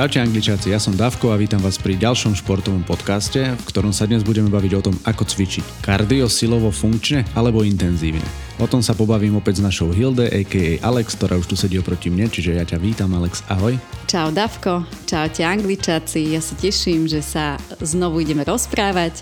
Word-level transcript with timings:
Čaute 0.00 0.16
angličáci, 0.16 0.72
ja 0.72 0.80
som 0.80 0.96
Davko 0.96 1.28
a 1.28 1.36
vítam 1.36 1.60
vás 1.60 1.76
pri 1.76 1.92
ďalšom 1.92 2.32
športovom 2.32 2.80
podcaste, 2.88 3.52
v 3.52 3.64
ktorom 3.68 3.92
sa 3.92 4.08
dnes 4.08 4.24
budeme 4.24 4.48
baviť 4.48 4.72
o 4.80 4.84
tom, 4.88 4.96
ako 5.04 5.28
cvičiť. 5.28 5.84
Kardio, 5.84 6.24
silovo, 6.24 6.72
funkčne 6.72 7.28
alebo 7.36 7.60
intenzívne. 7.60 8.24
O 8.56 8.64
tom 8.64 8.80
sa 8.80 8.96
pobavím 8.96 9.36
opäť 9.36 9.60
s 9.60 9.68
našou 9.68 9.92
Hilde, 9.92 10.24
a.k.a. 10.24 10.80
Alex, 10.80 11.20
ktorá 11.20 11.36
už 11.36 11.52
tu 11.52 11.56
sedí 11.60 11.76
oproti 11.76 12.08
mne, 12.08 12.32
čiže 12.32 12.56
ja 12.56 12.64
ťa 12.64 12.80
vítam, 12.80 13.12
Alex, 13.12 13.44
ahoj. 13.52 13.76
Čau 14.08 14.32
Davko, 14.32 14.88
čaute 15.04 15.44
angličáci, 15.44 16.32
ja 16.32 16.40
sa 16.40 16.56
teším, 16.56 17.04
že 17.04 17.20
sa 17.20 17.60
znovu 17.84 18.24
ideme 18.24 18.40
rozprávať. 18.48 19.20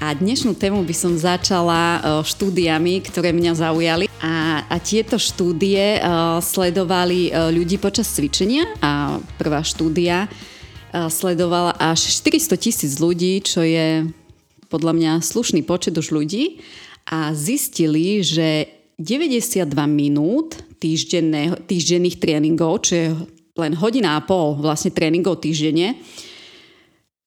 A 0.00 0.16
dnešnú 0.16 0.56
tému 0.56 0.80
by 0.80 0.96
som 0.96 1.12
začala 1.12 2.00
štúdiami, 2.24 3.04
ktoré 3.04 3.36
mňa 3.36 3.52
zaujali. 3.52 4.05
A, 4.24 4.64
a 4.64 4.76
tieto 4.80 5.20
štúdie 5.20 6.00
uh, 6.00 6.40
sledovali 6.40 7.28
uh, 7.28 7.52
ľudí 7.52 7.76
počas 7.76 8.08
cvičenia 8.16 8.64
a 8.80 9.20
prvá 9.36 9.60
štúdia 9.60 10.24
uh, 10.24 11.12
sledovala 11.12 11.76
až 11.76 12.08
400 12.24 12.56
tisíc 12.56 12.92
ľudí, 12.96 13.44
čo 13.44 13.60
je 13.60 14.08
podľa 14.72 14.92
mňa 14.96 15.12
slušný 15.20 15.62
počet 15.68 15.92
už 15.94 16.16
ľudí 16.16 16.64
a 17.06 17.36
zistili, 17.36 18.24
že 18.24 18.72
92 18.98 19.68
minút 19.84 20.56
týždenných 20.80 22.16
tréningov, 22.16 22.88
čo 22.88 22.92
je 22.96 23.08
len 23.56 23.72
hodina 23.76 24.16
a 24.16 24.24
pol 24.24 24.56
vlastne 24.56 24.92
tréningov 24.92 25.44
týždenne, 25.44 26.00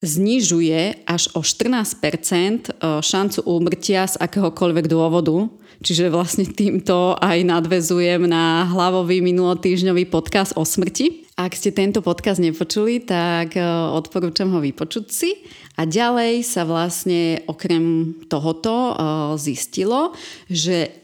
znižuje 0.00 1.04
až 1.04 1.28
o 1.36 1.44
14% 1.44 2.80
šancu 2.80 3.40
úmrtia 3.44 4.08
z 4.08 4.16
akéhokoľvek 4.16 4.86
dôvodu. 4.88 5.46
Čiže 5.80 6.12
vlastne 6.12 6.44
týmto 6.44 7.16
aj 7.16 7.40
nadvezujem 7.40 8.28
na 8.28 8.68
hlavový 8.68 9.24
minulotýžňový 9.24 10.12
podcast 10.12 10.52
o 10.60 10.64
smrti. 10.68 11.24
Ak 11.40 11.56
ste 11.56 11.72
tento 11.72 12.04
podcast 12.04 12.36
nepočuli, 12.36 13.00
tak 13.00 13.56
odporúčam 13.96 14.52
ho 14.52 14.60
vypočuť 14.60 15.06
si. 15.08 15.40
A 15.80 15.88
ďalej 15.88 16.44
sa 16.44 16.68
vlastne 16.68 17.40
okrem 17.48 18.12
tohoto 18.28 18.92
zistilo, 19.40 20.12
že 20.52 20.99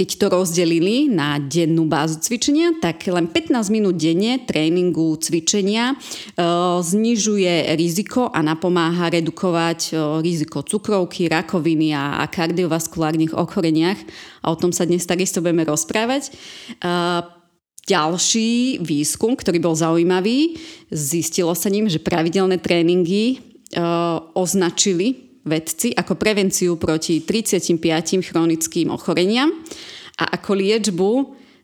keď 0.00 0.16
to 0.16 0.26
rozdelili 0.32 1.12
na 1.12 1.36
dennú 1.36 1.84
bázu 1.84 2.16
cvičenia, 2.24 2.72
tak 2.80 3.04
len 3.04 3.28
15 3.28 3.68
minút 3.68 4.00
denne 4.00 4.40
tréningu 4.48 5.12
cvičenia 5.20 5.92
e, 5.92 5.94
znižuje 6.80 7.76
riziko 7.76 8.32
a 8.32 8.40
napomáha 8.40 9.12
redukovať 9.12 9.92
e, 9.92 10.24
riziko 10.24 10.64
cukrovky, 10.64 11.28
rakoviny 11.28 11.92
a, 11.92 12.24
kardiovaskulárnych 12.32 13.36
ochoreniach. 13.36 14.00
A 14.40 14.48
o 14.48 14.56
tom 14.56 14.72
sa 14.72 14.88
dnes 14.88 15.04
takisto 15.04 15.44
budeme 15.44 15.68
rozprávať. 15.68 16.32
E, 16.32 16.90
ďalší 17.84 18.80
výskum, 18.80 19.36
ktorý 19.36 19.60
bol 19.60 19.76
zaujímavý, 19.76 20.56
zistilo 20.88 21.52
sa 21.52 21.68
ním, 21.68 21.92
že 21.92 22.00
pravidelné 22.00 22.56
tréningy 22.56 23.36
e, 23.36 23.38
označili 24.32 25.29
vedci 25.44 25.96
ako 25.96 26.16
prevenciu 26.20 26.76
proti 26.76 27.24
35 27.24 27.80
chronickým 28.20 28.92
ochoreniam 28.92 29.48
a 30.20 30.36
ako 30.36 30.50
liečbu 30.52 31.10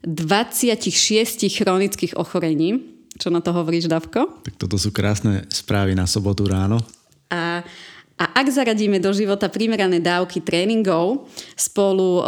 26 0.07 1.51
chronických 1.51 2.17
ochorení. 2.17 2.97
Čo 3.17 3.33
na 3.33 3.41
to 3.41 3.53
hovoríš, 3.53 3.89
Davko? 3.89 4.45
Tak 4.45 4.55
toto 4.61 4.77
sú 4.77 4.93
krásne 4.93 5.49
správy 5.49 5.97
na 5.97 6.05
sobotu 6.05 6.45
ráno. 6.45 6.81
A, 7.33 7.65
a 8.21 8.25
ak 8.37 8.47
zaradíme 8.53 9.01
do 9.01 9.11
života 9.11 9.49
primerané 9.49 9.99
dávky 9.99 10.45
tréningov 10.45 11.27
spolu 11.57 12.21
o, 12.21 12.25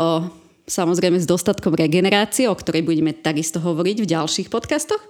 samozrejme 0.64 1.20
s 1.20 1.28
dostatkom 1.28 1.76
regenerácie, 1.76 2.48
o 2.48 2.56
ktorej 2.56 2.82
budeme 2.88 3.12
takisto 3.12 3.60
hovoriť 3.60 3.96
v 4.00 4.10
ďalších 4.10 4.48
podcastoch, 4.48 5.00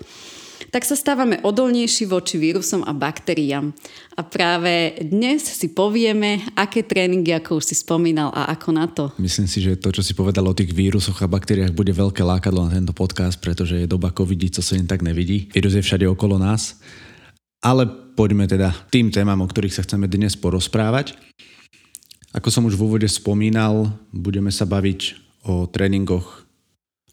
tak 0.68 0.84
sa 0.84 0.96
stávame 0.96 1.40
odolnejší 1.40 2.08
voči 2.08 2.36
vírusom 2.36 2.84
a 2.84 2.92
baktériám. 2.92 3.72
A 4.16 4.20
práve 4.24 5.00
dnes 5.00 5.44
si 5.44 5.72
povieme, 5.72 6.44
aké 6.52 6.84
tréningy, 6.84 7.32
ako 7.36 7.60
už 7.60 7.72
si 7.72 7.76
spomínal, 7.76 8.28
a 8.36 8.52
ako 8.52 8.68
na 8.72 8.86
to. 8.88 9.04
Myslím 9.16 9.48
si, 9.48 9.64
že 9.64 9.80
to, 9.80 9.92
čo 9.92 10.04
si 10.04 10.12
povedal 10.12 10.44
o 10.44 10.56
tých 10.56 10.72
vírusoch 10.72 11.20
a 11.24 11.30
baktériách, 11.30 11.72
bude 11.72 11.92
veľké 11.92 12.20
lákadlo 12.20 12.68
na 12.68 12.76
tento 12.76 12.92
podcast, 12.92 13.40
pretože 13.40 13.80
je 13.80 13.88
doba 13.88 14.12
covidí, 14.12 14.52
co 14.52 14.60
sa 14.60 14.76
jen 14.76 14.88
tak 14.88 15.00
nevidí. 15.00 15.48
Vírus 15.52 15.76
je 15.76 15.84
všade 15.84 16.04
okolo 16.08 16.36
nás. 16.36 16.80
Ale 17.58 17.90
poďme 18.14 18.46
teda 18.46 18.70
tým 18.90 19.10
témam, 19.10 19.42
o 19.42 19.50
ktorých 19.50 19.74
sa 19.74 19.84
chceme 19.84 20.06
dnes 20.06 20.38
porozprávať. 20.38 21.18
Ako 22.36 22.52
som 22.52 22.68
už 22.68 22.76
v 22.76 22.84
úvode 22.86 23.08
spomínal, 23.08 23.98
budeme 24.12 24.52
sa 24.52 24.68
baviť 24.68 25.16
o 25.48 25.64
tréningoch 25.64 26.47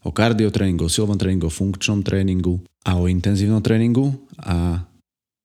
o 0.06 0.14
kardiotréningu, 0.14 0.86
o 0.86 0.92
silovom 0.92 1.18
tréningu, 1.18 1.50
o 1.50 1.52
funkčnom 1.52 2.06
tréningu 2.06 2.62
a 2.86 2.94
o 2.94 3.10
intenzívnom 3.10 3.58
tréningu. 3.58 4.14
A 4.38 4.86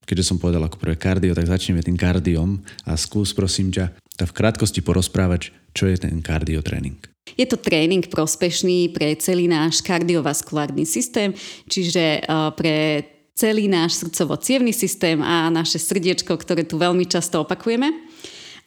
keďže 0.05 0.29
som 0.29 0.37
povedal 0.37 0.61
ako 0.61 0.77
prvé 0.77 1.01
kardio, 1.01 1.33
tak 1.33 1.49
začneme 1.49 1.81
tým 1.81 1.97
kardiom 1.97 2.61
a 2.85 2.93
skús 2.93 3.33
prosím 3.33 3.73
ťa 3.73 3.97
tak 4.21 4.29
v 4.29 4.37
krátkosti 4.37 4.85
porozprávať, 4.85 5.49
čo 5.73 5.89
je 5.89 5.97
ten 5.97 6.21
kardiotréning. 6.21 7.01
Je 7.33 7.49
to 7.49 7.57
tréning 7.57 8.05
prospešný 8.05 8.93
pre 8.93 9.17
celý 9.17 9.49
náš 9.49 9.81
kardiovaskulárny 9.81 10.85
systém, 10.85 11.33
čiže 11.65 12.21
pre 12.53 13.07
celý 13.33 13.65
náš 13.65 14.03
srdcovo 14.03 14.37
systém 14.75 15.17
a 15.25 15.49
naše 15.49 15.81
srdiečko, 15.81 16.37
ktoré 16.37 16.67
tu 16.67 16.77
veľmi 16.77 17.07
často 17.09 17.41
opakujeme 17.41 17.89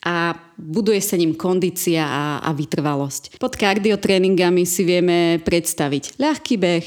a 0.05 0.37
buduje 0.61 1.01
sa 1.01 1.17
ním 1.17 1.33
kondícia 1.33 2.05
a, 2.05 2.25
a 2.45 2.51
vytrvalosť. 2.53 3.41
Pod 3.41 3.57
kardiotréningami 3.57 4.69
si 4.69 4.85
vieme 4.85 5.41
predstaviť 5.41 6.21
ľahký 6.21 6.55
beh, 6.61 6.87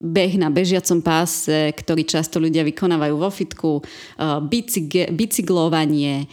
beh 0.00 0.32
na 0.40 0.48
bežiacom 0.48 1.04
páse, 1.04 1.70
ktorý 1.76 2.08
často 2.08 2.40
ľudia 2.40 2.64
vykonávajú 2.64 3.14
vo 3.20 3.28
fitku, 3.28 3.70
e, 3.78 3.82
bicyk, 4.48 5.12
bicyklovanie, 5.12 6.24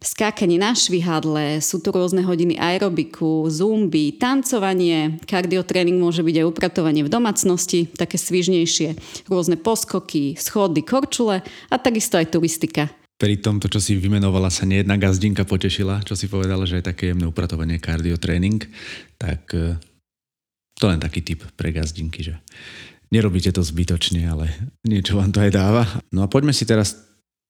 skákanie 0.00 0.56
na 0.56 0.72
švihadle, 0.72 1.60
sú 1.60 1.78
tu 1.84 1.92
rôzne 1.92 2.24
hodiny 2.24 2.56
aerobiku, 2.56 3.46
zumby, 3.52 4.16
tancovanie, 4.16 5.20
kardiotréning 5.28 6.00
môže 6.00 6.24
byť 6.24 6.36
aj 6.40 6.48
upratovanie 6.48 7.04
v 7.04 7.12
domácnosti, 7.12 7.84
také 7.94 8.16
svižnejšie, 8.16 8.96
rôzne 9.28 9.60
poskoky, 9.60 10.34
schody, 10.40 10.80
korčule 10.82 11.44
a 11.44 11.74
takisto 11.76 12.16
aj 12.16 12.32
turistika 12.32 12.88
pri 13.20 13.36
tomto, 13.36 13.68
čo 13.68 13.84
si 13.84 14.00
vymenovala, 14.00 14.48
sa 14.48 14.64
nejedna 14.64 14.96
gazdinka 14.96 15.44
potešila, 15.44 16.00
čo 16.08 16.16
si 16.16 16.24
povedala, 16.24 16.64
že 16.64 16.80
je 16.80 16.88
také 16.88 17.12
jemné 17.12 17.28
upratovanie 17.28 17.76
kardiotréning, 17.76 18.64
tak 19.20 19.52
e, 19.52 19.76
to 20.80 20.88
len 20.88 20.96
taký 20.96 21.20
typ 21.20 21.44
pre 21.52 21.68
gazdinky, 21.68 22.24
že 22.24 22.40
nerobíte 23.12 23.52
to 23.52 23.60
zbytočne, 23.60 24.24
ale 24.24 24.48
niečo 24.88 25.20
vám 25.20 25.36
to 25.36 25.44
aj 25.44 25.52
dáva. 25.52 25.84
No 26.08 26.24
a 26.24 26.32
poďme 26.32 26.56
si 26.56 26.64
teraz 26.64 26.96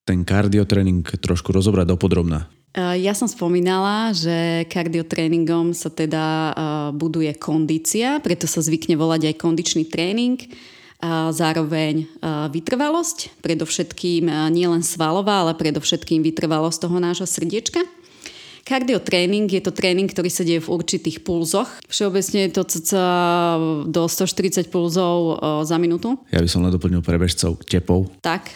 ten 0.02 0.26
kardiotréning 0.26 1.06
trošku 1.22 1.54
rozobrať 1.54 1.94
dopodrobná. 1.94 2.50
E, 2.74 3.06
ja 3.06 3.14
som 3.14 3.30
spomínala, 3.30 4.10
že 4.10 4.66
kardiotréningom 4.66 5.70
sa 5.70 5.86
teda 5.86 6.26
e, 6.26 6.52
buduje 6.98 7.30
kondícia, 7.38 8.18
preto 8.18 8.50
sa 8.50 8.58
zvykne 8.58 8.98
volať 8.98 9.30
aj 9.30 9.34
kondičný 9.38 9.86
tréning 9.86 10.42
a 11.00 11.32
zároveň 11.32 12.04
vytrvalosť, 12.52 13.40
predovšetkým 13.40 14.28
nielen 14.52 14.84
svalová, 14.84 15.48
ale 15.48 15.56
predovšetkým 15.56 16.20
vytrvalosť 16.20 16.78
toho 16.84 16.96
nášho 17.00 17.24
srdiečka. 17.24 17.80
Kardiotréning 18.60 19.50
je 19.50 19.64
to 19.64 19.72
tréning, 19.72 20.06
ktorý 20.06 20.30
sa 20.30 20.44
deje 20.44 20.62
v 20.62 20.70
určitých 20.70 21.24
pulzoch. 21.24 21.66
Všeobecne 21.88 22.46
je 22.46 22.50
to 22.52 22.62
cca 22.68 23.04
do 23.88 24.06
140 24.06 24.68
pulzov 24.68 25.40
za 25.64 25.80
minútu. 25.80 26.20
Ja 26.30 26.38
by 26.38 26.46
som 26.46 26.62
len 26.62 26.70
doplnil 26.70 27.00
pre 27.02 27.18
bežcov 27.18 27.64
tepov. 27.66 28.12
Tak, 28.22 28.52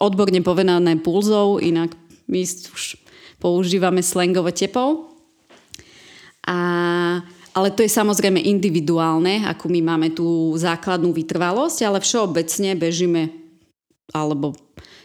odborne 0.00 0.40
povedané 0.42 0.98
pulzov, 0.98 1.62
inak 1.62 1.94
my 2.26 2.40
už 2.42 2.98
používame 3.38 4.00
slangovo 4.00 4.48
tepov. 4.50 5.12
A 6.48 6.58
ale 7.54 7.70
to 7.70 7.86
je 7.86 7.90
samozrejme 7.90 8.42
individuálne, 8.42 9.46
ako 9.46 9.70
my 9.70 9.80
máme 9.80 10.08
tú 10.10 10.52
základnú 10.58 11.14
vytrvalosť, 11.14 11.86
ale 11.86 12.02
všeobecne 12.02 12.74
bežíme 12.74 13.22
alebo 14.10 14.52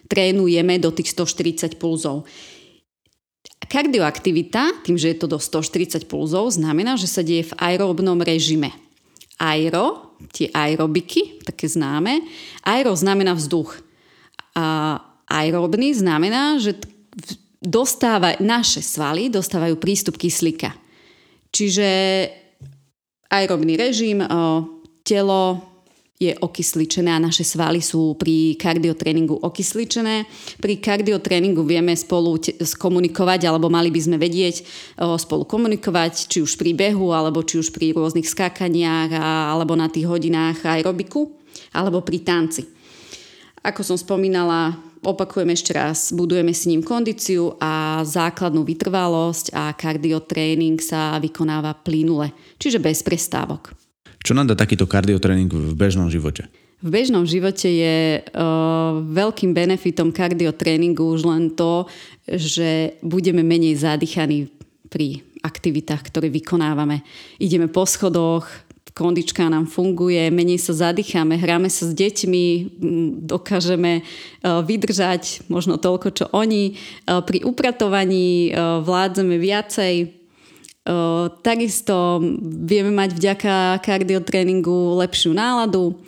trénujeme 0.09 0.81
do 0.81 0.89
tých 0.89 1.13
140 1.13 1.77
pulzov. 1.77 2.25
Kardioaktivita, 3.69 4.81
tým, 4.81 4.97
že 4.97 5.13
je 5.13 5.17
to 5.21 5.29
do 5.29 5.37
140 5.37 6.09
pulzov, 6.09 6.49
znamená, 6.49 6.97
že 6.97 7.05
sa 7.05 7.21
deje 7.21 7.53
v 7.53 7.57
aerobnom 7.61 8.17
režime. 8.17 8.73
Aero, 9.37 10.17
tie 10.33 10.49
aerobiky, 10.49 11.45
také 11.45 11.69
známe. 11.69 12.25
Aero 12.65 12.91
znamená 12.97 13.37
vzduch. 13.37 13.77
A 14.57 14.97
aerobný 15.29 15.93
znamená, 15.93 16.57
že 16.57 16.81
dostáva, 17.61 18.35
naše 18.41 18.81
svaly 18.81 19.29
dostávajú 19.29 19.77
prístup 19.77 20.17
kyslíka. 20.17 20.73
Čiže 21.53 21.87
aerobný 23.29 23.77
režim, 23.77 24.25
telo 25.05 25.61
je 26.19 26.35
okysličené 26.35 27.15
a 27.15 27.23
naše 27.23 27.47
svaly 27.47 27.79
sú 27.79 28.19
pri 28.19 28.59
kardiotréningu 28.59 29.39
okysličené. 29.39 30.27
Pri 30.59 30.75
kardiotréningu 30.75 31.63
vieme 31.63 31.95
spolu 31.95 32.35
komunikovať, 32.75 33.47
alebo 33.47 33.71
mali 33.71 33.87
by 33.87 34.01
sme 34.03 34.17
vedieť 34.19 34.67
spolu 34.99 35.47
komunikovať, 35.47 36.27
či 36.27 36.43
už 36.43 36.59
pri 36.59 36.75
behu, 36.75 37.15
alebo 37.15 37.39
či 37.47 37.63
už 37.63 37.71
pri 37.71 37.95
rôznych 37.95 38.27
skákaniach, 38.27 39.15
alebo 39.55 39.79
na 39.79 39.87
tých 39.87 40.11
hodinách 40.11 40.67
aerobiku, 40.67 41.31
alebo 41.71 42.03
pri 42.03 42.19
tanci. 42.19 42.67
Ako 43.59 43.83
som 43.83 43.99
spomínala, 43.99 44.79
opakujem 45.03 45.51
ešte 45.51 45.75
raz, 45.75 46.15
budujeme 46.15 46.55
s 46.55 46.63
ním 46.63 46.79
kondíciu 46.79 47.59
a 47.59 48.03
základnú 48.07 48.63
vytrvalosť 48.63 49.51
a 49.51 49.75
kardiotréning 49.75 50.79
sa 50.79 51.19
vykonáva 51.19 51.75
plynule, 51.75 52.31
čiže 52.55 52.79
bez 52.79 53.03
prestávok. 53.03 53.75
Čo 54.23 54.35
nám 54.35 54.51
dá 54.51 54.55
takýto 54.55 54.87
kardiotréning 54.87 55.51
v 55.51 55.75
bežnom 55.75 56.07
živote? 56.07 56.47
V 56.79 56.87
bežnom 56.87 57.27
živote 57.27 57.67
je 57.67 58.23
uh, 58.23 59.03
veľkým 59.03 59.51
benefitom 59.51 60.15
kardiotréningu 60.15 61.03
už 61.03 61.27
len 61.27 61.51
to, 61.51 61.83
že 62.23 62.95
budeme 63.03 63.43
menej 63.43 63.75
zadýchaní 63.83 64.47
pri 64.87 65.19
aktivitách, 65.43 66.07
ktoré 66.07 66.31
vykonávame. 66.31 67.03
Ideme 67.35 67.67
po 67.67 67.83
schodoch, 67.83 68.47
kondička 68.99 69.47
nám 69.47 69.63
funguje, 69.71 70.27
menej 70.27 70.59
sa 70.59 70.75
zadýchame, 70.75 71.39
hráme 71.39 71.71
sa 71.71 71.87
s 71.87 71.95
deťmi, 71.95 72.75
dokážeme 73.23 74.03
vydržať 74.43 75.47
možno 75.47 75.79
toľko, 75.79 76.07
čo 76.11 76.25
oni. 76.35 76.75
Pri 77.07 77.47
upratovaní 77.47 78.51
vládzeme 78.83 79.39
viacej, 79.39 80.19
Takisto 81.45 82.17
vieme 82.41 82.89
mať 82.89 83.13
vďaka 83.13 83.77
kardiotréningu 83.85 84.97
lepšiu 84.97 85.37
náladu. 85.37 86.01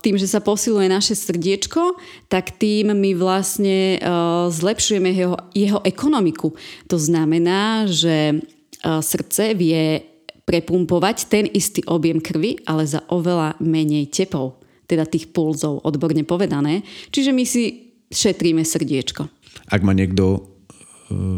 Tým, 0.00 0.16
že 0.16 0.24
sa 0.24 0.40
posiluje 0.40 0.88
naše 0.88 1.12
srdiečko, 1.12 1.94
tak 2.32 2.56
tým 2.56 2.96
my 2.96 3.12
vlastne 3.12 4.00
zlepšujeme 4.48 5.10
jeho, 5.12 5.36
jeho 5.52 5.78
ekonomiku. 5.84 6.56
To 6.88 6.96
znamená, 6.96 7.84
že 7.84 8.40
srdce 8.82 9.52
vie 9.52 10.00
prepumpovať 10.48 11.28
ten 11.28 11.44
istý 11.44 11.84
objem 11.84 12.24
krvi, 12.24 12.64
ale 12.64 12.88
za 12.88 13.04
oveľa 13.12 13.60
menej 13.60 14.08
tepov, 14.08 14.64
teda 14.88 15.04
tých 15.04 15.28
pulzov, 15.28 15.84
odborne 15.84 16.24
povedané. 16.24 16.80
Čiže 17.12 17.36
my 17.36 17.44
si 17.44 17.92
šetríme 18.08 18.64
srdiečko. 18.64 19.28
Ak 19.68 19.84
má 19.84 19.92
niekto 19.92 20.24
e, 20.32 20.40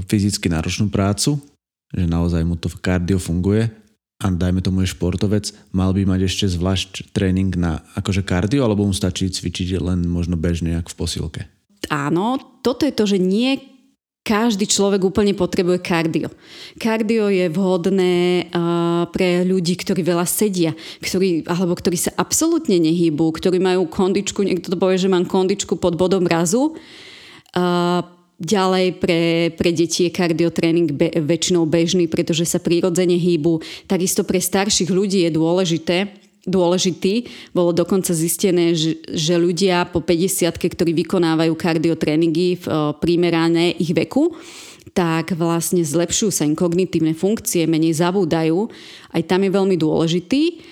fyzicky 0.06 0.46
náročnú 0.46 0.94
prácu, 0.94 1.42
že 1.90 2.06
naozaj 2.06 2.46
mu 2.46 2.54
to 2.54 2.70
kardio 2.70 3.18
funguje 3.18 3.66
a 4.22 4.26
dajme 4.30 4.62
tomu 4.62 4.86
je 4.86 4.94
športovec, 4.94 5.50
mal 5.74 5.90
by 5.90 6.06
mať 6.06 6.30
ešte 6.30 6.46
zvlášť 6.46 7.10
tréning 7.10 7.50
na 7.58 7.82
akože 7.98 8.22
kardio, 8.22 8.62
alebo 8.62 8.86
mu 8.86 8.94
stačí 8.94 9.26
cvičiť 9.26 9.82
len 9.82 10.06
možno 10.06 10.38
bežne, 10.38 10.78
jak 10.78 10.86
v 10.86 10.94
posilke? 10.94 11.42
Áno, 11.90 12.38
toto 12.62 12.86
je 12.86 12.94
to, 12.94 13.08
že 13.10 13.18
nie 13.18 13.58
každý 14.20 14.68
človek 14.68 15.00
úplne 15.00 15.32
potrebuje 15.32 15.80
kardio. 15.80 16.28
Kardio 16.76 17.32
je 17.32 17.48
vhodné 17.48 18.46
uh, 18.52 19.08
pre 19.08 19.42
ľudí, 19.42 19.74
ktorí 19.80 20.04
veľa 20.04 20.28
sedia, 20.28 20.76
ktorí, 21.00 21.48
alebo 21.48 21.72
ktorí 21.72 21.96
sa 21.96 22.12
absolútne 22.20 22.76
nehýbu, 22.76 23.32
ktorí 23.32 23.56
majú 23.58 23.88
kondičku, 23.88 24.44
niekto 24.44 24.70
to 24.70 24.76
povie, 24.76 25.00
že 25.00 25.08
mám 25.08 25.24
kondičku 25.24 25.80
pod 25.80 25.96
bodom 25.96 26.28
razu. 26.28 26.76
Uh, 27.56 28.04
Ďalej 28.40 28.96
pre, 28.96 29.52
pre 29.52 29.68
deti 29.68 30.08
je 30.08 30.16
kardiotréning 30.16 30.96
be, 30.96 31.12
väčšinou 31.12 31.68
bežný, 31.68 32.08
pretože 32.08 32.48
sa 32.48 32.56
prirodzene 32.56 33.20
hýbu. 33.20 33.60
Takisto 33.84 34.24
pre 34.24 34.40
starších 34.40 34.88
ľudí 34.88 35.28
je 35.28 35.36
dôležité, 35.36 36.08
dôležitý. 36.46 37.28
Bolo 37.52 37.76
dokonca 37.76 38.16
zistené, 38.16 38.72
že, 38.76 39.34
ľudia 39.36 39.84
po 39.88 40.00
50 40.00 40.56
ktorí 40.56 40.92
vykonávajú 41.04 41.52
kardiotréningy 41.52 42.60
v 42.60 42.66
primerané 43.00 43.76
ich 43.76 43.92
veku, 43.92 44.32
tak 44.96 45.36
vlastne 45.36 45.84
zlepšujú 45.84 46.30
sa 46.32 46.46
im 46.48 46.56
kognitívne 46.56 47.12
funkcie, 47.14 47.68
menej 47.68 48.00
zabúdajú. 48.00 48.66
Aj 49.12 49.22
tam 49.22 49.44
je 49.44 49.50
veľmi 49.52 49.76
dôležitý. 49.76 50.64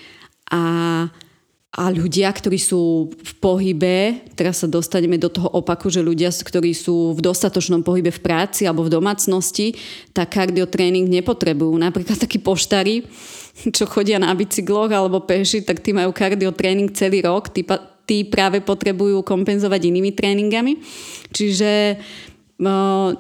A 0.49 0.63
a 1.79 1.95
ľudia, 1.95 2.33
ktorí 2.33 2.57
sú 2.59 3.13
v 3.13 3.33
pohybe, 3.39 4.27
teraz 4.35 4.65
sa 4.65 4.69
dostaneme 4.69 5.15
do 5.15 5.31
toho 5.31 5.47
opaku, 5.53 5.93
že 5.93 6.03
ľudia, 6.03 6.33
ktorí 6.33 6.75
sú 6.75 7.13
v 7.13 7.21
dostatočnom 7.21 7.85
pohybe 7.85 8.11
v 8.11 8.25
práci 8.25 8.67
alebo 8.67 8.89
v 8.89 8.99
domácnosti, 8.99 9.79
tak 10.11 10.33
kardiotréning 10.33 11.07
nepotrebujú. 11.07 11.77
Napríklad 11.77 12.19
takí 12.19 12.41
poštári, 12.41 13.07
čo 13.75 13.85
chodia 13.91 14.23
na 14.23 14.31
bicykloch 14.35 14.91
alebo 14.93 15.25
peši, 15.27 15.67
tak 15.67 15.83
tí 15.83 15.91
majú 15.91 16.15
kardiotréning 16.15 16.95
celý 16.95 17.27
rok, 17.27 17.51
tí, 17.51 17.67
tí 18.07 18.23
práve 18.29 18.63
potrebujú 18.63 19.27
kompenzovať 19.27 19.91
inými 19.91 20.15
tréningami. 20.15 20.79
Čiže 21.35 21.99
no, 22.63 23.11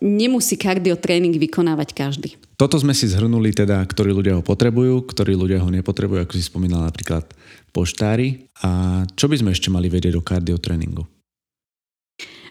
nemusí 0.00 0.60
kardiotréning 0.60 1.36
vykonávať 1.36 1.88
každý. 1.96 2.30
Toto 2.60 2.76
sme 2.76 2.92
si 2.92 3.08
zhrnuli 3.08 3.56
teda, 3.56 3.80
ktorí 3.80 4.12
ľudia 4.12 4.36
ho 4.36 4.44
potrebujú, 4.44 5.08
ktorí 5.08 5.32
ľudia 5.32 5.64
ho 5.64 5.70
nepotrebujú, 5.72 6.20
ako 6.20 6.36
si 6.36 6.44
spomínala 6.44 6.92
napríklad 6.92 7.24
poštári. 7.72 8.52
A 8.60 9.02
čo 9.16 9.32
by 9.32 9.40
sme 9.40 9.50
ešte 9.56 9.72
mali 9.72 9.88
vedieť 9.88 10.20
o 10.20 10.22
kardiotréningu? 10.24 11.08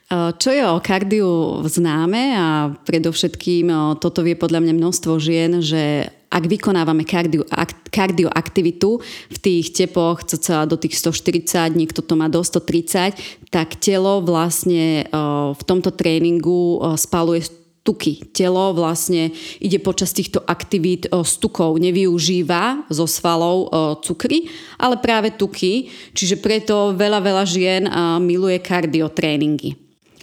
Čo 0.10 0.50
je 0.50 0.66
o 0.66 0.82
kardiu 0.82 1.62
známe 1.70 2.34
a 2.34 2.74
predovšetkým 2.82 3.70
toto 4.02 4.26
vie 4.26 4.34
podľa 4.34 4.66
mňa 4.66 4.74
množstvo 4.74 5.22
žien, 5.22 5.62
že 5.62 6.10
ak 6.30 6.44
vykonávame 6.46 7.10
kardio, 7.10 7.42
ak, 7.50 7.90
kardioaktivitu 7.90 9.02
v 9.34 9.38
tých 9.42 9.74
tepoch 9.74 10.22
cca 10.22 10.70
do 10.70 10.78
tých 10.78 11.02
140, 11.02 11.74
niekto 11.74 12.06
to 12.06 12.14
má 12.14 12.30
do 12.30 12.46
130, 12.46 13.50
tak 13.50 13.82
telo 13.82 14.22
vlastne 14.22 15.10
v 15.54 15.62
tomto 15.66 15.90
tréningu 15.90 16.78
spaluje 16.94 17.50
tuky. 17.82 18.30
Telo 18.30 18.78
vlastne 18.78 19.34
ide 19.58 19.82
počas 19.82 20.14
týchto 20.14 20.46
aktivít 20.46 21.10
z 21.10 21.34
tukov, 21.42 21.82
nevyužíva 21.82 22.86
zo 22.94 23.10
svalov 23.10 23.74
cukry, 24.06 24.46
ale 24.78 25.02
práve 25.02 25.34
tuky, 25.34 25.90
čiže 26.14 26.38
preto 26.38 26.94
veľa, 26.94 27.26
veľa 27.26 27.46
žien 27.50 27.90
miluje 28.22 28.62
kardiotréningy. 28.62 29.74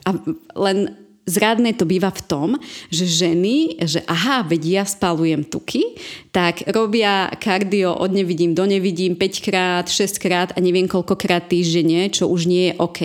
A 0.06 0.14
len 0.54 0.94
zradné 1.26 1.74
to 1.74 1.82
býva 1.82 2.14
v 2.14 2.22
tom, 2.22 2.48
že 2.86 3.02
ženy, 3.02 3.82
že 3.82 4.00
aha, 4.06 4.46
veď 4.46 4.62
ja 4.62 4.84
spalujem 4.86 5.42
tuky, 5.42 5.98
tak 6.30 6.62
robia 6.70 7.26
kardio 7.42 7.98
od 7.98 8.14
nevidím 8.14 8.54
do 8.54 8.62
nevidím 8.62 9.18
5 9.18 9.42
krát, 9.42 9.86
6 9.90 10.22
krát 10.22 10.48
a 10.54 10.62
neviem 10.62 10.86
koľkokrát 10.86 11.50
týždenne, 11.50 12.06
čo 12.14 12.30
už 12.30 12.46
nie 12.46 12.70
je 12.70 12.78
OK. 12.78 13.00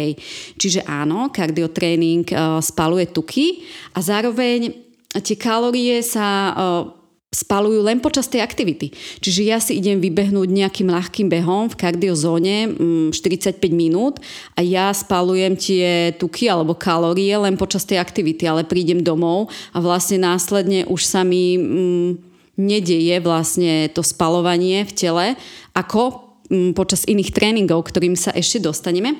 Čiže 0.62 0.86
áno, 0.86 1.34
kardiotréning 1.34 2.30
uh, 2.30 2.62
spaluje 2.62 3.10
tuky 3.10 3.66
a 3.98 4.06
zároveň 4.06 4.70
tie 5.12 5.36
kalórie 5.36 6.06
sa 6.06 6.54
uh, 6.54 7.01
spalujú 7.32 7.88
len 7.88 8.04
počas 8.04 8.28
tej 8.28 8.44
aktivity. 8.44 8.92
Čiže 9.24 9.42
ja 9.48 9.56
si 9.64 9.80
idem 9.80 10.04
vybehnúť 10.04 10.52
nejakým 10.52 10.92
ľahkým 10.92 11.32
behom 11.32 11.72
v 11.72 11.80
kardiozóne 11.80 12.76
45 13.16 13.56
mm, 13.56 13.72
minút 13.72 14.20
a 14.52 14.60
ja 14.60 14.92
spalujem 14.92 15.56
tie 15.56 16.12
tuky 16.20 16.52
alebo 16.52 16.76
kalórie 16.76 17.32
len 17.40 17.56
počas 17.56 17.88
tej 17.88 18.04
aktivity, 18.04 18.44
ale 18.44 18.68
prídem 18.68 19.00
domov 19.00 19.48
a 19.72 19.80
vlastne 19.80 20.20
následne 20.20 20.84
už 20.92 21.08
sa 21.08 21.24
mi 21.24 21.56
mm, 21.56 22.10
nedeje 22.60 23.16
vlastne 23.24 23.88
to 23.96 24.04
spalovanie 24.04 24.84
v 24.84 24.92
tele 24.92 25.26
ako 25.72 26.36
mm, 26.52 26.76
počas 26.76 27.08
iných 27.08 27.32
tréningov, 27.32 27.88
ktorým 27.88 28.20
sa 28.20 28.36
ešte 28.36 28.60
dostaneme. 28.60 29.16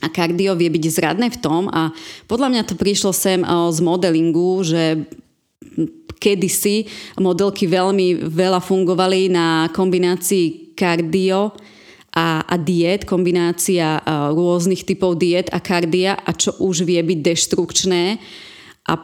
A 0.00 0.08
kardio 0.08 0.54
vie 0.54 0.70
byť 0.70 0.84
zradné 0.86 1.34
v 1.34 1.40
tom 1.42 1.66
a 1.66 1.90
podľa 2.30 2.48
mňa 2.54 2.62
to 2.62 2.78
prišlo 2.78 3.10
sem 3.10 3.42
z 3.42 3.78
modelingu, 3.82 4.62
že 4.62 5.02
kedysi 6.20 6.84
modelky 7.16 7.64
veľmi 7.64 8.28
veľa 8.28 8.60
fungovali 8.60 9.32
na 9.32 9.72
kombinácii 9.72 10.76
kardio 10.76 11.56
a, 12.12 12.44
a 12.44 12.54
diet, 12.60 13.08
kombinácia 13.08 14.02
rôznych 14.36 14.84
typov 14.84 15.16
diet 15.16 15.48
a 15.54 15.58
kardia 15.62 16.20
a 16.20 16.30
čo 16.36 16.52
už 16.60 16.84
vie 16.84 17.00
byť 17.00 17.18
deštrukčné 17.24 18.04
a, 18.90 18.94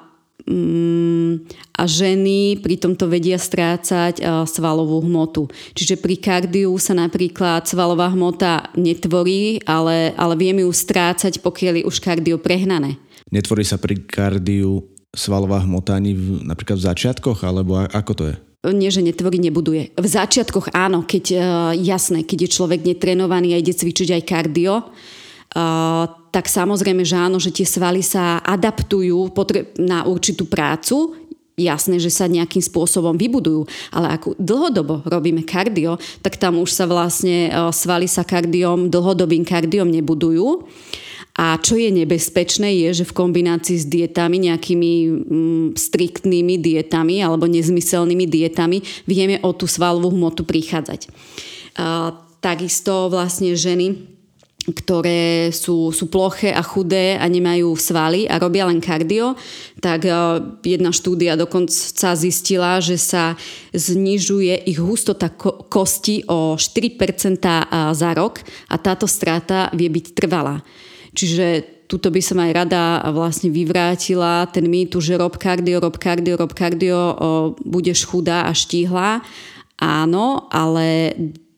mm, 0.44 1.32
a 1.78 1.82
ženy 1.86 2.60
pri 2.60 2.76
tomto 2.76 3.06
vedia 3.08 3.38
strácať 3.40 4.20
svalovú 4.44 5.00
hmotu. 5.06 5.48
Čiže 5.72 5.96
pri 6.02 6.18
kardiu 6.20 6.74
sa 6.76 6.92
napríklad 6.98 7.64
svalová 7.64 8.12
hmota 8.12 8.74
netvorí, 8.76 9.62
ale, 9.64 10.12
ale 10.18 10.34
vieme 10.36 10.66
ju 10.66 10.72
strácať, 10.74 11.40
pokiaľ 11.40 11.80
je 11.80 11.88
už 11.88 11.96
kardio 12.02 12.36
prehnané. 12.42 12.98
Netvorí 13.30 13.62
sa 13.62 13.78
pri 13.78 14.02
kardiu 14.02 14.95
svalová 15.16 15.64
hmota 15.64 15.96
ani 15.96 16.12
v, 16.12 16.44
napríklad 16.44 16.76
v 16.78 16.86
začiatkoch, 16.92 17.42
alebo 17.42 17.80
ako 17.80 18.12
to 18.14 18.24
je? 18.30 18.36
nie, 18.74 18.90
že 18.90 19.04
netvorí, 19.04 19.38
nebuduje. 19.38 19.94
V 19.94 20.06
začiatkoch 20.06 20.74
áno, 20.74 21.06
keď 21.06 21.24
uh, 21.34 21.40
jasné, 21.76 22.26
keď 22.26 22.46
je 22.46 22.54
človek 22.58 22.80
netrenovaný 22.82 23.54
a 23.54 23.60
ide 23.62 23.70
cvičiť 23.70 24.18
aj 24.18 24.22
kardio, 24.26 24.74
uh, 24.82 26.04
tak 26.34 26.50
samozrejme, 26.50 27.06
že 27.06 27.14
áno, 27.14 27.38
že 27.38 27.54
tie 27.54 27.66
svaly 27.68 28.02
sa 28.02 28.42
adaptujú 28.42 29.30
na 29.78 30.02
určitú 30.02 30.50
prácu, 30.50 31.14
jasné, 31.56 31.96
že 31.96 32.12
sa 32.12 32.28
nejakým 32.28 32.60
spôsobom 32.60 33.16
vybudujú, 33.16 33.64
ale 33.88 34.20
ako 34.20 34.36
dlhodobo 34.36 35.00
robíme 35.08 35.40
kardio, 35.46 35.96
tak 36.20 36.36
tam 36.36 36.60
už 36.60 36.70
sa 36.74 36.84
vlastne 36.84 37.48
uh, 37.48 37.70
svaly 37.70 38.10
sa 38.10 38.26
kardiom, 38.26 38.90
dlhodobým 38.90 39.46
kardiom 39.46 39.88
nebudujú. 39.88 40.66
A 41.36 41.60
čo 41.60 41.76
je 41.76 41.92
nebezpečné 41.92 42.72
je, 42.86 43.04
že 43.04 43.04
v 43.04 43.16
kombinácii 43.16 43.76
s 43.76 43.84
dietami, 43.84 44.48
nejakými 44.48 44.92
mm, 45.04 45.66
striktnými 45.76 46.56
dietami 46.56 47.20
alebo 47.20 47.44
nezmyselnými 47.44 48.24
dietami 48.24 48.80
vieme 49.04 49.36
o 49.44 49.52
tú 49.52 49.68
svalovú 49.68 50.16
hmotu 50.16 50.48
prichádzať. 50.48 51.12
A, 51.76 52.16
takisto 52.40 53.12
vlastne 53.12 53.52
ženy 53.52 54.16
ktoré 54.66 55.54
sú, 55.54 55.94
sú 55.94 56.10
ploché 56.10 56.50
a 56.50 56.58
chudé 56.58 57.14
a 57.14 57.30
nemajú 57.30 57.78
svaly 57.78 58.26
a 58.26 58.42
robia 58.42 58.66
len 58.66 58.82
kardio, 58.82 59.38
tak 59.78 60.10
jedna 60.66 60.90
štúdia 60.90 61.38
dokonca 61.38 62.18
zistila, 62.18 62.82
že 62.82 62.98
sa 62.98 63.38
znižuje 63.70 64.66
ich 64.66 64.82
hustota 64.82 65.30
ko- 65.30 65.70
kosti 65.70 66.26
o 66.26 66.58
4% 66.58 67.38
za 67.94 68.10
rok 68.18 68.42
a 68.66 68.74
táto 68.82 69.06
strata 69.06 69.70
vie 69.70 69.86
byť 69.86 70.06
trvalá. 70.18 70.58
Čiže 71.16 71.64
tuto 71.88 72.12
by 72.12 72.20
som 72.20 72.38
aj 72.42 72.52
rada 72.52 73.00
vlastne 73.14 73.48
vyvrátila 73.48 74.44
ten 74.52 74.68
mýtu, 74.68 75.00
že 75.00 75.16
rob 75.16 75.38
kardio, 75.40 75.80
rob 75.80 75.96
kardio, 75.96 76.36
rob 76.36 76.52
kardio, 76.52 76.98
o, 76.98 77.08
budeš 77.64 78.04
chudá 78.04 78.44
a 78.44 78.52
štíhla. 78.52 79.24
Áno, 79.80 80.50
ale 80.52 81.14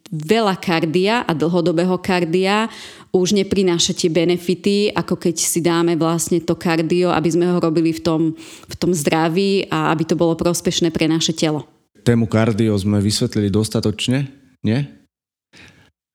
veľa 0.08 0.56
kardia 0.56 1.24
a 1.24 1.32
dlhodobého 1.36 1.96
kardia 2.00 2.68
už 3.12 3.36
neprináša 3.36 3.96
tie 3.96 4.12
benefity, 4.12 4.92
ako 4.92 5.16
keď 5.16 5.34
si 5.36 5.60
dáme 5.64 5.96
vlastne 5.96 6.40
to 6.44 6.56
kardio, 6.56 7.12
aby 7.12 7.28
sme 7.28 7.48
ho 7.48 7.58
robili 7.60 7.92
v 7.92 8.00
tom, 8.00 8.22
v 8.68 8.74
tom 8.76 8.92
zdraví 8.92 9.68
a 9.72 9.92
aby 9.92 10.04
to 10.04 10.14
bolo 10.16 10.36
prospešné 10.36 10.92
pre 10.92 11.08
naše 11.08 11.32
telo. 11.32 11.64
Tému 12.04 12.28
kardio 12.28 12.76
sme 12.76 13.00
vysvetlili 13.00 13.52
dostatočne, 13.52 14.28
nie? 14.64 14.80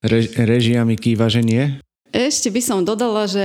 Re, 0.04 0.22
režiami 0.32 0.98
kýva, 0.98 1.30
že 1.30 1.42
nie? 1.46 1.82
Ešte 2.13 2.53
by 2.53 2.62
som 2.62 2.86
dodala, 2.86 3.25
že 3.25 3.41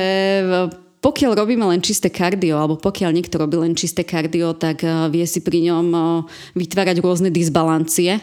pokiaľ 1.01 1.33
robíme 1.41 1.65
len 1.73 1.81
čisté 1.81 2.13
kardio, 2.13 2.61
alebo 2.61 2.77
pokiaľ 2.77 3.17
niekto 3.17 3.41
robí 3.41 3.57
len 3.57 3.73
čisté 3.73 4.05
kardio, 4.05 4.53
tak 4.53 4.85
eh, 4.85 5.09
vie 5.09 5.25
si 5.25 5.41
pri 5.41 5.73
ňom 5.73 5.87
eh, 5.89 6.05
vytvárať 6.53 7.01
rôzne 7.01 7.33
disbalancie 7.33 8.21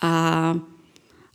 a 0.00 0.12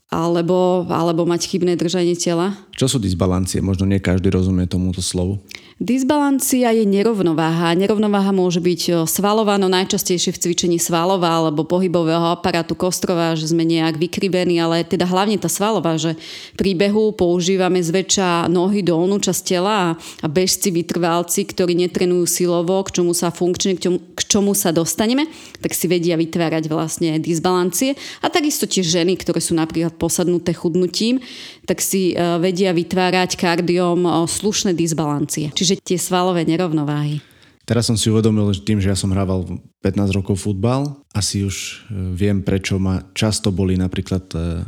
alebo, 0.08 0.88
alebo 0.88 1.28
mať 1.28 1.52
chybné 1.52 1.76
držanie 1.76 2.16
tela. 2.16 2.56
Čo 2.78 2.86
sú 2.86 2.98
disbalancie? 3.02 3.58
Možno 3.58 3.90
nie 3.90 3.98
každý 3.98 4.30
rozumie 4.30 4.70
tomuto 4.70 5.02
slovu. 5.02 5.42
Disbalancia 5.78 6.74
je 6.74 6.86
nerovnováha. 6.90 7.78
Nerovnováha 7.78 8.34
môže 8.34 8.58
byť 8.58 9.06
svalová, 9.06 9.62
no 9.62 9.70
najčastejšie 9.70 10.34
v 10.34 10.42
cvičení 10.42 10.78
svalová 10.82 11.38
alebo 11.42 11.66
pohybového 11.66 12.34
aparátu 12.34 12.74
kostrová, 12.74 13.38
že 13.38 13.50
sme 13.50 13.62
nejak 13.62 14.02
vykrivení, 14.02 14.58
ale 14.58 14.82
teda 14.86 15.06
hlavne 15.06 15.38
tá 15.38 15.46
svalová, 15.46 15.98
že 16.02 16.18
pri 16.58 16.74
behu 16.74 17.14
používame 17.14 17.78
zväčša 17.82 18.50
nohy 18.50 18.82
dolnú 18.82 19.22
časť 19.22 19.42
tela 19.42 19.94
a 19.98 20.28
bežci, 20.30 20.74
vytrvalci, 20.74 21.46
ktorí 21.46 21.78
netrenujú 21.78 22.26
silovo, 22.26 22.82
k 22.82 22.98
čomu 22.98 23.14
sa 23.14 23.30
funkčne, 23.30 23.78
k 23.78 23.90
čomu, 23.90 23.98
k 24.18 24.22
čomu 24.26 24.58
sa 24.58 24.74
dostaneme, 24.74 25.30
tak 25.62 25.78
si 25.78 25.86
vedia 25.86 26.18
vytvárať 26.18 26.74
vlastne 26.74 27.22
disbalancie. 27.22 27.94
A 28.26 28.34
takisto 28.34 28.66
tie 28.66 28.82
ženy, 28.82 29.14
ktoré 29.18 29.42
sú 29.42 29.54
napríklad 29.54 29.94
posadnuté 29.98 30.58
chudnutím, 30.58 31.22
tak 31.70 31.86
si 31.86 32.18
vedia 32.18 32.67
vytvárať 32.72 33.38
kardiom 33.38 34.08
slušné 34.26 34.74
disbalancie. 34.74 35.52
Čiže 35.54 35.80
tie 35.84 36.00
svalové 36.00 36.48
nerovnováhy. 36.48 37.20
Teraz 37.68 37.92
som 37.92 38.00
si 38.00 38.08
uvedomil, 38.08 38.48
že 38.56 38.64
tým, 38.64 38.80
že 38.80 38.88
ja 38.88 38.96
som 38.96 39.12
hrával 39.12 39.44
15 39.84 40.16
rokov 40.16 40.40
futbal, 40.40 41.04
asi 41.12 41.44
už 41.44 41.56
e, 41.92 42.16
viem, 42.16 42.40
prečo 42.40 42.80
ma 42.80 43.04
často 43.12 43.52
boli 43.52 43.76
napríklad 43.76 44.24
e, 44.32 44.64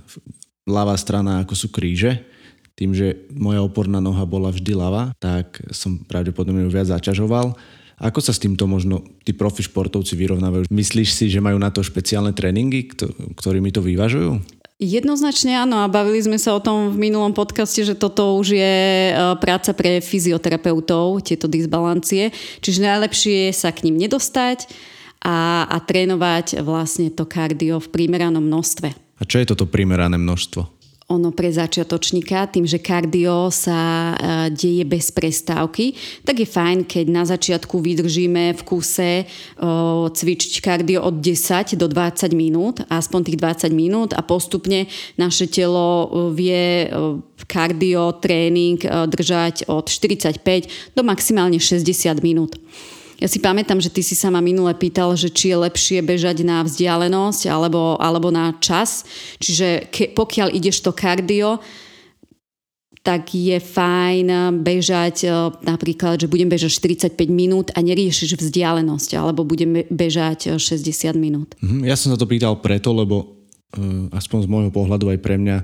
ľavá 0.68 1.00
strana, 1.00 1.40
ako 1.40 1.56
sú 1.56 1.68
kríže. 1.72 2.28
Tým, 2.76 2.92
že 2.92 3.24
moja 3.32 3.64
oporná 3.64 4.04
noha 4.04 4.28
bola 4.28 4.52
vždy 4.52 4.76
ľava, 4.76 5.16
tak 5.16 5.64
som 5.72 6.04
pravdepodobne 6.04 6.68
ju 6.68 6.72
viac 6.76 6.92
zaťažoval. 6.92 7.56
Ako 8.04 8.20
sa 8.20 8.36
s 8.36 8.40
týmto 8.44 8.68
možno 8.68 9.04
tí 9.24 9.32
profi 9.32 9.64
športovci 9.64 10.20
vyrovnávajú? 10.20 10.68
Myslíš 10.72 11.10
si, 11.16 11.26
že 11.32 11.44
majú 11.44 11.56
na 11.56 11.72
to 11.72 11.84
špeciálne 11.84 12.36
tréningy, 12.36 12.88
ktorými 13.36 13.72
to 13.72 13.80
vyvažujú? 13.80 14.59
Jednoznačne 14.80 15.60
áno 15.60 15.84
a 15.84 15.92
bavili 15.92 16.24
sme 16.24 16.40
sa 16.40 16.56
o 16.56 16.64
tom 16.64 16.96
v 16.96 17.12
minulom 17.12 17.36
podcaste, 17.36 17.84
že 17.84 18.00
toto 18.00 18.40
už 18.40 18.56
je 18.56 18.80
e, 19.12 19.14
práca 19.44 19.76
pre 19.76 20.00
fyzioterapeutov, 20.00 21.20
tieto 21.20 21.52
disbalancie. 21.52 22.32
Čiže 22.64 22.88
najlepšie 22.88 23.52
je 23.52 23.60
sa 23.60 23.76
k 23.76 23.84
ním 23.92 24.00
nedostať 24.00 24.72
a, 25.20 25.68
a 25.68 25.78
trénovať 25.84 26.64
vlastne 26.64 27.12
to 27.12 27.28
kardio 27.28 27.84
v 27.84 27.92
primeranom 27.92 28.40
množstve. 28.40 29.20
A 29.20 29.24
čo 29.28 29.44
je 29.44 29.52
toto 29.52 29.68
primerané 29.68 30.16
množstvo? 30.16 30.79
Ono 31.10 31.34
pre 31.34 31.50
začiatočníka, 31.50 32.54
tým, 32.54 32.70
že 32.70 32.78
kardio 32.78 33.50
sa 33.50 34.14
e, 34.14 34.54
deje 34.54 34.86
bez 34.86 35.10
prestávky, 35.10 35.98
tak 36.22 36.38
je 36.38 36.48
fajn, 36.48 36.86
keď 36.86 37.06
na 37.10 37.26
začiatku 37.26 37.82
vydržíme 37.82 38.54
v 38.54 38.62
kuse 38.62 39.26
cvičiť 40.14 40.54
kardio 40.62 41.02
od 41.02 41.18
10 41.18 41.74
do 41.76 41.90
20 41.90 42.30
minút, 42.38 42.86
aspoň 42.88 43.20
tých 43.26 43.38
20 43.42 43.74
minút 43.74 44.14
a 44.14 44.22
postupne 44.22 44.86
naše 45.18 45.50
telo 45.50 46.08
vie 46.32 46.88
kardio 47.50 48.14
tréning 48.22 48.78
držať 48.86 49.66
od 49.66 49.90
45 49.90 50.94
do 50.94 51.02
maximálne 51.02 51.58
60 51.58 52.22
minút. 52.22 52.56
Ja 53.20 53.28
si 53.28 53.44
pamätám, 53.44 53.84
že 53.84 53.92
ty 53.92 54.00
si 54.00 54.16
sa 54.16 54.32
ma 54.32 54.40
minule 54.40 54.72
pýtal, 54.80 55.12
že 55.20 55.28
či 55.28 55.52
je 55.52 55.58
lepšie 55.60 56.00
bežať 56.00 56.48
na 56.48 56.64
vzdialenosť 56.64 57.52
alebo, 57.52 58.00
alebo 58.00 58.32
na 58.32 58.56
čas. 58.64 59.04
Čiže 59.44 59.92
ke, 59.92 60.16
pokiaľ 60.16 60.56
ideš 60.56 60.80
to 60.80 60.96
kardio, 60.96 61.60
tak 63.04 63.32
je 63.32 63.60
fajn 63.60 64.60
bežať 64.60 65.16
e, 65.24 65.32
napríklad, 65.64 66.20
že 66.20 66.28
budem 66.28 66.52
bežať 66.52 66.72
45 67.16 67.16
minút 67.32 67.72
a 67.76 67.80
neriešiš 67.80 68.40
vzdialenosť, 68.40 69.10
alebo 69.16 69.48
budem 69.48 69.88
bežať 69.88 70.60
60 70.60 71.16
minút. 71.16 71.56
Mhm, 71.60 71.88
ja 71.88 71.96
som 72.00 72.12
sa 72.12 72.20
to 72.20 72.28
pýtal 72.28 72.60
preto, 72.60 72.92
lebo 72.92 73.40
uh, 73.76 74.12
aspoň 74.16 74.46
z 74.46 74.52
môjho 74.52 74.72
pohľadu 74.72 75.12
aj 75.12 75.20
pre 75.20 75.40
mňa 75.40 75.58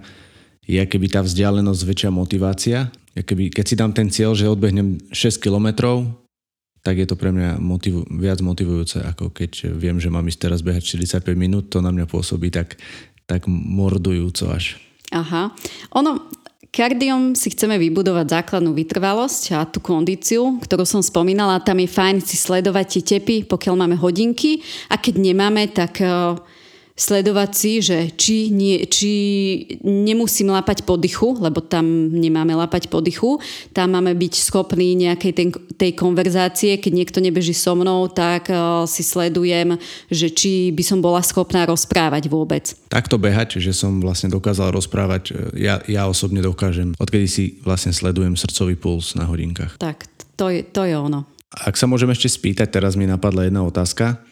je 0.65 0.81
keby 0.81 1.07
tá 1.11 1.21
vzdialenosť 1.21 1.81
väčšia 1.85 2.11
motivácia. 2.11 2.89
Ja 3.15 3.21
keby, 3.23 3.53
keď 3.53 3.65
si 3.67 3.75
dám 3.77 3.91
ten 3.93 4.09
cieľ, 4.09 4.33
že 4.33 4.49
odbehnem 4.49 4.97
6 5.13 5.39
kilometrov, 5.39 6.24
tak 6.85 7.01
je 7.01 7.09
to 7.09 7.17
pre 7.17 7.33
mňa 7.33 7.57
motivu, 7.57 8.05
viac 8.13 8.45
motivujúce, 8.45 9.01
ako 9.01 9.33
keď 9.33 9.73
viem, 9.73 9.97
že 9.97 10.13
mám 10.13 10.29
ísť 10.29 10.45
teraz 10.45 10.61
behať 10.61 11.01
45 11.01 11.33
minút, 11.33 11.73
to 11.73 11.81
na 11.81 11.89
mňa 11.89 12.05
pôsobí 12.05 12.53
tak, 12.53 12.77
tak 13.25 13.49
mordujúco 13.49 14.53
až. 14.53 14.77
Aha. 15.09 15.49
Ono, 15.97 16.29
kardiom 16.69 17.33
si 17.33 17.49
chceme 17.55 17.81
vybudovať 17.81 18.27
základnú 18.29 18.75
vytrvalosť 18.77 19.43
a 19.57 19.65
tú 19.65 19.81
kondíciu, 19.81 20.61
ktorú 20.61 20.85
som 20.85 21.01
spomínala, 21.01 21.63
tam 21.63 21.81
je 21.81 21.89
fajn 21.89 22.21
si 22.21 22.37
sledovať 22.37 23.01
tie 23.01 23.17
tepy, 23.17 23.49
pokiaľ 23.49 23.73
máme 23.81 23.97
hodinky 23.97 24.61
a 24.91 25.01
keď 25.01 25.15
nemáme, 25.17 25.71
tak 25.73 26.03
uh, 26.05 26.37
sledovať 26.95 27.51
si, 27.51 27.83
že 27.83 28.07
či, 28.15 28.47
nie, 28.55 28.87
či 28.87 29.11
nemusím 29.83 30.55
lapať 30.55 30.87
po 30.87 30.95
dychu, 30.95 31.35
lebo 31.43 31.59
tam 31.59 32.07
nemáme 32.07 32.55
lapať 32.55 32.87
po 32.87 33.03
dychu, 33.03 33.35
tam 33.75 33.99
máme 33.99 34.15
byť 34.15 34.33
schopní 34.39 34.95
nejakej 35.03 35.31
ten, 35.35 35.49
tej 35.75 35.91
konverzácie, 35.91 36.79
keď 36.79 36.91
niekto 36.95 37.19
nebeží 37.19 37.51
so 37.51 37.75
mnou, 37.75 38.07
tak 38.07 38.47
uh, 38.47 38.87
si 38.87 39.03
sledujem, 39.03 39.75
že 40.07 40.31
či 40.31 40.71
by 40.71 40.83
som 40.87 41.03
bola 41.03 41.19
schopná 41.19 41.67
rozprávať 41.67 42.31
vôbec. 42.31 42.71
Takto 42.87 43.19
behať, 43.19 43.59
že 43.59 43.75
som 43.75 43.99
vlastne 43.99 44.31
dokázal 44.31 44.71
rozprávať, 44.71 45.23
e, 45.35 45.67
ja, 45.67 45.83
ja 45.91 46.07
osobne 46.07 46.39
dokážem, 46.39 46.95
odkedy 46.95 47.27
si 47.27 47.43
vlastne 47.67 47.91
sledujem 47.91 48.39
srdcový 48.39 48.79
puls 48.79 49.19
na 49.19 49.27
hodinkách. 49.27 49.75
Tak, 49.83 50.07
to 50.39 50.47
je, 50.47 50.63
to 50.63 50.87
je 50.87 50.95
ono. 50.95 51.27
Ak 51.51 51.75
sa 51.75 51.91
môžem 51.91 52.07
ešte 52.07 52.31
spýtať, 52.31 52.71
teraz 52.71 52.95
mi 52.95 53.03
napadla 53.03 53.51
jedna 53.51 53.67
otázka 53.67 54.23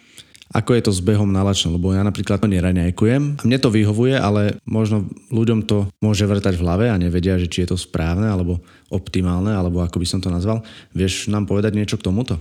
ako 0.54 0.78
je 0.78 0.86
to 0.86 0.92
s 0.94 1.02
behom 1.02 1.34
na 1.34 1.42
lačno, 1.42 1.74
lebo 1.74 1.90
ja 1.92 2.06
napríklad 2.06 2.38
to 2.38 2.46
neraňajkujem. 2.46 3.42
Mne 3.42 3.58
to 3.58 3.74
vyhovuje, 3.74 4.14
ale 4.14 4.62
možno 4.70 5.10
ľuďom 5.34 5.66
to 5.66 5.90
môže 5.98 6.30
vrtať 6.30 6.54
v 6.56 6.64
hlave 6.64 6.86
a 6.94 7.02
nevedia, 7.02 7.42
že 7.42 7.50
či 7.50 7.66
je 7.66 7.74
to 7.74 7.78
správne 7.78 8.30
alebo 8.30 8.62
optimálne, 8.94 9.50
alebo 9.50 9.82
ako 9.82 9.98
by 9.98 10.08
som 10.08 10.22
to 10.22 10.30
nazval. 10.30 10.62
Vieš 10.94 11.34
nám 11.34 11.50
povedať 11.50 11.74
niečo 11.74 11.98
k 11.98 12.06
tomuto? 12.06 12.38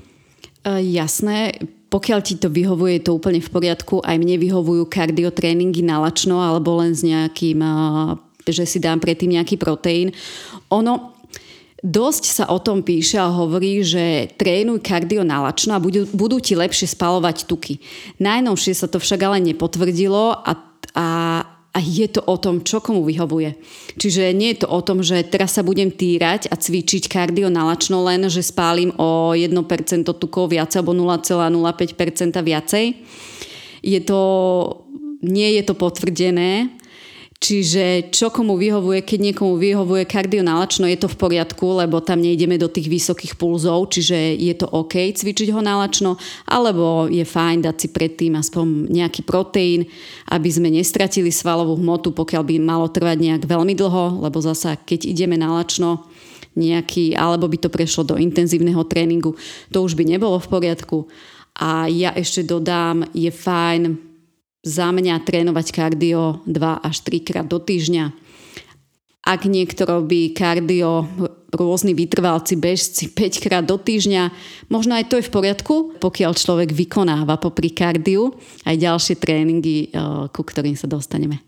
Uh, 0.62 0.78
jasné, 0.78 1.56
pokiaľ 1.88 2.20
ti 2.20 2.36
to 2.36 2.52
vyhovuje, 2.52 3.00
je 3.00 3.04
to 3.08 3.16
úplne 3.16 3.40
v 3.40 3.50
poriadku. 3.50 4.04
Aj 4.04 4.20
mne 4.20 4.36
vyhovujú 4.36 4.86
kardiotréningy 4.86 5.80
na 5.80 5.98
lačno 6.04 6.38
alebo 6.38 6.78
len 6.84 6.92
s 6.92 7.02
nejakým, 7.02 7.58
uh, 7.64 8.14
že 8.44 8.68
si 8.68 8.76
dám 8.76 9.00
predtým 9.00 9.40
nejaký 9.40 9.56
proteín. 9.56 10.12
Ono, 10.68 11.11
Dosť 11.82 12.24
sa 12.30 12.44
o 12.46 12.62
tom 12.62 12.86
píše 12.86 13.18
a 13.18 13.26
hovorí, 13.26 13.82
že 13.82 14.30
trénuj 14.38 14.86
kardio 14.86 15.26
nalačno 15.26 15.74
a 15.74 15.82
budú, 15.82 16.06
budú 16.14 16.38
ti 16.38 16.54
lepšie 16.54 16.86
spalovať 16.94 17.50
tuky. 17.50 17.82
Najnovšie 18.22 18.70
sa 18.78 18.86
to 18.86 19.02
však 19.02 19.18
ale 19.26 19.42
nepotvrdilo 19.42 20.46
a, 20.46 20.52
a, 20.94 21.08
a 21.74 21.78
je 21.82 22.06
to 22.06 22.22
o 22.22 22.38
tom, 22.38 22.62
čo 22.62 22.78
komu 22.78 23.02
vyhovuje. 23.02 23.58
Čiže 23.98 24.30
nie 24.30 24.54
je 24.54 24.62
to 24.62 24.70
o 24.70 24.78
tom, 24.78 25.02
že 25.02 25.26
teraz 25.26 25.58
sa 25.58 25.66
budem 25.66 25.90
týrať 25.90 26.46
a 26.46 26.54
cvičiť 26.54 27.10
kardio 27.10 27.50
nalačno 27.50 27.98
len, 28.06 28.30
že 28.30 28.46
spálim 28.46 28.94
o 28.94 29.34
1% 29.34 29.50
tukov 30.06 30.54
viacej 30.54 30.86
alebo 30.86 30.94
0,05% 30.94 32.38
viacej. 32.46 32.94
Je 33.82 34.00
to, 34.06 34.22
nie 35.26 35.58
je 35.58 35.62
to 35.66 35.74
potvrdené 35.74 36.78
Čiže 37.42 38.14
čo 38.14 38.30
komu 38.30 38.54
vyhovuje, 38.54 39.02
keď 39.02 39.18
niekomu 39.18 39.58
vyhovuje 39.58 40.06
kardionálačno, 40.06 40.86
je 40.86 40.94
to 40.94 41.10
v 41.10 41.18
poriadku, 41.18 41.74
lebo 41.74 41.98
tam 41.98 42.22
nejdeme 42.22 42.54
do 42.54 42.70
tých 42.70 42.86
vysokých 42.86 43.34
pulzov, 43.34 43.90
čiže 43.90 44.14
je 44.38 44.54
to 44.54 44.70
OK 44.70 45.10
cvičiť 45.10 45.50
ho 45.50 45.58
nálačno, 45.58 46.22
alebo 46.46 47.10
je 47.10 47.26
fajn 47.26 47.66
dať 47.66 47.76
si 47.82 47.88
predtým 47.90 48.38
aspoň 48.38 48.94
nejaký 48.94 49.26
proteín, 49.26 49.90
aby 50.30 50.48
sme 50.54 50.70
nestratili 50.70 51.34
svalovú 51.34 51.74
hmotu, 51.82 52.14
pokiaľ 52.14 52.46
by 52.46 52.54
malo 52.62 52.86
trvať 52.86 53.18
nejak 53.18 53.42
veľmi 53.50 53.74
dlho, 53.74 54.22
lebo 54.22 54.38
zasa 54.38 54.78
keď 54.78 55.10
ideme 55.10 55.34
nálačno, 55.34 56.06
nejaký, 56.54 57.18
alebo 57.18 57.50
by 57.50 57.58
to 57.58 57.74
prešlo 57.74 58.06
do 58.06 58.14
intenzívneho 58.22 58.86
tréningu, 58.86 59.34
to 59.74 59.82
už 59.82 59.98
by 59.98 60.06
nebolo 60.06 60.38
v 60.38 60.46
poriadku. 60.46 61.10
A 61.58 61.90
ja 61.90 62.14
ešte 62.14 62.46
dodám, 62.46 63.02
je 63.10 63.34
fajn 63.34 64.11
za 64.62 64.94
mňa 64.94 65.26
trénovať 65.26 65.66
kardio 65.74 66.42
2 66.46 66.54
až 66.86 66.96
3 67.02 67.26
krát 67.26 67.46
do 67.46 67.58
týždňa. 67.58 68.14
Ak 69.22 69.46
niekto 69.46 69.86
robí 69.86 70.34
kardio, 70.34 71.06
rôzni 71.54 71.94
vytrvalci, 71.94 72.58
bežci 72.58 73.10
5 73.14 73.44
krát 73.44 73.64
do 73.66 73.76
týždňa, 73.78 74.30
možno 74.70 74.98
aj 74.98 75.10
to 75.10 75.18
je 75.18 75.26
v 75.26 75.34
poriadku, 75.34 75.74
pokiaľ 75.98 76.32
človek 76.34 76.70
vykonáva 76.74 77.38
popri 77.38 77.70
kardiu 77.70 78.34
aj 78.66 78.74
ďalšie 78.78 79.14
tréningy, 79.18 79.90
eh, 79.90 80.26
ku 80.30 80.42
ktorým 80.42 80.78
sa 80.78 80.86
dostaneme. 80.90 81.42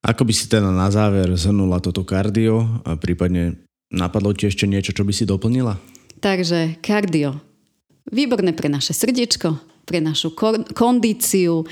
Ako 0.00 0.24
by 0.24 0.32
si 0.32 0.48
teda 0.48 0.72
na 0.72 0.88
záver 0.88 1.28
zhrnula 1.36 1.76
toto 1.76 2.08
kardio 2.08 2.64
a 2.88 2.96
prípadne 2.96 3.60
napadlo 3.92 4.32
ti 4.32 4.48
ešte 4.48 4.64
niečo, 4.64 4.96
čo 4.96 5.04
by 5.04 5.12
si 5.12 5.28
doplnila? 5.28 5.76
Takže 6.24 6.80
kardio. 6.80 7.36
Výborné 8.08 8.56
pre 8.56 8.72
naše 8.72 8.96
srdiečko, 8.96 9.60
pre 9.90 9.98
našu 9.98 10.30
kondíciu, 10.70 11.66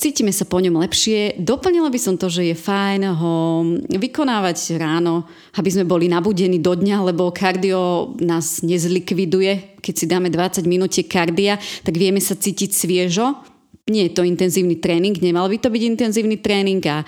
cítime 0.00 0.32
sa 0.32 0.48
po 0.48 0.64
ňom 0.64 0.80
lepšie. 0.80 1.36
Doplnila 1.36 1.92
by 1.92 2.00
som 2.00 2.16
to, 2.16 2.32
že 2.32 2.48
je 2.48 2.56
fajn 2.56 3.04
ho 3.04 3.36
vykonávať 3.92 4.80
ráno, 4.80 5.28
aby 5.60 5.68
sme 5.68 5.84
boli 5.84 6.08
nabudení 6.08 6.56
do 6.56 6.72
dňa, 6.72 7.12
lebo 7.12 7.28
kardio 7.36 8.16
nás 8.24 8.64
nezlikviduje. 8.64 9.76
Keď 9.84 9.94
si 9.94 10.08
dáme 10.08 10.32
20 10.32 10.64
minút 10.64 10.96
kardia, 11.04 11.60
tak 11.84 12.00
vieme 12.00 12.24
sa 12.24 12.32
cítiť 12.32 12.72
sviežo. 12.72 13.36
Nie 13.92 14.08
je 14.08 14.16
to 14.16 14.24
intenzívny 14.24 14.80
tréning, 14.80 15.12
nemal 15.20 15.44
by 15.44 15.60
to 15.60 15.68
byť 15.68 15.82
intenzívny 15.84 16.40
tréning 16.40 16.80
a, 16.88 17.04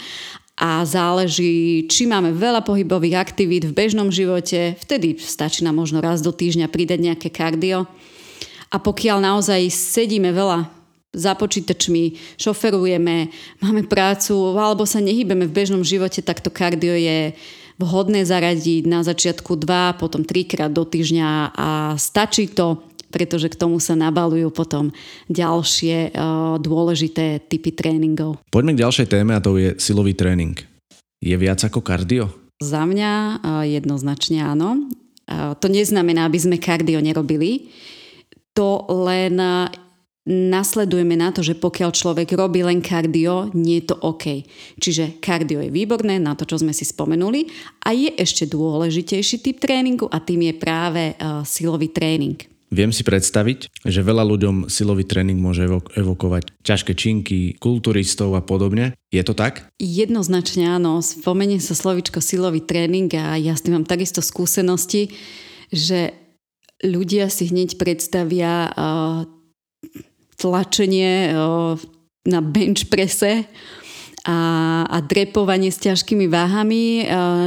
a 0.61 0.85
záleží, 0.85 1.89
či 1.89 2.05
máme 2.05 2.37
veľa 2.37 2.61
pohybových 2.69 3.17
aktivít 3.17 3.65
v 3.65 3.73
bežnom 3.73 4.13
živote, 4.13 4.77
vtedy 4.85 5.17
stačí 5.17 5.65
nám 5.65 5.81
možno 5.81 6.05
raz 6.05 6.21
do 6.21 6.37
týždňa 6.37 6.69
pridať 6.69 7.01
nejaké 7.01 7.33
kardio. 7.33 7.89
A 8.71 8.77
pokiaľ 8.83 9.23
naozaj 9.23 9.71
sedíme 9.71 10.35
veľa 10.35 10.67
za 11.17 11.33
počítačmi, 11.33 12.37
šoferujeme, 12.37 13.33
máme 13.65 13.83
prácu 13.89 14.37
alebo 14.53 14.85
sa 14.85 15.01
nehybeme 15.01 15.49
v 15.49 15.57
bežnom 15.57 15.81
živote, 15.81 16.21
tak 16.21 16.45
to 16.45 16.53
kardio 16.53 16.93
je 16.93 17.33
vhodné 17.81 18.25
zaradiť 18.25 18.85
na 18.85 19.01
začiatku 19.01 19.57
2, 19.57 20.01
potom 20.01 20.25
3 20.25 20.45
krát 20.45 20.73
do 20.73 20.85
týždňa 20.85 21.57
a 21.57 21.69
stačí 21.97 22.53
to, 22.53 22.85
pretože 23.09 23.49
k 23.49 23.57
tomu 23.57 23.81
sa 23.81 23.97
nabalujú 23.97 24.53
potom 24.53 24.93
ďalšie 25.33 26.13
uh, 26.13 26.61
dôležité 26.61 27.41
typy 27.49 27.73
tréningov. 27.73 28.41
Poďme 28.53 28.77
k 28.77 28.83
ďalšej 28.85 29.07
téme 29.09 29.33
a 29.33 29.41
to 29.41 29.57
je 29.57 29.77
silový 29.81 30.13
tréning. 30.13 30.57
Je 31.21 31.37
viac 31.37 31.61
ako 31.65 31.81
kardio? 31.81 32.29
Za 32.61 32.85
mňa 32.85 33.13
uh, 33.13 33.65
jednoznačne 33.65 34.45
áno. 34.45 34.89
Uh, 35.29 35.57
to 35.57 35.73
neznamená, 35.73 36.29
aby 36.29 36.37
sme 36.41 36.57
kardio 36.61 37.01
nerobili 37.01 37.73
to 38.57 38.89
len 39.05 39.37
nasledujeme 40.27 41.15
na 41.15 41.31
to, 41.31 41.47
že 41.47 41.55
pokiaľ 41.55 41.95
človek 41.95 42.35
robí 42.35 42.67
len 42.67 42.83
kardio, 42.83 43.55
nie 43.55 43.79
je 43.79 43.95
to 43.95 43.97
OK. 44.03 44.43
Čiže 44.83 45.23
kardio 45.23 45.63
je 45.63 45.71
výborné 45.71 46.19
na 46.19 46.35
to, 46.35 46.43
čo 46.43 46.59
sme 46.59 46.75
si 46.75 46.83
spomenuli 46.83 47.47
a 47.87 47.95
je 47.95 48.11
ešte 48.19 48.51
dôležitejší 48.51 49.47
typ 49.47 49.63
tréningu 49.63 50.11
a 50.11 50.19
tým 50.19 50.51
je 50.51 50.55
práve 50.59 51.15
uh, 51.15 51.47
silový 51.47 51.95
tréning. 51.95 52.43
Viem 52.67 52.91
si 52.91 53.07
predstaviť, 53.07 53.87
že 53.87 54.03
veľa 54.03 54.27
ľuďom 54.27 54.67
silový 54.67 55.07
tréning 55.07 55.39
môže 55.39 55.63
evokovať 55.95 56.51
ťažké 56.67 56.99
činky, 56.99 57.55
kulturistov 57.63 58.35
a 58.35 58.43
podobne. 58.43 58.99
Je 59.15 59.23
to 59.23 59.39
tak? 59.39 59.71
Jednoznačne 59.79 60.75
áno. 60.75 60.99
Spomenie 60.99 61.63
sa 61.63 61.79
slovičko 61.79 62.19
silový 62.19 62.67
tréning 62.67 63.07
a 63.15 63.39
ja 63.39 63.55
s 63.55 63.63
tým 63.63 63.79
mám 63.79 63.87
takisto 63.87 64.19
skúsenosti, 64.19 65.15
že 65.71 66.26
ľudia 66.85 67.33
si 67.33 67.49
hneď 67.49 67.81
predstavia 67.81 68.69
uh, 68.69 69.25
tlačenie 70.37 71.33
uh, 71.33 71.81
na 72.29 72.41
bench 72.45 72.91
prese 72.93 73.49
a, 74.27 74.39
a 74.85 74.97
drepovanie 75.01 75.71
s 75.73 75.81
ťažkými 75.81 76.27
váhami. 76.29 77.07
Uh, 77.07 77.07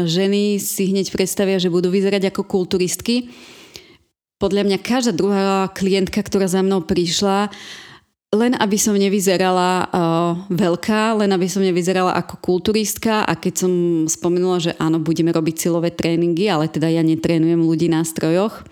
ženy 0.09 0.57
si 0.57 0.89
hneď 0.89 1.13
predstavia, 1.13 1.61
že 1.61 1.69
budú 1.69 1.93
vyzerať 1.93 2.31
ako 2.33 2.47
kulturistky. 2.47 3.29
Podľa 4.39 4.63
mňa 4.65 4.77
každá 4.79 5.11
druhá 5.11 5.67
klientka, 5.75 6.23
ktorá 6.23 6.47
za 6.47 6.63
mnou 6.63 6.87
prišla, 6.87 7.51
len 8.29 8.53
aby 8.61 8.77
som 8.77 8.93
nevyzerala 8.93 9.89
uh, 9.89 9.89
veľká, 10.53 11.17
len 11.17 11.33
aby 11.33 11.49
som 11.49 11.65
nevyzerala 11.65 12.13
ako 12.13 12.37
kulturistka 12.39 13.25
a 13.25 13.33
keď 13.33 13.53
som 13.65 13.71
spomenula, 14.05 14.57
že 14.61 14.71
áno, 14.77 15.01
budeme 15.01 15.33
robiť 15.33 15.55
silové 15.57 15.89
tréningy, 15.89 16.45
ale 16.45 16.69
teda 16.69 16.87
ja 16.93 17.01
netrénujem 17.01 17.57
ľudí 17.57 17.89
na 17.89 18.05
strojoch, 18.05 18.63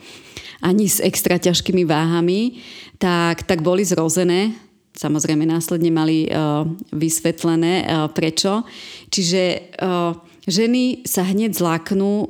ani 0.62 0.90
s 0.90 1.04
extra 1.04 1.38
ťažkými 1.38 1.86
váhami, 1.86 2.62
tak, 2.98 3.46
tak 3.46 3.62
boli 3.62 3.86
zrozené. 3.86 4.54
Samozrejme 4.98 5.46
následne 5.46 5.94
mali 5.94 6.26
uh, 6.26 6.66
vysvetlené 6.90 7.86
uh, 7.86 8.10
prečo. 8.10 8.66
Čiže 9.14 9.74
uh, 9.78 10.18
ženy 10.50 11.06
sa 11.06 11.22
hneď 11.22 11.54
zláknú, 11.54 12.26
uh, 12.26 12.28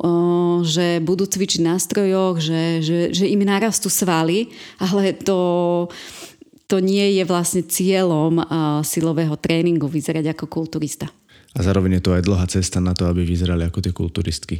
že 0.67 0.99
budú 0.99 1.23
cvičiť 1.23 1.63
na 1.63 1.79
strojoch, 1.79 2.43
že, 2.43 2.83
že, 2.83 2.97
že 3.15 3.25
im 3.31 3.47
narastú 3.47 3.87
svaly, 3.87 4.51
ale 4.83 5.15
to, 5.15 5.87
to 6.67 6.83
nie 6.83 7.15
je 7.15 7.23
vlastne 7.23 7.63
cieľom 7.63 8.43
uh, 8.43 8.83
silového 8.83 9.39
tréningu 9.39 9.87
vyzerať 9.87 10.35
ako 10.35 10.51
kulturista. 10.51 11.07
A 11.55 11.63
zároveň 11.63 11.97
je 11.97 12.03
to 12.03 12.13
aj 12.19 12.27
dlhá 12.27 12.45
cesta 12.51 12.83
na 12.83 12.91
to, 12.91 13.07
aby 13.07 13.23
vyzerali 13.23 13.63
ako 13.63 13.79
tie 13.79 13.95
kulturistky. 13.95 14.59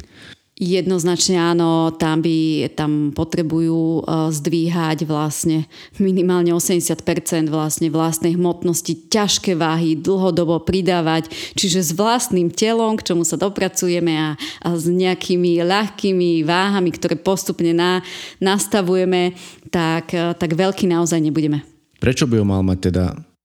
Jednoznačne 0.58 1.38
áno, 1.38 1.94
tam 1.94 2.18
by 2.18 2.66
tam 2.74 3.14
potrebujú 3.14 4.02
e, 4.02 4.26
zdvíhať 4.34 5.06
vlastne 5.06 5.70
minimálne 6.02 6.50
80% 6.50 7.46
vlastne 7.46 7.86
vlastnej 7.94 8.34
hmotnosti, 8.34 9.06
ťažké 9.06 9.54
váhy, 9.54 9.94
dlhodobo 9.94 10.58
pridávať, 10.66 11.30
čiže 11.54 11.86
s 11.86 11.90
vlastným 11.94 12.50
telom, 12.50 12.98
k 12.98 13.06
čomu 13.06 13.22
sa 13.22 13.38
dopracujeme 13.38 14.18
a, 14.18 14.28
a 14.34 14.68
s 14.74 14.90
nejakými 14.90 15.62
ľahkými 15.62 16.42
váhami, 16.42 16.90
ktoré 16.90 17.14
postupne 17.14 17.70
na, 17.70 18.02
nastavujeme, 18.42 19.38
tak, 19.70 20.10
e, 20.10 20.34
tak 20.34 20.58
veľký 20.58 20.90
naozaj 20.90 21.22
nebudeme. 21.22 21.62
Prečo 22.02 22.26
by 22.26 22.42
ho 22.42 22.46
mal 22.46 22.66
mať 22.66 22.90
teda 22.90 23.04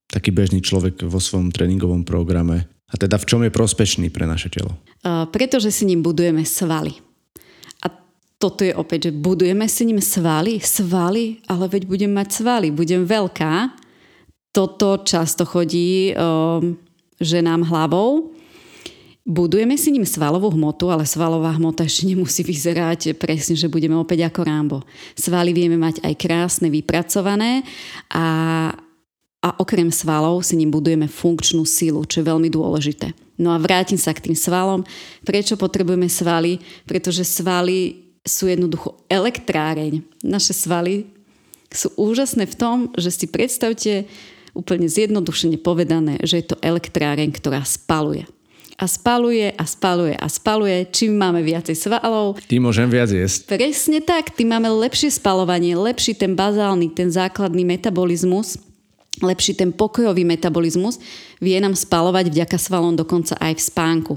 taký 0.09 0.33
bežný 0.33 0.65
človek 0.65 1.05
vo 1.05 1.21
svojom 1.21 1.53
tréningovom 1.53 2.01
programe? 2.01 2.73
A 2.93 2.95
teda 2.95 3.17
v 3.17 3.25
čom 3.25 3.41
je 3.41 3.49
prospešný 3.49 4.13
pre 4.13 4.29
naše 4.29 4.53
telo? 4.53 4.77
Uh, 5.01 5.25
pretože 5.33 5.73
si 5.73 5.89
ním 5.89 6.05
budujeme 6.05 6.45
svaly. 6.45 6.93
A 7.81 7.89
toto 8.37 8.61
je 8.61 8.71
opäť, 8.77 9.09
že 9.09 9.17
budujeme 9.17 9.65
si 9.65 9.89
ním 9.89 9.97
svaly, 9.97 10.61
svaly, 10.61 11.41
ale 11.49 11.65
veď 11.65 11.89
budem 11.89 12.13
mať 12.13 12.29
svaly, 12.29 12.67
budem 12.69 13.01
veľká. 13.09 13.73
Toto 14.53 15.01
často 15.01 15.49
chodí 15.49 16.13
um, 16.13 16.77
ženám 17.17 17.65
hlavou. 17.65 18.29
Budujeme 19.23 19.79
si 19.79 19.89
ním 19.89 20.03
svalovú 20.03 20.51
hmotu, 20.51 20.91
ale 20.91 21.07
svalová 21.07 21.55
hmota 21.55 21.87
ešte 21.87 22.11
nemusí 22.11 22.43
vyzerať 22.43 23.15
presne, 23.15 23.55
že 23.55 23.71
budeme 23.71 23.95
opäť 23.95 24.27
ako 24.27 24.39
Rambo. 24.43 24.77
Svaly 25.15 25.55
vieme 25.55 25.79
mať 25.79 26.03
aj 26.03 26.13
krásne, 26.19 26.67
vypracované 26.67 27.63
a 28.11 28.25
a 29.43 29.59
okrem 29.59 29.91
svalov 29.91 30.39
si 30.47 30.55
ním 30.55 30.71
budujeme 30.71 31.11
funkčnú 31.11 31.67
silu, 31.67 32.07
čo 32.07 32.23
je 32.23 32.29
veľmi 32.31 32.47
dôležité. 32.47 33.11
No 33.35 33.51
a 33.51 33.59
vrátim 33.59 33.99
sa 33.99 34.15
k 34.15 34.31
tým 34.31 34.37
svalom. 34.39 34.87
Prečo 35.27 35.59
potrebujeme 35.59 36.07
svaly? 36.07 36.63
Pretože 36.87 37.27
svaly 37.27 38.07
sú 38.23 38.47
jednoducho 38.47 38.95
elektráreň. 39.11 39.99
Naše 40.23 40.55
svaly 40.55 41.11
sú 41.67 41.91
úžasné 41.99 42.47
v 42.47 42.55
tom, 42.55 42.77
že 42.95 43.11
si 43.11 43.27
predstavte 43.27 44.07
úplne 44.55 44.87
zjednodušene 44.87 45.59
povedané, 45.59 46.23
že 46.23 46.39
je 46.39 46.55
to 46.55 46.57
elektráreň, 46.63 47.35
ktorá 47.35 47.67
spaluje. 47.67 48.23
A 48.79 48.89
spaluje 48.89 49.53
a 49.53 49.63
spaluje 49.67 50.15
a 50.17 50.27
spaluje. 50.31 50.87
Čím 50.89 51.19
máme 51.19 51.43
viacej 51.43 51.77
svalov... 51.77 52.39
Tým 52.47 52.63
môžem 52.63 52.87
viac 52.87 53.11
jesť. 53.11 53.59
Presne 53.59 53.99
tak. 53.99 54.33
Tým 54.33 54.49
máme 54.55 54.71
lepšie 54.71 55.13
spalovanie, 55.13 55.75
lepší 55.77 56.15
ten 56.15 56.33
bazálny, 56.33 56.89
ten 56.95 57.11
základný 57.11 57.67
metabolizmus 57.67 58.55
lepší 59.21 59.53
ten 59.53 59.69
pokojový 59.69 60.25
metabolizmus, 60.25 60.97
vie 61.37 61.59
nám 61.61 61.77
spalovať 61.77 62.33
vďaka 62.33 62.57
svalom 62.57 62.97
dokonca 62.97 63.37
aj 63.37 63.53
v 63.53 63.61
spánku. 63.61 64.13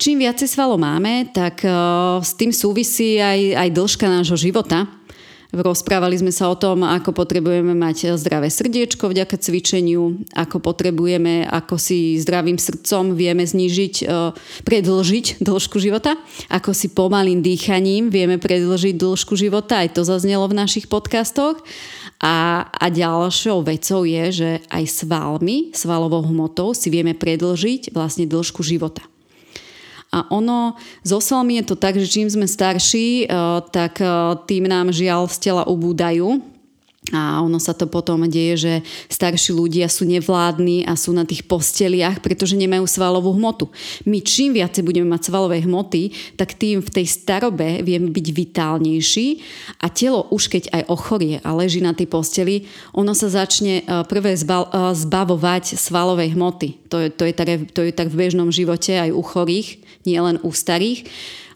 Čím 0.00 0.26
viacej 0.26 0.48
svalov 0.50 0.82
máme, 0.82 1.30
tak 1.30 1.62
uh, 1.62 2.18
s 2.18 2.34
tým 2.34 2.50
súvisí 2.50 3.22
aj, 3.22 3.54
aj 3.54 3.68
dĺžka 3.70 4.06
nášho 4.08 4.34
života. 4.34 4.88
Rozprávali 5.52 6.16
sme 6.16 6.32
sa 6.32 6.48
o 6.48 6.56
tom, 6.56 6.80
ako 6.80 7.12
potrebujeme 7.12 7.76
mať 7.76 8.16
zdravé 8.16 8.48
srdiečko 8.48 9.12
vďaka 9.12 9.36
cvičeniu, 9.36 10.24
ako 10.32 10.64
potrebujeme, 10.64 11.44
ako 11.44 11.76
si 11.76 12.16
zdravým 12.16 12.56
srdcom 12.56 13.12
vieme 13.12 13.44
znižiť, 13.44 13.94
e, 14.00 14.32
predlžiť 14.64 15.44
dĺžku 15.44 15.76
života, 15.76 16.16
ako 16.48 16.72
si 16.72 16.88
pomalým 16.88 17.44
dýchaním 17.44 18.08
vieme 18.08 18.40
predlžiť 18.40 18.96
dĺžku 18.96 19.36
života, 19.36 19.84
aj 19.84 20.00
to 20.00 20.08
zaznelo 20.08 20.48
v 20.48 20.56
našich 20.56 20.88
podcastoch. 20.88 21.60
A, 22.22 22.70
a 22.70 22.86
ďalšou 22.86 23.66
vecou 23.66 24.06
je, 24.06 24.24
že 24.30 24.50
aj 24.70 24.84
svalmi, 24.86 25.74
svalovou 25.74 26.22
hmotou 26.22 26.70
si 26.70 26.86
vieme 26.86 27.18
predlžiť 27.18 27.90
vlastne 27.90 28.30
dĺžku 28.30 28.62
života. 28.62 29.02
A 30.12 30.28
ono, 30.28 30.76
so 31.00 31.24
svalmi 31.24 31.56
je 31.58 31.72
to 31.72 31.76
tak, 31.80 31.96
že 31.96 32.06
čím 32.06 32.28
sme 32.28 32.44
starší, 32.44 33.26
eh, 33.26 33.58
tak 33.72 33.98
eh, 33.98 34.08
tým 34.44 34.68
nám 34.68 34.92
žiaľ 34.92 35.26
z 35.32 35.50
tela 35.50 35.64
ubúdajú. 35.64 36.51
A 37.10 37.42
ono 37.42 37.58
sa 37.58 37.74
to 37.74 37.90
potom 37.90 38.22
deje, 38.30 38.54
že 38.54 38.74
starší 39.10 39.50
ľudia 39.50 39.90
sú 39.90 40.06
nevládni 40.06 40.86
a 40.86 40.94
sú 40.94 41.10
na 41.10 41.26
tých 41.26 41.42
posteliach, 41.50 42.22
pretože 42.22 42.54
nemajú 42.54 42.86
svalovú 42.86 43.34
hmotu. 43.34 43.66
My 44.06 44.22
čím 44.22 44.54
viacej 44.54 44.86
budeme 44.86 45.10
mať 45.10 45.26
svalové 45.26 45.58
hmoty, 45.66 46.14
tak 46.38 46.54
tým 46.54 46.78
v 46.78 46.94
tej 46.94 47.10
starobe 47.10 47.82
vieme 47.82 48.06
byť 48.06 48.26
vitálnejší 48.30 49.26
a 49.82 49.90
telo 49.90 50.30
už 50.30 50.46
keď 50.46 50.70
aj 50.70 50.82
ochorie 50.86 51.42
a 51.42 51.50
leží 51.58 51.82
na 51.82 51.90
tej 51.90 52.06
posteli, 52.06 52.70
ono 52.94 53.18
sa 53.18 53.26
začne 53.26 53.82
eh, 53.82 54.06
prvé 54.06 54.38
zbavovať 54.38 55.74
svalovej 55.74 56.38
hmoty. 56.38 56.86
To 56.86 57.02
je, 57.02 57.08
to, 57.10 57.26
je 57.26 57.34
tak, 57.34 57.48
to 57.74 57.82
je 57.82 57.90
tak 57.90 58.14
v 58.14 58.18
bežnom 58.30 58.54
živote 58.54 58.94
aj 58.94 59.10
u 59.10 59.22
chorých 59.26 59.82
nie 60.06 60.18
len 60.18 60.38
u 60.42 60.50
starých, 60.50 61.06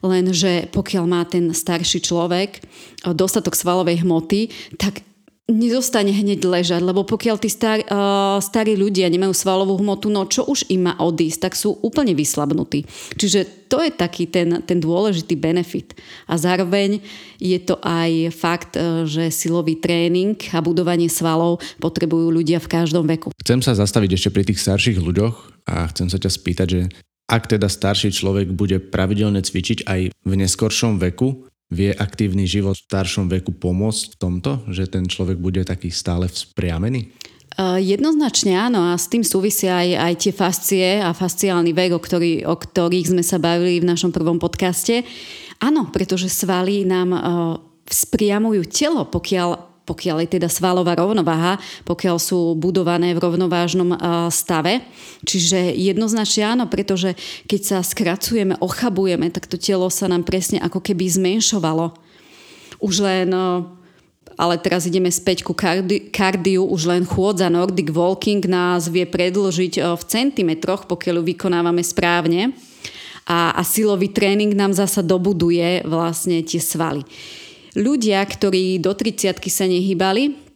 lenže 0.02 0.70
pokiaľ 0.70 1.04
má 1.06 1.22
ten 1.26 1.50
starší 1.50 2.02
človek 2.02 2.62
dostatok 3.02 3.58
svalovej 3.58 4.06
hmoty, 4.06 4.50
tak 4.78 5.05
nezostane 5.46 6.10
hneď 6.10 6.42
ležať, 6.42 6.82
lebo 6.82 7.06
pokiaľ 7.06 7.36
tí 7.38 7.46
star, 7.46 7.78
uh, 7.86 8.42
starí 8.42 8.74
ľudia 8.74 9.06
nemajú 9.06 9.30
svalovú 9.30 9.78
hmotu, 9.78 10.10
no 10.10 10.26
čo 10.26 10.42
už 10.42 10.66
im 10.74 10.90
má 10.90 10.98
odísť, 10.98 11.38
tak 11.46 11.54
sú 11.54 11.78
úplne 11.86 12.18
vyslabnutí. 12.18 12.82
Čiže 13.14 13.70
to 13.70 13.78
je 13.78 13.94
taký 13.94 14.26
ten, 14.26 14.62
ten 14.66 14.82
dôležitý 14.82 15.38
benefit. 15.38 15.94
A 16.26 16.34
zároveň 16.34 16.98
je 17.38 17.58
to 17.62 17.78
aj 17.78 18.34
fakt, 18.34 18.74
že 19.06 19.30
silový 19.30 19.78
tréning 19.78 20.34
a 20.50 20.58
budovanie 20.58 21.06
svalov 21.06 21.62
potrebujú 21.78 22.30
ľudia 22.34 22.58
v 22.58 22.70
každom 22.70 23.06
veku. 23.06 23.30
Chcem 23.38 23.62
sa 23.62 23.78
zastaviť 23.78 24.18
ešte 24.18 24.30
pri 24.34 24.50
tých 24.50 24.62
starších 24.62 24.98
ľuďoch 24.98 25.66
a 25.70 25.86
chcem 25.94 26.10
sa 26.10 26.18
ťa 26.18 26.30
spýtať, 26.30 26.66
že 26.66 26.82
ak 27.26 27.50
teda 27.50 27.66
starší 27.66 28.14
človek 28.14 28.54
bude 28.54 28.78
pravidelne 28.78 29.42
cvičiť 29.42 29.86
aj 29.86 30.00
v 30.14 30.32
neskoršom 30.38 31.02
veku, 31.02 31.46
vie 31.70 31.90
aktívny 31.90 32.46
život 32.46 32.78
v 32.78 32.86
staršom 32.86 33.26
veku 33.26 33.50
pomôcť 33.50 34.14
v 34.14 34.16
tomto, 34.16 34.50
že 34.70 34.86
ten 34.86 35.10
človek 35.10 35.38
bude 35.38 35.66
taký 35.66 35.90
stále 35.90 36.30
vzpriamený? 36.30 37.10
Jednoznačne 37.80 38.52
áno 38.52 38.92
a 38.92 39.00
s 39.00 39.08
tým 39.08 39.24
súvisia 39.24 39.80
aj, 39.80 39.90
aj 39.96 40.14
tie 40.20 40.32
fascie 40.36 40.88
a 41.00 41.16
fasciálny 41.16 41.72
vek, 41.72 41.96
o, 41.96 42.00
ktorý, 42.00 42.44
o 42.44 42.52
ktorých 42.52 43.16
sme 43.16 43.24
sa 43.24 43.40
bavili 43.40 43.80
v 43.80 43.88
našom 43.88 44.12
prvom 44.12 44.36
podcaste. 44.36 45.08
Áno, 45.64 45.88
pretože 45.88 46.28
svaly 46.28 46.84
nám 46.84 47.16
uh, 47.16 47.22
vzpriamujú 47.88 48.60
telo, 48.68 49.08
pokiaľ 49.08 49.75
pokiaľ 49.86 50.26
je 50.26 50.28
teda 50.36 50.50
svalová 50.50 50.98
rovnováha, 50.98 51.62
pokiaľ 51.86 52.18
sú 52.18 52.58
budované 52.58 53.14
v 53.14 53.22
rovnovážnom 53.22 53.94
stave. 54.34 54.82
Čiže 55.22 55.72
jednoznačne 55.78 56.58
áno, 56.58 56.64
pretože 56.66 57.14
keď 57.46 57.60
sa 57.62 57.78
skracujeme, 57.86 58.58
ochabujeme, 58.58 59.30
tak 59.30 59.46
to 59.46 59.54
telo 59.54 59.86
sa 59.88 60.10
nám 60.10 60.26
presne 60.26 60.58
ako 60.58 60.82
keby 60.82 61.06
zmenšovalo. 61.06 61.94
Už 62.82 63.00
len 63.00 63.30
ale 64.36 64.60
teraz 64.60 64.84
ideme 64.84 65.08
späť 65.08 65.40
ku 65.40 65.56
kardi- 65.56 66.12
kardiu, 66.12 66.68
už 66.68 66.92
len 66.92 67.08
chôdza 67.08 67.48
Nordic 67.48 67.88
Walking 67.88 68.44
nás 68.44 68.84
vie 68.92 69.08
predložiť 69.08 69.80
v 69.80 70.02
centimetroch, 70.04 70.84
pokiaľ 70.84 71.24
ju 71.24 71.32
vykonávame 71.32 71.80
správne. 71.80 72.52
A, 73.26 73.56
a 73.56 73.62
silový 73.64 74.12
tréning 74.12 74.52
nám 74.52 74.76
zasa 74.76 75.00
dobuduje 75.00 75.82
vlastne 75.88 76.44
tie 76.44 76.60
svaly 76.60 77.02
ľudia, 77.76 78.24
ktorí 78.24 78.80
do 78.80 78.96
30 78.96 79.36
sa 79.52 79.68
nehybali, 79.68 80.46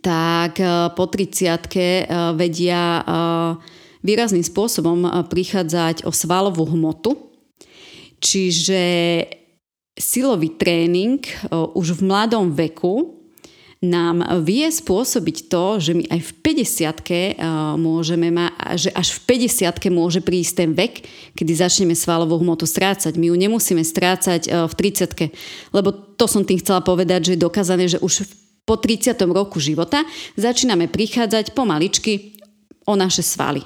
tak 0.00 0.62
e, 0.62 0.94
po 0.94 1.10
30 1.10 1.66
e, 1.74 2.06
vedia 2.38 2.82
e, 2.98 3.02
výrazným 4.06 4.46
spôsobom 4.46 5.26
prichádzať 5.26 6.06
o 6.06 6.14
svalovú 6.14 6.62
hmotu. 6.70 7.34
Čiže 8.22 8.82
silový 9.98 10.54
tréning 10.54 11.20
už 11.50 11.98
v 11.98 12.00
mladom 12.06 12.54
veku 12.54 13.15
nám 13.84 14.24
vie 14.40 14.64
spôsobiť 14.72 15.52
to, 15.52 15.64
že 15.76 15.92
my 15.92 16.04
aj 16.08 16.20
v 16.24 16.32
50 17.36 17.76
môžeme 17.76 18.32
mať, 18.32 18.88
že 18.88 18.90
až 18.96 19.20
v 19.20 19.46
50 19.46 19.92
môže 19.92 20.24
prísť 20.24 20.52
ten 20.64 20.70
vek, 20.72 21.04
kedy 21.36 21.52
začneme 21.52 21.92
svalovú 21.92 22.40
hmotu 22.40 22.64
strácať. 22.64 23.20
My 23.20 23.28
ju 23.28 23.36
nemusíme 23.36 23.84
strácať 23.84 24.48
v 24.48 24.72
30 24.72 25.76
lebo 25.76 25.92
to 25.92 26.24
som 26.24 26.40
tým 26.40 26.56
chcela 26.56 26.80
povedať, 26.80 27.28
že 27.28 27.32
je 27.36 27.44
dokázané, 27.44 27.84
že 27.84 28.00
už 28.00 28.24
po 28.64 28.80
30. 28.80 29.12
roku 29.28 29.60
života 29.60 30.02
začíname 30.40 30.88
prichádzať 30.88 31.52
pomaličky 31.52 32.40
o 32.88 32.96
naše 32.96 33.20
svaly. 33.20 33.60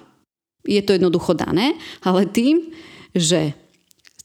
Je 0.66 0.82
to 0.84 0.92
jednoducho 0.92 1.32
dané, 1.38 1.78
ale 2.04 2.28
tým, 2.28 2.74
že 3.16 3.54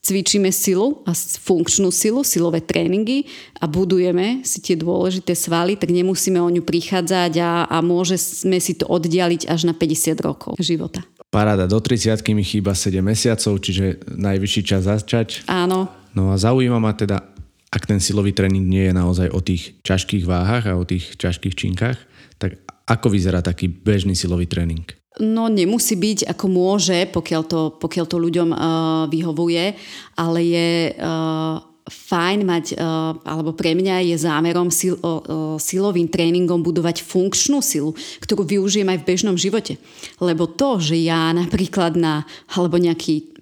cvičíme 0.05 0.53
silu 0.53 1.01
a 1.09 1.17
funkčnú 1.17 1.89
silu, 1.89 2.21
silové 2.21 2.61
tréningy 2.61 3.25
a 3.57 3.65
budujeme 3.65 4.45
si 4.45 4.61
tie 4.61 4.77
dôležité 4.77 5.33
svaly, 5.33 5.73
tak 5.73 5.89
nemusíme 5.89 6.37
o 6.37 6.45
ňu 6.53 6.61
prichádzať 6.61 7.33
a, 7.41 7.65
a 7.65 7.77
môžeme 7.81 8.61
si 8.61 8.77
to 8.77 8.85
oddialiť 8.85 9.49
až 9.49 9.65
na 9.65 9.73
50 9.73 10.13
rokov 10.21 10.53
života. 10.61 11.01
Paráda, 11.33 11.65
do 11.65 11.81
30 11.81 12.21
mi 12.37 12.45
chýba 12.45 12.77
7 12.77 13.01
mesiacov, 13.01 13.57
čiže 13.57 14.05
najvyšší 14.13 14.61
čas 14.61 14.85
začať. 14.85 15.43
Áno. 15.49 15.89
No 16.13 16.31
a 16.31 16.37
zaujíma 16.37 16.77
ma 16.77 16.93
teda, 16.93 17.25
ak 17.73 17.83
ten 17.89 17.97
silový 17.99 18.31
tréning 18.31 18.63
nie 18.63 18.87
je 18.87 18.93
naozaj 18.93 19.33
o 19.33 19.41
tých 19.41 19.75
ťažkých 19.83 20.23
váhach 20.23 20.69
a 20.69 20.77
o 20.77 20.87
tých 20.87 21.17
ťažkých 21.17 21.57
činkách, 21.57 21.97
tak 22.39 22.61
ako 22.85 23.09
vyzerá 23.09 23.41
taký 23.41 23.67
bežný 23.67 24.13
silový 24.13 24.45
tréning? 24.45 24.85
No 25.23 25.47
nemusí 25.47 25.95
byť 25.95 26.27
ako 26.27 26.45
môže, 26.51 27.07
pokiaľ 27.07 27.41
to, 27.47 27.61
pokiaľ 27.79 28.05
to 28.07 28.17
ľuďom 28.19 28.49
uh, 28.51 28.59
vyhovuje, 29.07 29.71
ale 30.19 30.39
je 30.43 30.69
uh, 30.91 31.63
fajn 31.85 32.39
mať, 32.43 32.65
uh, 32.75 33.13
alebo 33.23 33.53
pre 33.55 33.77
mňa 33.77 34.11
je 34.11 34.15
zámerom 34.17 34.67
sil, 34.73 34.99
uh, 34.99 35.55
silovým 35.55 36.11
tréningom 36.11 36.59
budovať 36.59 36.99
funkčnú 37.05 37.63
silu, 37.63 37.93
ktorú 38.25 38.43
využijem 38.43 38.91
aj 38.91 38.99
v 39.05 39.07
bežnom 39.07 39.37
živote. 39.39 39.79
Lebo 40.19 40.51
to, 40.51 40.81
že 40.83 40.99
ja 40.99 41.31
napríklad 41.31 41.95
na, 41.95 42.27
alebo 42.51 42.75
nejaký 42.75 43.34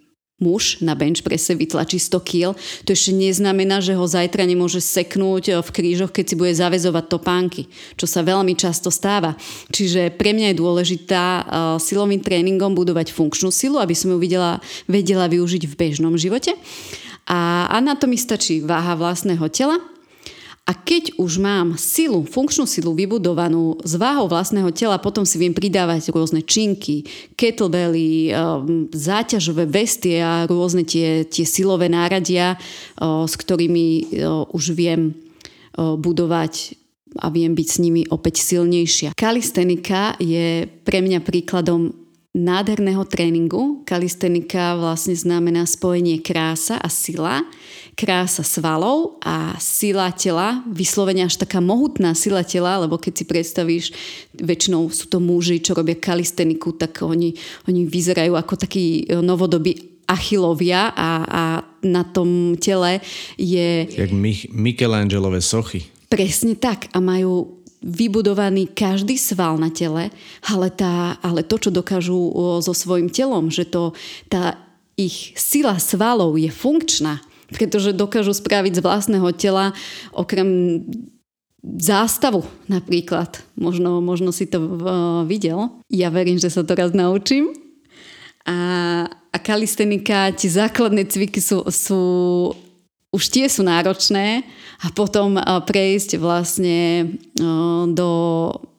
muž 0.43 0.83
na 0.83 0.91
bench 0.91 1.23
prese 1.23 1.55
vytlačí 1.55 1.95
100 2.03 2.19
kg, 2.19 2.51
to 2.83 2.91
ešte 2.91 3.15
neznamená, 3.15 3.79
že 3.79 3.95
ho 3.95 4.03
zajtra 4.03 4.43
nemôže 4.43 4.83
seknúť 4.83 5.43
eh, 5.47 5.53
v 5.63 5.69
krížoch, 5.71 6.11
keď 6.11 6.25
si 6.27 6.35
bude 6.35 6.51
zavezovať 6.51 7.05
topánky, 7.07 7.71
čo 7.95 8.03
sa 8.03 8.19
veľmi 8.19 8.51
často 8.59 8.91
stáva. 8.91 9.39
Čiže 9.71 10.11
pre 10.19 10.35
mňa 10.35 10.51
je 10.51 10.59
dôležitá 10.59 11.23
uh, 11.23 11.43
silovým 11.79 12.19
tréningom 12.19 12.75
budovať 12.75 13.15
funkčnú 13.15 13.53
silu, 13.53 13.79
aby 13.79 13.95
som 13.95 14.11
ju 14.11 14.17
videla, 14.19 14.59
vedela 14.89 15.31
využiť 15.31 15.63
v 15.69 15.77
bežnom 15.77 16.17
živote. 16.19 16.57
A, 17.23 17.71
a 17.71 17.77
na 17.79 17.95
to 17.95 18.09
mi 18.09 18.19
stačí 18.19 18.59
váha 18.59 18.99
vlastného 18.99 19.47
tela, 19.47 19.79
a 20.63 20.71
keď 20.71 21.19
už 21.19 21.43
mám 21.43 21.75
silu, 21.75 22.23
funkčnú 22.23 22.63
silu 22.63 22.95
vybudovanú 22.95 23.75
z 23.83 23.99
váhou 23.99 24.31
vlastného 24.31 24.71
tela, 24.71 24.95
potom 24.95 25.27
si 25.27 25.35
viem 25.35 25.51
pridávať 25.51 26.07
rôzne 26.15 26.39
činky, 26.39 27.03
kettlebelly, 27.35 28.31
ehm, 28.31 28.87
záťažové 28.95 29.67
vestie 29.67 30.23
a 30.23 30.47
rôzne 30.47 30.87
tie, 30.87 31.27
tie 31.27 31.43
silové 31.43 31.91
náradia, 31.91 32.55
s 33.03 33.33
ktorými 33.35 34.15
už 34.55 34.63
viem 34.71 35.11
budovať 35.75 36.79
a 37.19 37.29
viem 37.29 37.53
byť 37.53 37.67
s 37.67 37.77
nimi 37.81 38.01
opäť 38.09 38.41
silnejšia. 38.41 39.13
Kalistenika 39.13 40.17
je 40.17 40.65
pre 40.65 41.01
mňa 41.03 41.21
príkladom 41.21 42.02
nádherného 42.33 43.05
tréningu. 43.05 43.85
Kalistenika 43.85 44.73
vlastne 44.73 45.13
znamená 45.13 45.69
spojenie 45.69 46.17
krása 46.17 46.81
a 46.81 46.89
sila, 46.89 47.45
krása 47.93 48.41
svalov 48.41 49.21
a 49.21 49.53
sila 49.61 50.09
tela, 50.09 50.65
vyslovene 50.65 51.29
až 51.29 51.37
taká 51.37 51.61
mohutná 51.61 52.17
sila 52.17 52.41
tela, 52.41 52.81
lebo 52.81 52.97
keď 52.97 53.13
si 53.13 53.23
predstavíš, 53.29 53.85
väčšinou 54.33 54.89
sú 54.89 55.05
to 55.13 55.21
muži, 55.21 55.61
čo 55.61 55.77
robia 55.77 55.93
kalisteniku, 55.93 56.73
tak 56.73 57.05
oni, 57.05 57.37
oni 57.69 57.85
vyzerajú 57.85 58.33
ako 58.33 58.53
takí 58.65 59.05
e, 59.05 59.21
novodobí 59.21 59.93
achilovia 60.09 60.91
a, 60.91 61.09
a 61.23 61.43
na 61.85 62.03
tom 62.03 62.57
tele 62.57 62.99
je... 63.37 63.87
Jak 63.87 64.11
Michelangelové 64.51 65.39
sochy. 65.39 65.85
Presne 66.09 66.57
tak 66.57 66.89
a 66.93 66.99
majú 66.99 67.62
vybudovaný 67.83 68.71
každý 68.71 69.19
sval 69.19 69.59
na 69.59 69.67
tele, 69.67 70.09
ale, 70.47 70.67
tá, 70.71 71.19
ale 71.19 71.43
to, 71.43 71.59
čo 71.59 71.69
dokážu 71.69 72.15
so 72.63 72.71
svojim 72.71 73.11
telom, 73.11 73.51
že 73.51 73.67
to, 73.67 73.91
tá 74.31 74.55
ich 74.95 75.35
sila 75.35 75.75
svalov 75.77 76.39
je 76.39 76.47
funkčná, 76.47 77.19
pretože 77.51 77.91
dokážu 77.93 78.31
spraviť 78.31 78.79
z 78.79 78.83
vlastného 78.85 79.29
tela 79.35 79.75
okrem 80.15 80.81
zástavu 81.63 82.43
napríklad. 82.67 83.39
Možno, 83.55 84.03
možno 84.03 84.35
si 84.35 84.47
to 84.47 84.59
uh, 84.59 84.69
videl. 85.23 85.71
Ja 85.87 86.11
verím, 86.11 86.35
že 86.35 86.51
sa 86.51 86.63
to 86.63 86.75
raz 86.75 86.91
naučím. 86.91 87.55
A, 88.43 89.07
a 89.07 89.37
kalistenika, 89.39 90.35
tie 90.35 90.51
základné 90.51 91.07
cviky 91.07 91.39
sú, 91.39 91.63
sú 91.71 92.01
už 93.13 93.23
tie 93.29 93.45
sú 93.45 93.61
náročné 93.61 94.41
a 94.81 94.89
potom 94.89 95.37
uh, 95.37 95.61
prejsť 95.61 96.17
vlastne 96.17 97.13
uh, 97.39 97.85
do 97.87 98.11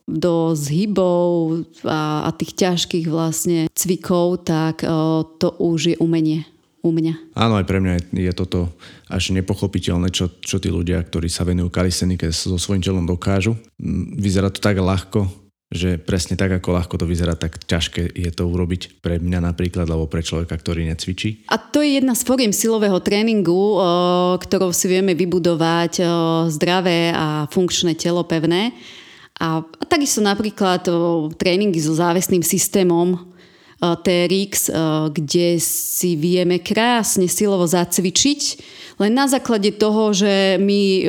do 0.04 0.52
zhybov 0.52 1.64
a, 1.88 2.28
a 2.28 2.30
tých 2.36 2.52
ťažkých 2.60 3.08
vlastne 3.08 3.72
cvikov, 3.72 4.44
tak 4.44 4.84
uh, 4.84 5.24
to 5.40 5.48
už 5.56 5.96
je 5.96 5.96
umenie 5.96 6.44
u 6.84 6.92
mňa. 6.92 7.32
Áno, 7.32 7.56
aj 7.56 7.64
pre 7.64 7.80
mňa 7.80 8.12
je, 8.12 8.32
toto 8.36 8.68
až 9.08 9.32
nepochopiteľné, 9.32 10.12
čo, 10.12 10.28
čo 10.44 10.60
tí 10.60 10.68
ľudia, 10.68 11.00
ktorí 11.00 11.32
sa 11.32 11.48
venujú 11.48 11.72
kalistenike 11.72 12.28
so 12.28 12.60
svojím 12.60 12.84
telom 12.84 13.08
dokážu. 13.08 13.56
Vyzerá 14.20 14.52
to 14.52 14.60
tak 14.60 14.76
ľahko, 14.76 15.24
že 15.72 15.98
presne 15.98 16.38
tak, 16.38 16.55
ako 16.55 16.77
ľahko 16.77 16.94
to 17.00 17.07
vyzerá, 17.09 17.35
tak 17.35 17.59
ťažké 17.66 18.07
je 18.14 18.31
to 18.31 18.46
urobiť 18.46 19.03
pre 19.03 19.18
mňa 19.18 19.42
napríklad, 19.42 19.90
alebo 19.90 20.07
pre 20.07 20.22
človeka, 20.22 20.55
ktorý 20.55 20.87
necvičí. 20.87 21.50
A 21.50 21.59
to 21.59 21.83
je 21.83 21.98
jedna 21.98 22.14
z 22.14 22.22
foriem 22.22 22.55
silového 22.55 23.03
tréningu, 23.03 23.83
ktorou 24.38 24.70
si 24.70 24.87
vieme 24.87 25.18
vybudovať 25.18 26.05
zdravé 26.53 27.11
a 27.11 27.50
funkčné 27.50 27.98
telo 27.98 28.22
pevné. 28.22 28.70
A, 29.42 29.66
a 29.66 29.85
takisto 29.90 30.22
napríklad 30.22 30.87
tréningy 31.35 31.83
so 31.83 31.90
závesným 31.90 32.46
systémom, 32.46 33.35
TRX, 33.83 34.70
kde 35.11 35.59
si 35.59 36.14
vieme 36.14 36.62
krásne 36.62 37.27
silovo 37.27 37.66
zacvičiť, 37.66 38.40
len 39.00 39.12
na 39.12 39.26
základe 39.26 39.74
toho, 39.74 40.14
že 40.14 40.59
my 40.62 40.83
eh, 41.02 41.09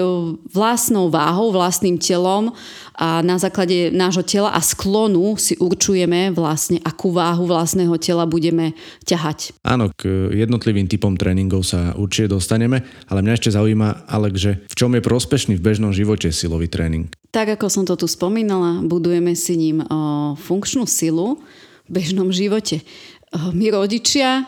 vlastnou 0.50 1.10
váhou, 1.14 1.54
vlastným 1.54 2.02
telom 2.02 2.54
a 2.96 3.20
na 3.20 3.36
základe 3.36 3.92
nášho 3.92 4.24
tela 4.24 4.56
a 4.56 4.64
sklonu 4.64 5.36
si 5.36 5.60
určujeme 5.60 6.32
vlastne, 6.32 6.80
akú 6.82 7.12
váhu 7.12 7.44
vlastného 7.44 7.92
tela 8.00 8.24
budeme 8.24 8.72
ťahať. 9.04 9.52
Áno, 9.68 9.92
k 9.92 10.32
jednotlivým 10.32 10.88
typom 10.88 11.20
tréningov 11.20 11.68
sa 11.68 11.92
určite 12.00 12.32
dostaneme, 12.32 12.88
ale 13.12 13.20
mňa 13.20 13.36
ešte 13.36 13.52
zaujíma, 13.52 14.08
Alek, 14.08 14.36
že 14.40 14.52
v 14.72 14.76
čom 14.76 14.96
je 14.96 15.04
prospešný 15.04 15.54
v 15.60 15.66
bežnom 15.66 15.92
živote 15.92 16.32
silový 16.32 16.72
tréning? 16.72 17.12
Tak 17.36 17.60
ako 17.60 17.68
som 17.68 17.84
to 17.84 18.00
tu 18.00 18.08
spomínala, 18.08 18.80
budujeme 18.80 19.36
si 19.36 19.60
ním 19.60 19.84
o, 19.84 20.40
funkčnú 20.40 20.88
silu, 20.88 21.44
bežnom 21.92 22.32
živote. 22.32 22.80
Eh, 22.82 23.52
my 23.52 23.76
rodičia 23.76 24.48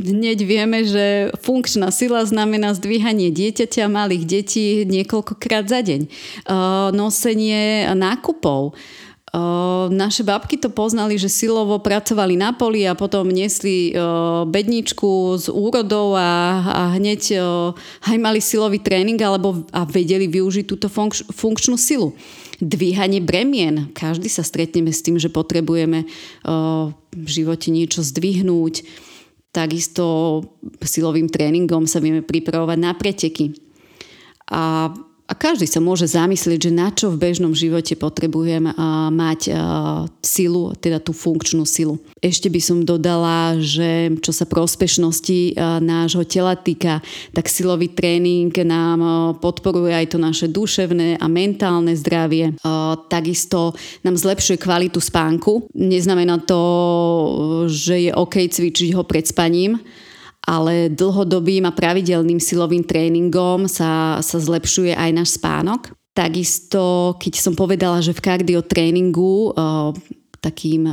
hneď 0.00 0.38
vieme, 0.44 0.84
že 0.84 1.30
funkčná 1.44 1.92
sila 1.92 2.24
znamená 2.24 2.72
zdvíhanie 2.72 3.28
dieťaťa, 3.30 3.92
malých 3.92 4.24
detí 4.24 4.66
niekoľkokrát 4.88 5.68
za 5.68 5.84
deň. 5.84 6.08
Nosenie 6.96 7.88
nákupov. 7.92 8.72
Naše 9.90 10.22
babky 10.22 10.62
to 10.62 10.70
poznali, 10.70 11.18
že 11.18 11.26
silovo 11.26 11.82
pracovali 11.82 12.38
na 12.38 12.54
poli 12.54 12.86
a 12.86 12.94
potom 12.94 13.26
niesli 13.26 13.90
bedničku 14.46 15.34
s 15.34 15.50
úrodou 15.50 16.14
a, 16.14 16.62
a 16.62 16.82
hneď 16.94 17.42
aj 18.06 18.16
mali 18.22 18.38
silový 18.38 18.78
tréning 18.78 19.18
alebo 19.18 19.66
a 19.74 19.82
vedeli 19.90 20.30
využiť 20.30 20.64
túto 20.70 20.86
funkč, 20.86 21.26
funkčnú 21.34 21.74
silu 21.74 22.14
dvíhanie 22.62 23.18
bremien. 23.18 23.90
Každý 23.90 24.30
sa 24.30 24.46
stretneme 24.46 24.94
s 24.94 25.02
tým, 25.02 25.18
že 25.18 25.26
potrebujeme 25.26 26.06
v 27.10 27.28
živote 27.28 27.74
niečo 27.74 28.06
zdvihnúť. 28.06 28.86
Takisto 29.54 30.42
silovým 30.82 31.30
tréningom 31.30 31.86
sa 31.86 32.02
vieme 32.02 32.26
pripravovať 32.26 32.78
na 32.82 32.92
preteky. 32.98 33.54
A 34.50 34.90
a 35.24 35.32
každý 35.32 35.64
sa 35.64 35.80
môže 35.80 36.04
zamyslieť, 36.04 36.68
že 36.68 36.72
na 36.72 36.92
čo 36.92 37.08
v 37.08 37.16
bežnom 37.16 37.56
živote 37.56 37.96
potrebujem 37.96 38.68
mať 39.08 39.56
silu, 40.20 40.76
teda 40.76 41.00
tú 41.00 41.16
funkčnú 41.16 41.64
silu. 41.64 41.96
Ešte 42.20 42.52
by 42.52 42.60
som 42.60 42.84
dodala, 42.84 43.56
že 43.56 44.12
čo 44.20 44.36
sa 44.36 44.44
prospešnosti 44.44 45.56
nášho 45.80 46.28
tela 46.28 46.52
týka, 46.52 47.00
tak 47.32 47.48
silový 47.48 47.88
tréning 47.96 48.52
nám 48.68 49.00
podporuje 49.40 49.96
aj 49.96 50.12
to 50.12 50.18
naše 50.20 50.46
duševné 50.52 51.16
a 51.16 51.26
mentálne 51.28 51.96
zdravie. 51.96 52.60
Takisto 53.08 53.72
nám 54.04 54.20
zlepšuje 54.20 54.60
kvalitu 54.60 55.00
spánku. 55.00 55.72
Neznamená 55.72 56.44
to, 56.44 56.60
že 57.72 58.08
je 58.08 58.10
OK 58.12 58.44
cvičiť 58.44 58.92
ho 58.92 59.08
pred 59.08 59.24
spaním, 59.24 59.80
ale 60.44 60.92
dlhodobým 60.92 61.64
a 61.64 61.72
pravidelným 61.72 62.38
silovým 62.38 62.84
tréningom 62.84 63.64
sa, 63.66 64.20
sa 64.20 64.38
zlepšuje 64.38 64.92
aj 64.92 65.10
náš 65.16 65.40
spánok. 65.40 65.96
Takisto, 66.14 67.16
keď 67.18 67.34
som 67.40 67.58
povedala, 67.58 67.98
že 67.98 68.14
v 68.14 68.22
kardiotréningu 68.22 69.56
takým 70.38 70.86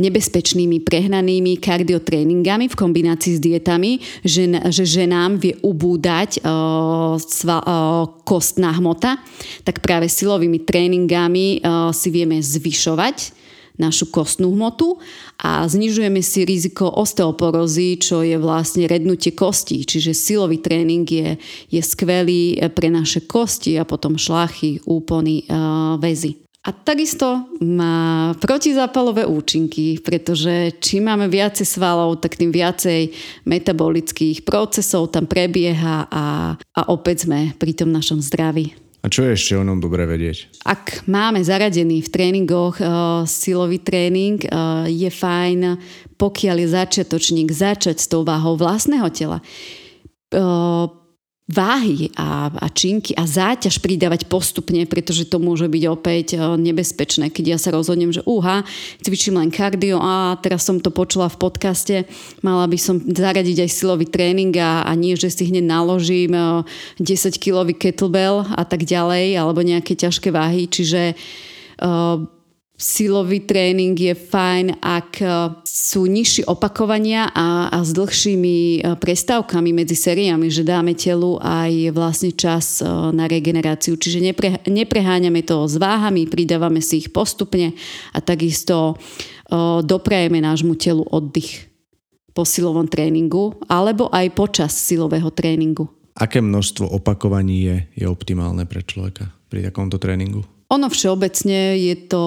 nebezpečnými, 0.00 0.80
prehnanými 0.82 1.60
kardiotréningami 1.60 2.66
v 2.72 2.78
kombinácii 2.78 3.36
s 3.36 3.40
dietami, 3.42 4.00
že, 4.24 4.48
že 4.72 4.84
ženám 4.88 5.36
vie 5.36 5.54
ubúdať 5.60 6.40
uh, 6.40 7.20
sva, 7.20 7.60
uh, 7.60 8.08
kostná 8.24 8.72
hmota, 8.72 9.20
tak 9.62 9.84
práve 9.84 10.08
silovými 10.08 10.64
tréningami 10.64 11.60
uh, 11.60 11.92
si 11.92 12.08
vieme 12.08 12.40
zvyšovať 12.40 13.41
našu 13.80 14.12
kostnú 14.12 14.52
hmotu 14.52 15.00
a 15.40 15.64
znižujeme 15.64 16.20
si 16.20 16.44
riziko 16.44 16.88
osteoporózy, 16.88 17.96
čo 18.00 18.20
je 18.20 18.36
vlastne 18.36 18.84
rednutie 18.84 19.32
kostí. 19.32 19.82
Čiže 19.82 20.12
silový 20.12 20.60
tréning 20.60 21.08
je, 21.08 21.40
je 21.72 21.80
skvelý 21.82 22.60
pre 22.76 22.92
naše 22.92 23.24
kosti 23.24 23.80
a 23.80 23.88
potom 23.88 24.20
šlachy, 24.20 24.84
úpony, 24.84 25.48
väzy. 25.98 26.42
A 26.62 26.70
takisto 26.70 27.50
má 27.58 28.30
protizápalové 28.38 29.26
účinky, 29.26 29.98
pretože 29.98 30.78
čím 30.78 31.10
máme 31.10 31.26
viacej 31.26 31.66
svalov, 31.66 32.22
tak 32.22 32.38
tým 32.38 32.54
viacej 32.54 33.10
metabolických 33.50 34.46
procesov 34.46 35.10
tam 35.10 35.26
prebieha 35.26 36.06
a, 36.06 36.54
a 36.54 36.80
opäť 36.86 37.26
sme 37.26 37.50
pri 37.58 37.74
tom 37.74 37.90
našom 37.90 38.22
zdraví. 38.22 38.81
A 39.02 39.10
čo 39.10 39.26
je 39.26 39.34
ešte 39.34 39.58
o 39.58 39.66
ňom 39.66 39.82
dobre 39.82 40.06
vedieť? 40.06 40.62
Ak 40.62 41.02
máme 41.10 41.42
zaradený 41.42 42.06
v 42.06 42.12
tréningoch 42.14 42.78
uh, 42.78 43.26
silový 43.26 43.82
tréning, 43.82 44.38
uh, 44.46 44.86
je 44.86 45.10
fajn, 45.10 45.74
pokiaľ 46.14 46.56
je 46.62 46.68
začiatočník, 46.70 47.50
začať 47.50 47.98
s 47.98 48.06
tou 48.06 48.22
váhou 48.22 48.54
vlastného 48.54 49.10
tela. 49.10 49.42
Uh, 50.30 51.01
váhy 51.52 52.08
a, 52.16 52.48
a 52.48 52.66
činky 52.72 53.12
a 53.12 53.28
záťaž 53.28 53.84
pridávať 53.84 54.24
postupne, 54.24 54.88
pretože 54.88 55.28
to 55.28 55.36
môže 55.36 55.68
byť 55.68 55.84
opäť 55.84 56.26
e, 56.34 56.36
nebezpečné, 56.56 57.28
keď 57.28 57.44
ja 57.54 57.58
sa 57.60 57.76
rozhodnem, 57.76 58.08
že 58.08 58.24
uha, 58.24 58.64
cvičím 59.04 59.36
len 59.36 59.52
kardio 59.52 60.00
a 60.00 60.40
teraz 60.40 60.64
som 60.64 60.80
to 60.80 60.88
počula 60.88 61.28
v 61.28 61.36
podcaste, 61.36 61.96
mala 62.40 62.64
by 62.64 62.78
som 62.80 62.96
zaradiť 63.04 63.68
aj 63.68 63.70
silový 63.70 64.08
tréning 64.08 64.56
a, 64.56 64.88
a 64.88 64.92
nie, 64.96 65.12
že 65.12 65.28
si 65.28 65.52
hneď 65.52 65.68
naložím 65.68 66.32
10 66.32 67.04
e, 67.04 67.72
kettlebell 67.76 68.48
a 68.48 68.64
tak 68.64 68.88
ďalej, 68.88 69.36
alebo 69.36 69.60
nejaké 69.60 69.92
ťažké 69.92 70.32
váhy, 70.32 70.64
čiže 70.72 71.12
uh, 71.12 72.24
silový 72.82 73.46
tréning 73.46 73.94
je 73.94 74.10
fajn, 74.10 74.82
ak 74.82 75.10
e, 75.22 75.26
sú 75.62 76.10
nižšie 76.10 76.50
opakovania 76.50 77.30
a, 77.30 77.70
a 77.70 77.78
s 77.86 77.94
dlhšími 77.94 78.82
e, 78.82 78.98
prestávkami 78.98 79.70
medzi 79.70 79.94
sériami, 79.94 80.50
že 80.50 80.66
dáme 80.66 80.98
telu 80.98 81.38
aj 81.38 81.94
vlastne 81.94 82.34
čas 82.34 82.82
e, 82.82 82.90
na 83.14 83.30
regeneráciu. 83.30 83.94
Čiže 83.94 84.18
nepre, 84.18 84.58
nepreháňame 84.66 85.46
to 85.46 85.70
s 85.70 85.78
váhami, 85.78 86.26
pridávame 86.26 86.82
si 86.82 87.06
ich 87.06 87.14
postupne 87.14 87.78
a 88.10 88.18
takisto 88.18 88.98
doprajeme 89.84 90.40
nášmu 90.40 90.80
telu 90.80 91.04
oddych 91.12 91.68
po 92.32 92.48
silovom 92.48 92.88
tréningu 92.88 93.52
alebo 93.68 94.08
aj 94.08 94.32
počas 94.32 94.72
silového 94.72 95.28
tréningu. 95.28 95.92
Aké 96.16 96.40
množstvo 96.40 96.88
opakovaní 96.88 97.68
je, 97.68 97.76
je 98.00 98.06
optimálne 98.08 98.64
pre 98.64 98.80
človeka 98.80 99.28
pri 99.52 99.68
takomto 99.68 100.00
tréningu? 100.00 100.40
Ono 100.72 100.88
všeobecne 100.88 101.76
je 101.76 101.94
to 102.08 102.24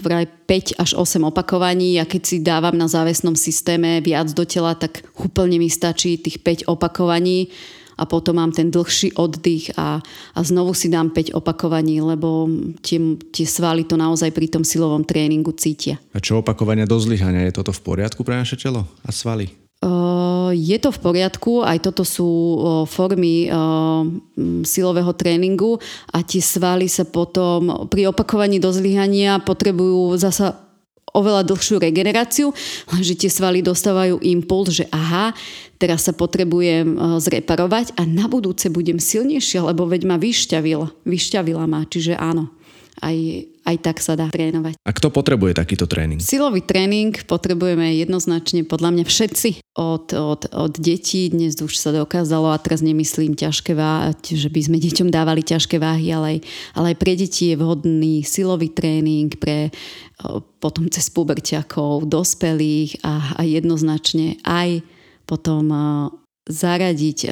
vraj 0.00 0.24
5 0.48 0.80
až 0.80 0.90
8 0.96 1.28
opakovaní 1.28 2.00
a 2.00 2.08
keď 2.08 2.22
si 2.24 2.36
dávam 2.40 2.72
na 2.72 2.88
závesnom 2.88 3.36
systéme 3.36 4.00
viac 4.00 4.32
do 4.32 4.48
tela, 4.48 4.72
tak 4.72 5.04
úplne 5.20 5.60
mi 5.60 5.68
stačí 5.68 6.16
tých 6.16 6.40
5 6.40 6.72
opakovaní 6.72 7.52
a 8.00 8.08
potom 8.08 8.40
mám 8.40 8.48
ten 8.48 8.72
dlhší 8.72 9.12
oddych 9.12 9.76
a, 9.76 10.00
a 10.32 10.38
znovu 10.40 10.72
si 10.72 10.88
dám 10.88 11.12
5 11.12 11.36
opakovaní, 11.36 12.00
lebo 12.00 12.48
tie, 12.80 12.96
tie 13.28 13.44
svaly 13.44 13.84
to 13.84 14.00
naozaj 14.00 14.32
pri 14.32 14.48
tom 14.48 14.64
silovom 14.64 15.04
tréningu 15.04 15.52
cítia. 15.52 16.00
A 16.16 16.18
čo 16.24 16.40
opakovania 16.40 16.88
do 16.88 16.96
zlyhania? 16.96 17.44
Je 17.44 17.60
toto 17.60 17.76
v 17.76 17.84
poriadku 17.84 18.24
pre 18.24 18.40
naše 18.40 18.56
telo 18.56 18.88
a 19.04 19.12
svaly? 19.12 19.52
Je 20.52 20.76
to 20.76 20.92
v 20.92 20.98
poriadku, 21.00 21.64
aj 21.64 21.80
toto 21.88 22.04
sú 22.04 22.28
formy 22.84 23.48
silového 24.60 25.12
tréningu 25.16 25.80
a 26.12 26.20
tie 26.20 26.44
svaly 26.44 26.84
sa 26.84 27.08
potom 27.08 27.88
pri 27.88 28.12
opakovaní 28.12 28.60
do 28.60 28.68
zlyhania 28.68 29.40
potrebujú 29.40 30.20
zasa 30.20 30.68
oveľa 31.10 31.42
dlhšiu 31.42 31.82
regeneráciu, 31.82 32.52
lenže 32.92 33.18
tie 33.18 33.32
svaly 33.32 33.64
dostávajú 33.64 34.20
impuls, 34.20 34.70
že 34.70 34.86
aha, 34.94 35.34
teraz 35.80 36.06
sa 36.06 36.14
potrebujem 36.14 37.18
zreparovať 37.18 37.96
a 37.96 38.06
na 38.06 38.28
budúce 38.30 38.70
budem 38.70 39.00
silnejšia, 39.00 39.64
lebo 39.64 39.88
veď 39.88 40.06
ma 40.06 40.20
vyšťavil, 40.20 41.08
vyšťavila 41.08 41.64
ma, 41.66 41.88
čiže 41.88 42.14
áno 42.20 42.52
aj, 43.00 43.16
aj 43.64 43.76
tak 43.80 43.96
sa 44.00 44.16
dá 44.16 44.28
trénovať. 44.28 44.76
A 44.84 44.90
kto 44.92 45.08
potrebuje 45.08 45.56
takýto 45.56 45.88
tréning? 45.88 46.20
Silový 46.20 46.60
tréning 46.60 47.16
potrebujeme 47.24 47.96
jednoznačne 47.96 48.64
podľa 48.68 48.90
mňa 48.96 49.04
všetci. 49.08 49.50
Od, 49.76 50.12
od, 50.12 50.42
od 50.52 50.72
detí 50.76 51.32
dnes 51.32 51.56
už 51.56 51.76
sa 51.80 51.90
dokázalo, 51.96 52.52
a 52.52 52.60
teraz 52.60 52.84
nemyslím 52.84 53.32
ťažké 53.32 53.72
váhy, 53.72 54.12
že 54.20 54.52
by 54.52 54.60
sme 54.60 54.76
deťom 54.76 55.08
dávali 55.08 55.40
ťažké 55.40 55.80
váhy, 55.80 56.12
ale 56.12 56.26
aj, 56.26 56.38
ale 56.76 56.86
aj 56.92 56.96
pre 57.00 57.12
deti 57.16 57.50
je 57.52 57.56
vhodný 57.56 58.22
silový 58.22 58.68
tréning, 58.68 59.32
pre 59.40 59.72
potom 60.60 60.92
cez 60.92 61.08
puberťakov, 61.08 62.04
dospelých 62.04 63.00
a, 63.00 63.40
a 63.40 63.42
jednoznačne 63.48 64.36
aj 64.44 64.84
potom 65.24 65.72
zaradiť 66.48 67.28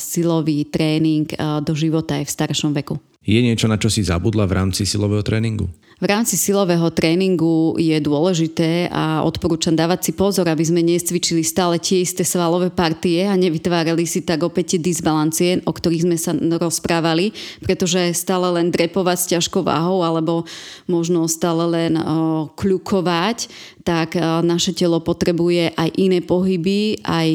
silový 0.00 0.68
tréning 0.68 1.28
do 1.60 1.72
života 1.76 2.16
aj 2.20 2.24
v 2.24 2.34
staršom 2.34 2.72
veku. 2.72 2.96
Je 3.26 3.42
niečo, 3.42 3.66
na 3.66 3.74
čo 3.74 3.90
si 3.90 4.06
zabudla 4.06 4.46
v 4.46 4.54
rámci 4.54 4.86
silového 4.86 5.26
tréningu? 5.26 5.66
V 5.96 6.06
rámci 6.06 6.36
silového 6.36 6.92
tréningu 6.92 7.72
je 7.80 7.96
dôležité 8.04 8.86
a 8.92 9.24
odporúčam 9.24 9.72
dávať 9.72 10.00
si 10.06 10.12
pozor, 10.12 10.44
aby 10.44 10.60
sme 10.60 10.84
nescvičili 10.84 11.40
stále 11.40 11.80
tie 11.80 12.04
isté 12.04 12.20
svalové 12.20 12.68
partie 12.68 13.24
a 13.24 13.32
nevytvárali 13.32 14.04
si 14.04 14.20
tak 14.20 14.44
opäť 14.44 14.76
tie 14.76 14.92
disbalancie, 14.92 15.64
o 15.64 15.72
ktorých 15.72 16.04
sme 16.04 16.16
sa 16.20 16.36
rozprávali, 16.36 17.32
pretože 17.64 18.12
stále 18.12 18.46
len 18.60 18.68
drepovať 18.68 19.18
s 19.18 19.30
ťažkou 19.34 19.64
váhou 19.64 20.04
alebo 20.04 20.44
možno 20.84 21.24
stále 21.32 21.64
len 21.64 21.96
o, 21.96 22.52
kľukovať, 22.52 23.48
tak 23.86 24.18
o, 24.18 24.42
naše 24.42 24.74
telo 24.74 24.98
potrebuje 24.98 25.70
aj 25.78 25.94
iné 25.94 26.18
pohyby, 26.18 26.98
aj 27.06 27.30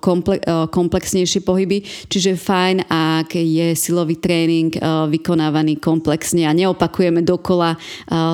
komple- 0.00 0.40
o, 0.40 0.64
komplexnejšie 0.72 1.44
pohyby, 1.44 1.84
čiže 2.08 2.40
fajn, 2.40 2.88
ak 2.88 3.36
je 3.36 3.76
silový 3.76 4.16
tréning 4.16 4.72
vykonávaný 5.10 5.76
komplexne 5.76 6.48
a 6.48 6.56
neopakujeme 6.56 7.20
dokola 7.20 7.76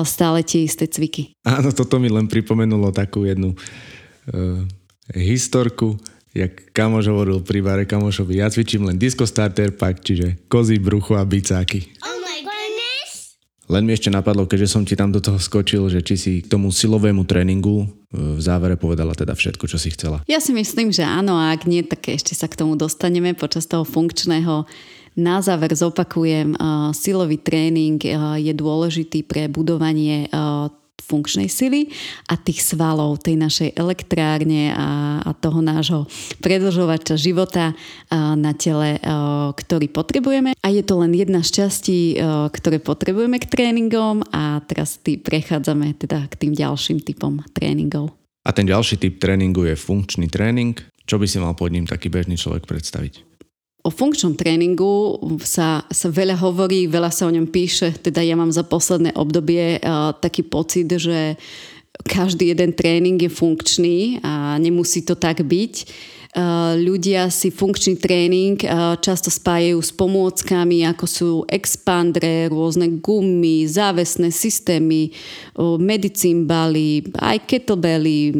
stále 0.05 0.45
tie 0.45 0.63
isté 0.63 0.85
cviky. 0.85 1.33
Áno, 1.43 1.73
toto 1.73 1.97
mi 1.97 2.07
len 2.07 2.29
pripomenulo 2.29 2.93
takú 2.93 3.25
jednu 3.25 3.51
uh, 3.51 4.63
historku, 5.11 5.97
jak 6.37 6.69
kamoš 6.71 7.09
hovoril 7.09 7.41
pri 7.41 7.59
bare 7.65 7.83
kamošovi, 7.89 8.39
ja 8.39 8.47
cvičím 8.47 8.85
len 8.85 9.01
disco 9.01 9.25
starter 9.25 9.73
pak, 9.73 10.05
čiže 10.05 10.47
kozy, 10.47 10.77
brucho 10.77 11.17
a 11.17 11.25
bicáky. 11.25 11.97
Oh. 12.05 12.16
Len 13.67 13.83
mi 13.83 13.91
ešte 13.91 14.07
napadlo, 14.07 14.47
keďže 14.47 14.71
som 14.71 14.87
ti 14.87 14.95
tam 14.95 15.11
do 15.11 15.19
toho 15.19 15.35
skočil, 15.35 15.91
že 15.91 15.99
či 15.99 16.15
si 16.15 16.31
k 16.39 16.47
tomu 16.47 16.71
silovému 16.71 17.27
tréningu 17.27 17.83
e, 17.83 17.85
v 18.15 18.39
závere 18.39 18.79
povedala 18.79 19.11
teda 19.11 19.35
všetko, 19.35 19.67
čo 19.67 19.75
si 19.75 19.91
chcela. 19.91 20.23
Ja 20.23 20.39
si 20.39 20.55
myslím, 20.55 20.95
že 20.95 21.03
áno, 21.03 21.35
a 21.35 21.51
ak 21.51 21.67
nie, 21.67 21.83
tak 21.83 22.07
ešte 22.07 22.31
sa 22.31 22.47
k 22.47 22.55
tomu 22.55 22.79
dostaneme 22.79 23.35
počas 23.35 23.67
toho 23.67 23.83
funkčného 23.83 24.63
na 25.17 25.41
záver 25.41 25.73
zopakujem, 25.73 26.53
silový 26.93 27.41
tréning 27.41 27.97
je 28.37 28.53
dôležitý 28.53 29.25
pre 29.25 29.49
budovanie 29.49 30.29
funkčnej 31.01 31.47
sily 31.47 31.93
a 32.27 32.35
tých 32.35 32.65
svalov, 32.65 33.21
tej 33.23 33.39
našej 33.39 33.69
elektrárne 33.77 34.73
a, 34.75 35.21
a 35.23 35.31
toho 35.37 35.63
nášho 35.63 36.09
predlžovača 36.43 37.15
života 37.15 37.77
na 38.11 38.51
tele, 38.57 38.99
ktorý 39.55 39.87
potrebujeme. 39.87 40.57
A 40.59 40.67
je 40.67 40.83
to 40.83 40.99
len 40.99 41.15
jedna 41.15 41.45
z 41.45 41.63
častí, 41.63 41.99
ktoré 42.51 42.83
potrebujeme 42.83 43.39
k 43.39 43.47
tréningom 43.47 44.25
a 44.33 44.59
teraz 44.65 44.99
tý, 44.99 45.15
prechádzame 45.21 45.95
teda 45.95 46.27
k 46.27 46.33
tým 46.35 46.53
ďalším 46.57 46.99
typom 47.05 47.39
tréningov. 47.55 48.11
A 48.47 48.55
ten 48.55 48.63
ďalší 48.67 48.95
typ 48.99 49.19
tréningu 49.19 49.67
je 49.67 49.75
funkčný 49.75 50.31
tréning. 50.31 50.75
Čo 51.07 51.19
by 51.19 51.27
si 51.27 51.39
mal 51.39 51.55
pod 51.55 51.71
ním 51.71 51.87
taký 51.87 52.11
bežný 52.11 52.35
človek 52.35 52.67
predstaviť? 52.67 53.36
O 53.87 53.89
funkčnom 53.89 54.35
tréningu 54.35 55.15
sa, 55.47 55.79
sa 55.87 56.07
veľa 56.11 56.35
hovorí, 56.43 56.91
veľa 56.91 57.07
sa 57.07 57.23
o 57.23 57.31
ňom 57.31 57.47
píše, 57.47 57.95
teda 58.03 58.19
ja 58.19 58.35
mám 58.35 58.51
za 58.51 58.67
posledné 58.67 59.15
obdobie 59.15 59.79
uh, 59.79 60.11
taký 60.11 60.43
pocit, 60.43 60.91
že 60.91 61.39
každý 62.03 62.51
jeden 62.51 62.75
tréning 62.75 63.15
je 63.15 63.31
funkčný 63.31 64.19
a 64.27 64.59
nemusí 64.59 65.07
to 65.07 65.15
tak 65.15 65.39
byť. 65.39 65.73
Uh, 66.35 66.75
ľudia 66.75 67.31
si 67.31 67.47
funkčný 67.47 67.95
tréning 67.95 68.59
uh, 68.67 68.99
často 68.99 69.31
spájajú 69.31 69.79
s 69.79 69.95
pomôckami, 69.95 70.83
ako 70.83 71.05
sú 71.07 71.29
expandre, 71.47 72.51
rôzne 72.51 72.99
gumy, 72.99 73.71
závesné 73.71 74.35
systémy, 74.35 75.15
uh, 75.55 75.79
medicimbaly, 75.79 77.07
aj 77.15 77.39
kettlebelly, 77.47 78.35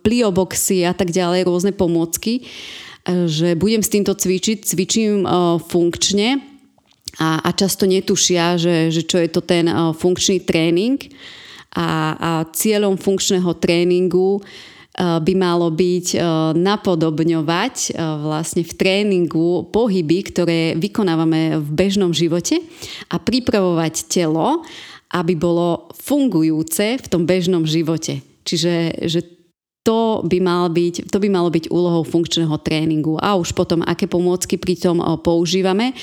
plioboxy 0.00 0.84
a 0.84 0.92
tak 0.96 1.12
ďalej, 1.12 1.44
rôzne 1.44 1.72
pomôcky 1.76 2.44
že 3.06 3.56
budem 3.56 3.80
s 3.80 3.92
týmto 3.92 4.12
cvičiť, 4.12 4.64
cvičím 4.66 5.24
funkčne 5.64 6.40
a, 7.18 7.40
a 7.42 7.50
často 7.56 7.88
netušia, 7.88 8.60
že, 8.60 8.92
že 8.92 9.02
čo 9.08 9.18
je 9.18 9.28
to 9.32 9.40
ten 9.40 9.66
funkčný 9.96 10.44
tréning 10.44 11.00
a, 11.74 12.14
a 12.14 12.30
cieľom 12.52 13.00
funkčného 13.00 13.56
tréningu 13.56 14.44
by 15.00 15.32
malo 15.38 15.72
byť 15.72 16.18
napodobňovať 16.60 17.96
vlastne 18.20 18.62
v 18.66 18.72
tréningu 18.74 19.70
pohyby, 19.72 20.18
ktoré 20.28 20.60
vykonávame 20.76 21.56
v 21.56 21.68
bežnom 21.72 22.12
živote 22.12 22.60
a 23.08 23.16
pripravovať 23.16 24.10
telo, 24.12 24.60
aby 25.14 25.38
bolo 25.38 25.88
fungujúce 25.94 27.00
v 27.00 27.06
tom 27.08 27.24
bežnom 27.24 27.64
živote. 27.64 28.20
Čiže 28.44 29.06
že 29.08 29.20
to 29.90 30.22
by, 30.22 30.38
mal 30.38 30.70
byť, 30.70 31.10
to 31.10 31.18
by 31.18 31.26
malo 31.26 31.50
byť 31.50 31.66
úlohou 31.66 32.06
funkčného 32.06 32.54
tréningu. 32.62 33.18
A 33.18 33.34
už 33.34 33.50
potom, 33.50 33.82
aké 33.82 34.06
pomôcky 34.06 34.54
pri 34.54 34.78
tom 34.78 35.02
používame, 35.18 35.98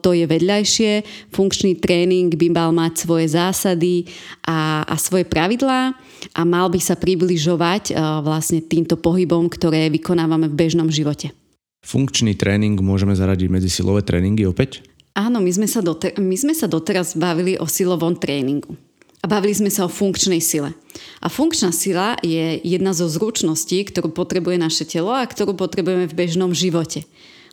to 0.00 0.10
je 0.16 0.24
vedľajšie. 0.24 1.04
Funkčný 1.28 1.76
tréning 1.76 2.32
by 2.32 2.48
mal 2.48 2.72
mať 2.72 3.04
svoje 3.04 3.28
zásady 3.28 4.08
a, 4.48 4.88
a 4.88 4.94
svoje 4.96 5.28
pravidlá 5.28 5.92
a 6.32 6.40
mal 6.48 6.72
by 6.72 6.80
sa 6.80 6.96
približovať 6.96 7.92
vlastne 8.24 8.64
týmto 8.64 8.96
pohybom, 8.96 9.52
ktoré 9.52 9.92
vykonávame 9.92 10.48
v 10.48 10.56
bežnom 10.56 10.88
živote. 10.88 11.36
Funkčný 11.84 12.40
tréning 12.40 12.80
môžeme 12.80 13.12
zaradiť 13.12 13.52
medzi 13.52 13.68
silové 13.68 14.00
tréningy 14.00 14.48
opäť? 14.48 14.80
Áno, 15.12 15.44
my 15.44 15.50
sme 15.52 15.68
sa, 15.68 15.84
doter- 15.84 16.16
my 16.16 16.36
sme 16.40 16.56
sa 16.56 16.64
doteraz 16.64 17.20
bavili 17.20 17.60
o 17.60 17.68
silovom 17.68 18.16
tréningu 18.16 18.87
a 19.18 19.24
bavili 19.26 19.54
sme 19.54 19.70
sa 19.70 19.86
o 19.86 19.90
funkčnej 19.90 20.38
sile. 20.38 20.74
A 21.18 21.26
funkčná 21.26 21.74
sila 21.74 22.14
je 22.22 22.62
jedna 22.62 22.94
zo 22.94 23.10
zručností, 23.10 23.82
ktorú 23.90 24.14
potrebuje 24.14 24.56
naše 24.62 24.84
telo 24.86 25.10
a 25.10 25.26
ktorú 25.26 25.58
potrebujeme 25.58 26.06
v 26.06 26.18
bežnom 26.18 26.54
živote. 26.54 27.02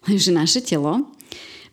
Lenže 0.05 0.29
naše 0.29 0.61
telo 0.61 1.09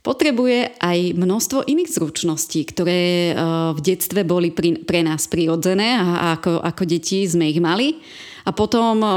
potrebuje 0.03 0.83
aj 0.83 1.15
množstvo 1.15 1.69
iných 1.69 1.91
zručností, 1.95 2.67
ktoré 2.67 3.33
eh, 3.33 3.35
v 3.73 3.81
detstve 3.81 4.27
boli 4.27 4.51
pre 4.53 5.01
nás 5.05 5.31
prirodzené 5.31 5.95
a 5.97 6.37
ako, 6.37 6.59
ako 6.59 6.83
deti 6.85 7.23
sme 7.29 7.49
ich 7.49 7.63
mali. 7.63 8.03
A 8.43 8.51
potom 8.51 8.99
eh, 9.01 9.13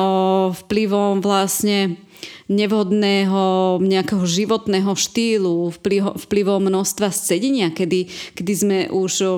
vplyvom 0.53 1.23
vlastne 1.23 1.97
nevhodného 2.45 3.77
nejakého 3.81 4.21
životného 4.21 4.93
štýlu, 4.93 5.73
vplyvom 6.21 6.61
množstva 6.61 7.09
sedenia, 7.09 7.73
kedy, 7.73 8.05
kedy 8.38 8.53
sme 8.53 8.79
už 8.93 9.13
eh, 9.25 9.31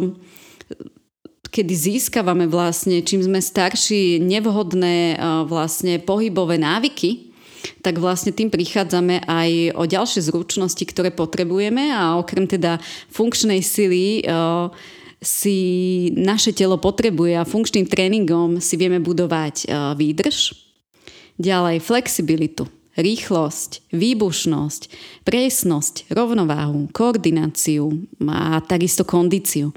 kedy 1.57 1.73
získavame 1.73 2.45
vlastne, 2.45 3.01
čím 3.01 3.25
sme 3.25 3.41
starší, 3.41 4.21
nevhodné 4.21 5.17
vlastne 5.49 5.97
pohybové 5.97 6.61
návyky, 6.61 7.33
tak 7.81 7.97
vlastne 7.97 8.29
tým 8.29 8.53
prichádzame 8.53 9.25
aj 9.25 9.73
o 9.73 9.89
ďalšie 9.89 10.29
zručnosti, 10.29 10.85
ktoré 10.85 11.09
potrebujeme 11.09 11.89
a 11.89 12.21
okrem 12.21 12.45
teda 12.45 12.77
funkčnej 13.09 13.65
sily 13.65 14.21
si 15.17 15.57
naše 16.13 16.53
telo 16.53 16.77
potrebuje 16.77 17.41
a 17.41 17.49
funkčným 17.49 17.89
tréningom 17.89 18.61
si 18.61 18.77
vieme 18.77 19.01
budovať 19.01 19.65
výdrž, 19.97 20.53
ďalej 21.41 21.81
flexibilitu, 21.81 22.69
rýchlosť, 22.93 23.89
výbušnosť, 23.89 24.81
presnosť, 25.25 26.13
rovnováhu, 26.13 26.93
koordináciu 26.93 27.89
a 28.29 28.61
takisto 28.61 29.01
kondíciu. 29.01 29.73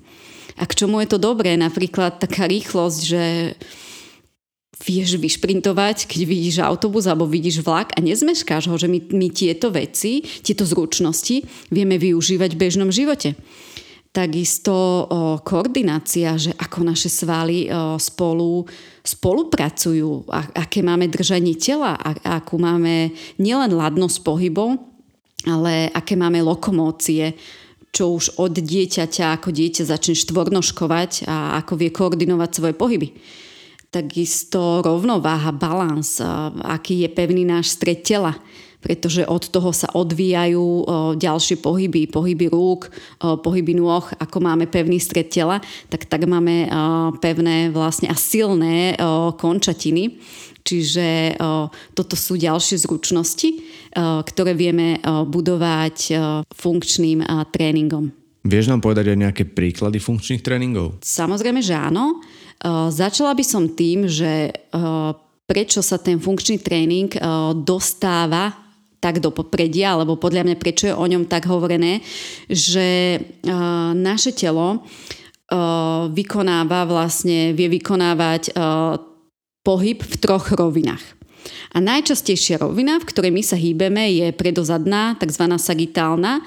A 0.60 0.68
k 0.68 0.76
čomu 0.76 1.00
je 1.00 1.08
to 1.08 1.18
dobré? 1.18 1.56
Napríklad 1.56 2.20
taká 2.20 2.44
rýchlosť, 2.44 3.00
že 3.00 3.22
vieš 4.80 5.20
vyšprintovať, 5.20 6.08
keď 6.08 6.20
vidíš 6.24 6.56
autobus 6.60 7.04
alebo 7.04 7.28
vidíš 7.28 7.64
vlak 7.64 7.92
a 7.96 8.00
nezmeškáš 8.00 8.68
ho, 8.68 8.76
že 8.80 8.88
my, 8.88 9.12
my 9.12 9.28
tieto 9.32 9.68
veci, 9.72 10.24
tieto 10.40 10.64
zručnosti 10.64 11.44
vieme 11.68 12.00
využívať 12.00 12.50
v 12.56 12.60
bežnom 12.60 12.90
živote. 12.92 13.36
Takisto 14.10 14.74
o, 14.74 15.04
koordinácia, 15.38 16.34
že 16.34 16.50
ako 16.58 16.82
naše 16.82 17.06
svaly 17.06 17.70
o, 17.70 17.94
spolu 17.94 18.66
spolupracujú, 19.06 20.26
a, 20.26 20.66
aké 20.66 20.82
máme 20.82 21.06
držanie 21.06 21.54
tela, 21.54 21.94
a, 21.94 22.42
akú 22.42 22.58
máme 22.58 23.14
nielen 23.38 23.70
ladnosť 23.70 24.18
pohybov, 24.26 24.82
ale 25.46 25.94
aké 25.94 26.18
máme 26.18 26.42
lokomócie, 26.42 27.38
čo 27.90 28.14
už 28.14 28.38
od 28.38 28.54
dieťaťa 28.54 29.34
ako 29.38 29.50
dieťa 29.50 29.82
začne 29.86 30.14
štvornoškovať 30.14 31.26
a 31.26 31.58
ako 31.58 31.72
vie 31.74 31.90
koordinovať 31.90 32.50
svoje 32.50 32.74
pohyby. 32.78 33.08
Takisto 33.90 34.86
rovnováha, 34.86 35.50
balans, 35.50 36.22
aký 36.62 37.02
je 37.02 37.10
pevný 37.10 37.42
náš 37.42 37.74
stred 37.74 38.06
tela, 38.06 38.38
pretože 38.80 39.26
od 39.26 39.50
toho 39.50 39.74
sa 39.74 39.90
odvíjajú 39.92 40.86
ďalšie 41.18 41.58
pohyby, 41.58 42.06
pohyby 42.06 42.48
rúk, 42.48 42.88
pohyby 43.18 43.76
nôh, 43.76 44.06
ako 44.16 44.38
máme 44.40 44.70
pevný 44.70 45.02
stred 45.02 45.28
tela, 45.28 45.58
tak 45.90 46.06
tak 46.06 46.24
máme 46.24 46.70
pevné 47.18 47.74
vlastne 47.74 48.08
a 48.08 48.16
silné 48.16 48.94
končatiny. 49.36 50.22
Čiže 50.60 51.36
toto 51.96 52.14
sú 52.14 52.36
ďalšie 52.36 52.84
zručnosti, 52.84 53.48
ktoré 54.24 54.52
vieme 54.54 55.00
budovať 55.04 56.14
funkčným 56.52 57.24
tréningom. 57.50 58.12
Vieš 58.40 58.72
nám 58.72 58.80
povedať 58.80 59.12
aj 59.12 59.18
nejaké 59.20 59.44
príklady 59.44 60.00
funkčných 60.00 60.40
tréningov? 60.40 61.00
Samozrejme, 61.04 61.60
že 61.60 61.76
áno. 61.76 62.24
Začala 62.88 63.36
by 63.36 63.44
som 63.44 63.72
tým, 63.72 64.08
že 64.08 64.52
prečo 65.44 65.84
sa 65.84 66.00
ten 66.00 66.16
funkčný 66.16 66.60
tréning 66.60 67.12
dostáva 67.64 68.52
tak 69.00 69.16
do 69.24 69.32
popredia, 69.32 69.96
alebo 69.96 70.20
podľa 70.20 70.44
mňa 70.44 70.56
prečo 70.60 70.84
je 70.88 70.96
o 70.96 71.08
ňom 71.08 71.24
tak 71.24 71.48
hovorené, 71.48 72.04
že 72.48 73.16
naše 73.96 74.36
telo 74.36 74.84
vykonáva 76.12 76.84
vlastne, 76.84 77.56
vie 77.56 77.68
vykonávať 77.80 78.54
pohyb 79.62 80.00
v 80.00 80.14
troch 80.20 80.52
rovinách. 80.52 81.02
A 81.72 81.78
najčastejšia 81.80 82.60
rovina, 82.60 82.98
v 82.98 83.08
ktorej 83.08 83.32
my 83.32 83.42
sa 83.44 83.56
hýbeme, 83.56 84.04
je 84.12 84.28
predozadná, 84.36 85.16
tzv. 85.16 85.44
sagitálna, 85.56 86.44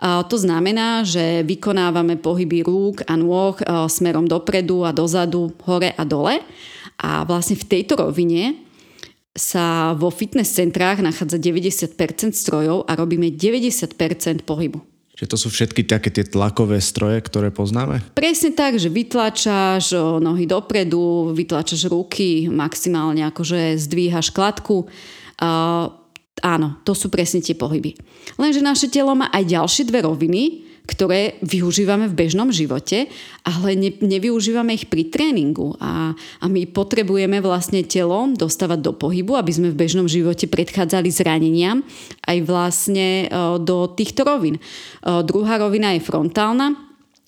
a 0.00 0.24
to 0.24 0.40
znamená, 0.40 1.04
že 1.04 1.44
vykonávame 1.44 2.16
pohyby 2.16 2.64
rúk 2.64 3.04
a 3.04 3.20
nôh 3.20 3.52
e, 3.60 3.64
smerom 3.84 4.24
dopredu 4.24 4.80
a 4.88 4.96
dozadu, 4.96 5.52
hore 5.68 5.92
a 5.92 6.08
dole. 6.08 6.40
A 6.96 7.28
vlastne 7.28 7.60
v 7.60 7.68
tejto 7.68 8.00
rovine 8.00 8.64
sa 9.36 9.92
vo 9.92 10.08
fitness 10.08 10.56
centrách 10.56 11.04
nachádza 11.04 11.36
90% 11.36 12.32
strojov 12.32 12.88
a 12.88 12.96
robíme 12.96 13.28
90% 13.28 14.48
pohybu. 14.48 14.89
Čiže 15.20 15.36
to 15.36 15.36
sú 15.36 15.52
všetky 15.52 15.84
také 15.84 16.08
tie 16.08 16.24
tlakové 16.24 16.80
stroje, 16.80 17.20
ktoré 17.20 17.52
poznáme? 17.52 18.00
Presne 18.16 18.56
tak, 18.56 18.80
že 18.80 18.88
vytlačáš 18.88 19.92
nohy 20.16 20.48
dopredu, 20.48 21.36
vytlačáš 21.36 21.92
ruky, 21.92 22.48
maximálne 22.48 23.28
akože 23.28 23.76
zdvíhaš 23.76 24.32
kladku. 24.32 24.88
Áno, 26.40 26.68
to 26.88 26.96
sú 26.96 27.12
presne 27.12 27.44
tie 27.44 27.52
pohyby. 27.52 28.00
Lenže 28.40 28.64
naše 28.64 28.88
telo 28.88 29.12
má 29.12 29.28
aj 29.28 29.44
ďalšie 29.44 29.84
dve 29.92 30.08
roviny, 30.08 30.69
ktoré 30.88 31.36
využívame 31.44 32.08
v 32.08 32.16
bežnom 32.16 32.48
živote, 32.48 33.06
ale 33.44 33.76
ne, 33.76 33.90
nevyužívame 33.92 34.74
ich 34.74 34.88
pri 34.88 35.12
tréningu. 35.12 35.76
A, 35.78 36.16
a 36.16 36.44
my 36.48 36.64
potrebujeme 36.70 37.38
vlastne 37.44 37.84
telo 37.84 38.32
dostávať 38.32 38.80
do 38.80 38.92
pohybu, 38.96 39.36
aby 39.36 39.52
sme 39.52 39.68
v 39.70 39.80
bežnom 39.80 40.08
živote 40.08 40.48
predchádzali 40.48 41.08
zraneniam 41.12 41.84
aj 42.24 42.38
vlastne 42.46 43.28
do 43.60 43.92
týchto 43.92 44.24
rovin. 44.24 44.56
Druhá 45.04 45.60
rovina 45.60 45.92
je 45.92 46.02
frontálna, 46.02 46.74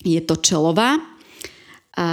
je 0.03 0.19
to 0.25 0.41
čelová 0.43 1.12
a 1.93 2.09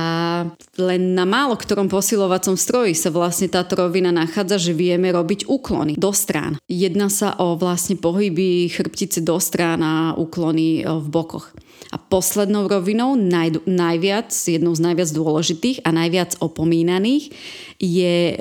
len 0.75 1.15
na 1.15 1.23
málo 1.23 1.55
ktorom 1.55 1.87
posilovacom 1.87 2.59
stroji 2.59 2.91
sa 2.91 3.15
vlastne 3.15 3.47
táto 3.47 3.79
rovina 3.79 4.11
nachádza, 4.11 4.59
že 4.59 4.73
vieme 4.75 5.07
robiť 5.07 5.47
úklony 5.47 5.95
do 5.95 6.11
strán. 6.11 6.59
Jedná 6.67 7.07
sa 7.07 7.39
o 7.39 7.55
vlastne 7.55 7.95
pohyby 7.95 8.67
chrbtice 8.67 9.23
do 9.23 9.39
strán 9.39 9.79
a 9.79 10.19
úklony 10.19 10.83
e, 10.83 10.99
v 10.99 11.07
bokoch. 11.07 11.55
A 11.89 11.97
poslednou 11.97 12.67
rovinou, 12.67 13.15
naj, 13.15 13.63
najviac, 13.63 14.35
jednou 14.35 14.75
z 14.75 14.83
najviac 14.83 15.09
dôležitých 15.15 15.87
a 15.87 15.95
najviac 15.95 16.35
opomínaných 16.43 17.31
je 17.79 18.15
e, 18.29 18.37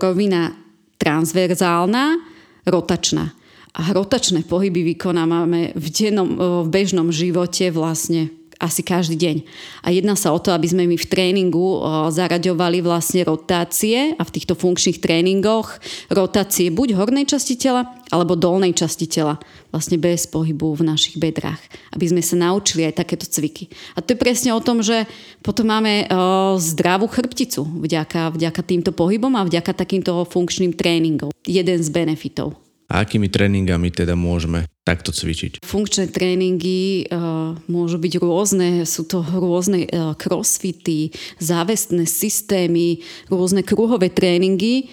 rovina 0.00 0.56
transverzálna, 0.96 2.24
rotačná. 2.64 3.36
A 3.76 3.80
rotačné 3.92 4.48
pohyby 4.48 4.96
vykonávame 4.96 5.76
v, 5.76 5.86
dennom, 5.92 6.28
e, 6.32 6.36
v 6.64 6.68
bežnom 6.72 7.12
živote 7.12 7.68
vlastne 7.68 8.39
asi 8.60 8.84
každý 8.84 9.16
deň. 9.16 9.36
A 9.82 9.88
jedná 9.88 10.12
sa 10.14 10.30
o 10.30 10.38
to, 10.38 10.52
aby 10.52 10.68
sme 10.68 10.84
my 10.84 11.00
v 11.00 11.08
tréningu 11.08 11.80
zaraďovali 12.12 12.84
vlastne 12.84 13.24
rotácie 13.24 14.12
a 14.14 14.22
v 14.22 14.34
týchto 14.36 14.52
funkčných 14.52 15.00
tréningoch 15.00 15.80
rotácie 16.12 16.68
buď 16.68 16.92
hornej 16.92 17.24
časti 17.24 17.56
tela 17.56 17.88
alebo 18.12 18.36
dolnej 18.36 18.74
časti 18.76 19.06
tela, 19.06 19.38
vlastne 19.70 19.94
bez 19.94 20.26
pohybu 20.26 20.76
v 20.76 20.82
našich 20.82 21.16
bedrách, 21.16 21.62
aby 21.94 22.10
sme 22.10 22.20
sa 22.20 22.34
naučili 22.36 22.84
aj 22.84 23.00
takéto 23.00 23.24
cviky. 23.24 23.70
A 23.94 24.02
to 24.02 24.12
je 24.12 24.22
presne 24.22 24.50
o 24.50 24.60
tom, 24.60 24.82
že 24.82 25.06
potom 25.40 25.70
máme 25.70 26.10
zdravú 26.58 27.06
chrbticu 27.06 27.62
vďaka, 27.64 28.34
vďaka 28.34 28.60
týmto 28.66 28.90
pohybom 28.90 29.38
a 29.38 29.46
vďaka 29.46 29.72
takýmto 29.72 30.26
funkčným 30.26 30.74
tréningom. 30.74 31.30
Jeden 31.46 31.78
z 31.80 31.88
benefitov. 31.88 32.58
A 32.90 33.06
akými 33.06 33.30
tréningami 33.30 33.94
teda 33.94 34.18
môžeme 34.18 34.66
takto 34.82 35.14
cvičiť? 35.14 35.62
Funkčné 35.62 36.10
tréningy 36.10 37.06
uh, 37.06 37.54
môžu 37.70 38.02
byť 38.02 38.18
rôzne, 38.18 38.82
sú 38.82 39.06
to 39.06 39.22
rôzne 39.22 39.86
uh, 39.86 40.18
crossfity, 40.18 41.14
závestné 41.38 42.02
systémy, 42.10 42.98
rôzne 43.30 43.62
kruhové 43.62 44.10
tréningy. 44.10 44.90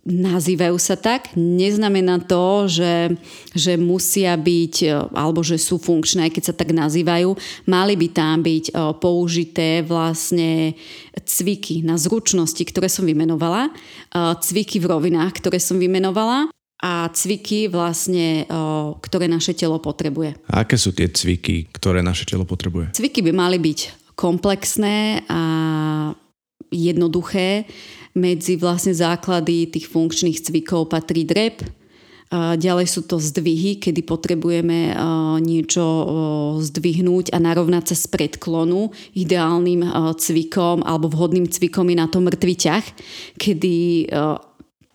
Nazývajú 0.00 0.78
sa 0.78 0.94
tak, 0.94 1.34
neznamená 1.34 2.22
to, 2.22 2.70
že, 2.70 3.18
že 3.52 3.76
musia 3.76 4.32
byť, 4.32 4.74
e, 4.80 4.88
alebo 5.12 5.44
že 5.44 5.60
sú 5.60 5.76
funkčné, 5.76 6.32
keď 6.32 6.42
sa 6.50 6.54
tak 6.56 6.72
nazývajú. 6.72 7.36
Mali 7.68 8.00
by 8.00 8.08
tam 8.08 8.40
byť 8.40 8.72
použité 8.96 9.84
vlastne 9.84 10.72
cviky 11.20 11.84
na 11.84 12.00
zručnosti, 12.00 12.64
ktoré 12.64 12.88
som 12.88 13.04
vymenovala, 13.04 13.68
cviky 14.40 14.80
v 14.80 14.88
rovinách, 14.88 15.36
ktoré 15.36 15.60
som 15.60 15.76
vymenovala 15.76 16.48
a 16.80 17.12
cviky 17.12 17.68
vlastne, 17.68 18.48
ktoré 19.04 19.28
naše 19.28 19.52
telo 19.52 19.76
potrebuje. 19.76 20.40
A 20.48 20.64
aké 20.64 20.80
sú 20.80 20.96
tie 20.96 21.12
cviky, 21.12 21.68
ktoré 21.68 22.00
naše 22.00 22.24
telo 22.24 22.48
potrebuje? 22.48 22.96
Cviky 22.96 23.20
by 23.20 23.32
mali 23.36 23.60
byť 23.60 24.12
komplexné 24.16 25.28
a 25.28 25.42
jednoduché. 26.72 27.68
Medzi 28.16 28.56
vlastne 28.56 28.96
základy 28.96 29.70
tých 29.70 29.86
funkčných 29.92 30.40
cvikov 30.40 30.88
patrí 30.88 31.28
drep, 31.28 31.60
Ďalej 32.30 32.86
sú 32.86 33.10
to 33.10 33.18
zdvihy, 33.18 33.82
kedy 33.82 34.06
potrebujeme 34.06 34.94
niečo 35.42 35.82
zdvihnúť 36.62 37.34
a 37.34 37.42
narovnať 37.42 37.90
sa 37.90 37.96
z 37.98 38.06
predklonu. 38.06 38.94
Ideálnym 39.18 39.82
cvikom 40.14 40.86
alebo 40.86 41.10
vhodným 41.10 41.50
cvikom 41.50 41.90
je 41.90 41.96
na 41.98 42.06
to 42.06 42.22
mŕtvy 42.22 42.54
ťah, 42.54 42.84
kedy 43.34 44.06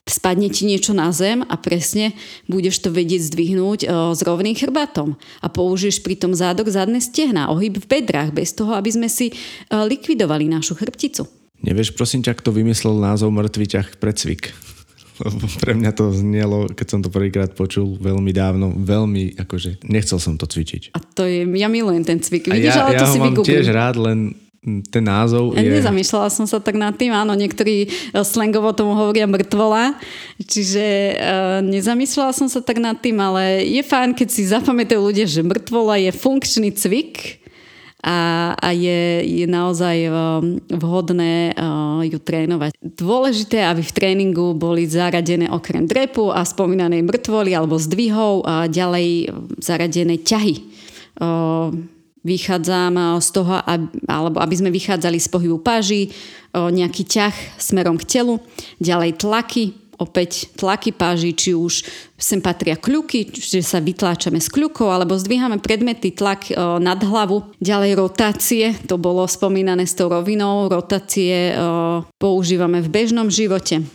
spadne 0.06 0.53
ti 0.53 0.70
niečo 0.70 0.93
na 0.93 1.10
zem 1.10 1.41
a 1.41 1.58
presne 1.58 2.14
budeš 2.45 2.78
to 2.86 2.93
vedieť 2.93 3.26
zdvihnúť 3.34 3.80
o, 3.86 4.14
s 4.14 4.22
rovným 4.22 4.53
chrbátom 4.53 5.18
a 5.41 5.47
použiješ 5.49 6.06
pri 6.06 6.14
tom 6.14 6.38
zádok 6.38 6.70
zadné 6.70 7.01
stehna, 7.01 7.49
ohyb 7.49 7.82
v 7.82 7.89
bedrách, 7.89 8.30
bez 8.30 8.53
toho, 8.53 8.78
aby 8.78 8.93
sme 8.93 9.10
si 9.10 9.34
o, 9.34 9.82
likvidovali 9.89 10.45
našu 10.45 10.78
chrbticu. 10.78 11.26
Nevieš, 11.66 11.97
prosím 11.97 12.22
ťa, 12.22 12.38
kto 12.38 12.53
vymyslel 12.53 13.01
názov 13.01 13.34
mŕtvy 13.34 13.66
ťah 13.66 13.88
pre 13.97 14.14
cvik? 14.14 14.53
Lebo 15.26 15.47
pre 15.58 15.74
mňa 15.74 15.91
to 15.97 16.14
znelo, 16.14 16.70
keď 16.70 16.88
som 16.88 16.99
to 17.01 17.10
prvýkrát 17.10 17.58
počul 17.58 17.97
veľmi 17.97 18.30
dávno, 18.30 18.78
veľmi, 18.78 19.41
akože 19.41 19.89
nechcel 19.89 20.22
som 20.22 20.38
to 20.38 20.45
cvičiť. 20.45 20.93
A 20.93 21.01
to 21.01 21.26
je, 21.26 21.49
ja 21.58 21.66
milujem 21.66 22.06
ten 22.06 22.22
cvik. 22.22 22.51
Vidíš, 22.51 22.78
ja, 22.78 22.86
ale 22.86 22.99
to 22.99 23.08
ja 23.08 23.10
si 23.10 23.18
ho 23.18 23.24
mám 23.26 23.36
tiež 23.41 23.66
rád, 23.74 23.97
len 23.97 24.38
ten 24.66 25.03
názov 25.05 25.53
je... 25.53 25.61
Nezamýšľala 25.61 26.30
som 26.34 26.49
sa 26.49 26.57
tak 26.57 26.74
nad 26.74 26.97
tým, 26.97 27.13
áno, 27.13 27.38
niektorí 27.38 27.86
e, 27.86 27.88
slangovo 28.26 28.74
tomu 28.74 28.97
hovoria 28.97 29.30
mŕtvola, 29.30 29.93
čiže 30.41 30.86
uh, 31.16 31.59
nezamýšľala 31.61 32.32
som 32.34 32.49
sa 32.49 32.66
tak 32.66 32.82
nad 32.82 32.97
tým, 32.97 33.22
ale 33.22 33.61
je 33.61 33.82
fajn, 33.86 34.18
keď 34.18 34.28
si 34.28 34.49
zapamätajú 34.49 34.99
ľudia, 34.99 35.30
že 35.30 35.45
mŕtvola 35.45 36.01
je 36.01 36.11
funkčný 36.11 36.74
cvik 36.74 37.45
a, 38.01 38.51
a 38.57 38.70
je, 38.74 39.22
je 39.26 39.45
naozaj 39.45 39.97
uh, 40.09 40.41
vhodné 40.74 41.53
uh, 41.53 42.01
ju 42.01 42.18
trénovať. 42.18 42.74
Dôležité, 42.82 43.66
aby 43.70 43.86
v 43.86 43.95
tréningu 43.95 44.57
boli 44.57 44.89
zaradené 44.89 45.45
okrem 45.49 45.86
drepu 45.86 46.34
a 46.34 46.41
spomínanej 46.41 47.05
mŕtvoly 47.05 47.53
alebo 47.53 47.78
zdvihov 47.78 48.45
a 48.45 48.66
ďalej 48.66 49.30
zaradené 49.61 50.22
ťahy. 50.22 50.57
Vychádzam 52.26 52.94
eh, 52.98 53.06
z 53.22 53.30
toho, 53.30 53.54
alebo 54.10 54.38
aby 54.42 54.56
sme 54.58 54.74
vychádzali 54.74 55.22
z 55.22 55.30
pohybu 55.30 55.62
páži, 55.62 56.10
eh, 56.10 56.58
nejaký 56.58 57.06
ťah 57.06 57.62
smerom 57.62 58.02
k 58.02 58.18
telu, 58.18 58.42
ďalej 58.82 59.22
tlaky, 59.22 59.78
opäť 59.96 60.52
tlaky 60.58 60.92
páži, 60.92 61.38
či 61.38 61.54
už 61.56 61.86
sem 62.20 62.44
patria 62.44 62.76
kľuky, 62.76 63.32
že 63.32 63.64
sa 63.64 63.80
vytláčame 63.80 64.44
s 64.44 64.52
kľukou, 64.52 64.92
alebo 64.92 65.16
zdvíhame 65.16 65.62
predmety, 65.62 66.18
tlak 66.18 66.50
eh, 66.50 66.58
nad 66.82 66.98
hlavu. 66.98 67.46
Ďalej 67.62 67.92
rotácie, 67.94 68.74
to 68.90 68.98
bolo 68.98 69.30
spomínané 69.30 69.86
s 69.86 69.94
tou 69.94 70.10
rovinou, 70.10 70.66
rotácie 70.66 71.54
používame 72.18 72.82
v 72.82 72.90
bežnom 72.90 73.30
živote, 73.30 73.86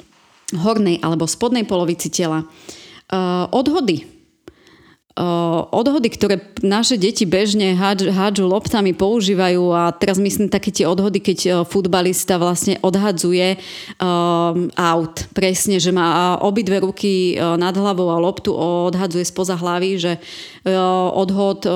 hornej 0.55 1.03
alebo 1.03 1.27
spodnej 1.27 1.67
polovici 1.67 2.09
tela. 2.11 2.47
Odhody 3.51 4.20
odhody, 5.69 6.09
ktoré 6.09 6.41
naše 6.65 6.97
deti 6.97 7.29
bežne 7.29 7.77
hádžu 7.77 8.49
loptami, 8.49 8.97
používajú 8.97 9.69
a 9.69 9.93
teraz 9.93 10.17
myslím 10.17 10.49
také 10.49 10.73
tie 10.73 10.89
odhody, 10.89 11.21
keď 11.21 11.69
futbalista 11.69 12.41
vlastne 12.41 12.81
odhadzuje 12.81 13.61
aut. 14.75 15.15
Presne, 15.37 15.77
že 15.77 15.93
má 15.93 16.41
obidve 16.41 16.81
ruky 16.81 17.37
nad 17.37 17.77
hlavou 17.77 18.09
a 18.09 18.17
loptu 18.17 18.57
odhadzuje 18.57 19.29
spoza 19.29 19.61
hlavy, 19.61 19.91
že 20.01 20.13
odhod 21.13 21.69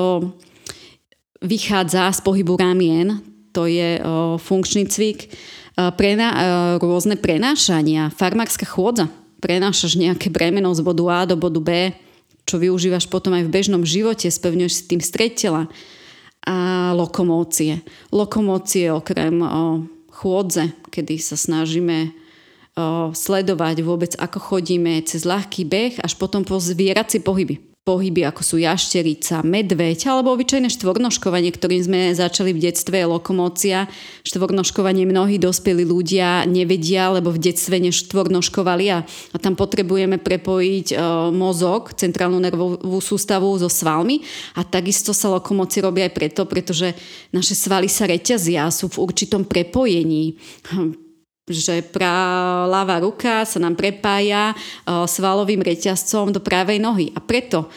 vychádza 1.45 2.09
z 2.09 2.19
pohybu 2.25 2.57
ramien, 2.57 3.21
to 3.53 3.69
je 3.69 4.01
funkčný 4.41 4.89
cvik, 4.89 5.29
prena, 5.93 6.27
rôzne 6.81 7.13
prenášania, 7.19 8.09
farmárska 8.09 8.65
chôdza, 8.65 9.05
prenášaš 9.43 9.99
nejaké 9.99 10.33
bremeno 10.33 10.73
z 10.73 10.81
bodu 10.81 11.05
A 11.13 11.19
do 11.29 11.37
bodu 11.37 11.61
B, 11.61 11.93
čo 12.45 12.61
využívaš 12.61 13.09
potom 13.09 13.33
aj 13.33 13.49
v 13.49 13.53
bežnom 13.53 13.83
živote, 13.83 14.29
spevňuješ 14.29 14.73
si 14.73 14.83
tým 14.85 15.01
stred 15.01 15.33
tela 15.33 15.65
a 16.45 16.93
lokomócie. 16.93 17.81
Lokomócie 18.13 18.93
okrem 18.93 19.41
o, 19.41 19.49
chôdze, 20.13 20.69
kedy 20.93 21.17
sa 21.17 21.33
snažíme 21.33 22.09
o, 22.09 23.09
sledovať 23.11 23.81
vôbec, 23.81 24.13
ako 24.15 24.37
chodíme 24.37 25.01
cez 25.03 25.25
ľahký 25.25 25.65
beh 25.65 25.93
až 26.05 26.13
potom 26.15 26.45
po 26.45 26.61
zvieracie 26.61 27.19
pohyby 27.19 27.74
pohyby, 27.85 28.25
ako 28.25 28.41
sú 28.41 28.55
jašterica, 28.57 29.45
medveď 29.45 30.09
alebo 30.09 30.33
obyčajné 30.33 30.73
štvornoškovanie, 30.73 31.53
ktorým 31.53 31.85
sme 31.85 31.99
začali 32.17 32.49
v 32.49 32.65
detstve, 32.65 33.05
lokomócia. 33.05 33.85
Štvornoškovanie 34.25 35.05
mnohí 35.05 35.37
dospelí 35.37 35.85
ľudia 35.85 36.49
nevedia, 36.49 37.13
lebo 37.13 37.29
v 37.29 37.45
detstve 37.45 37.77
neštvornoškovali 37.77 38.85
a, 38.89 39.05
a 39.05 39.37
tam 39.37 39.53
potrebujeme 39.53 40.17
prepojiť 40.17 40.87
e, 40.91 40.95
mozog, 41.29 41.93
centrálnu 41.93 42.41
nervovú 42.41 42.97
sústavu 42.97 43.53
so 43.61 43.69
svalmi 43.69 44.25
a 44.57 44.65
takisto 44.65 45.13
sa 45.13 45.29
lokomócie 45.37 45.85
robia 45.85 46.09
aj 46.09 46.13
preto, 46.17 46.41
pretože 46.49 46.97
naše 47.29 47.53
svaly 47.53 47.85
sa 47.85 48.09
reťazia, 48.09 48.65
sú 48.73 48.89
v 48.89 49.05
určitom 49.05 49.45
prepojení 49.45 50.41
že 51.45 51.85
ľavá 52.65 53.05
ruka 53.05 53.45
sa 53.45 53.61
nám 53.61 53.77
prepája 53.77 54.57
svalovým 54.89 55.61
reťazcom 55.61 56.33
do 56.33 56.41
pravej 56.41 56.81
nohy. 56.81 57.13
A 57.13 57.21
preto 57.21 57.69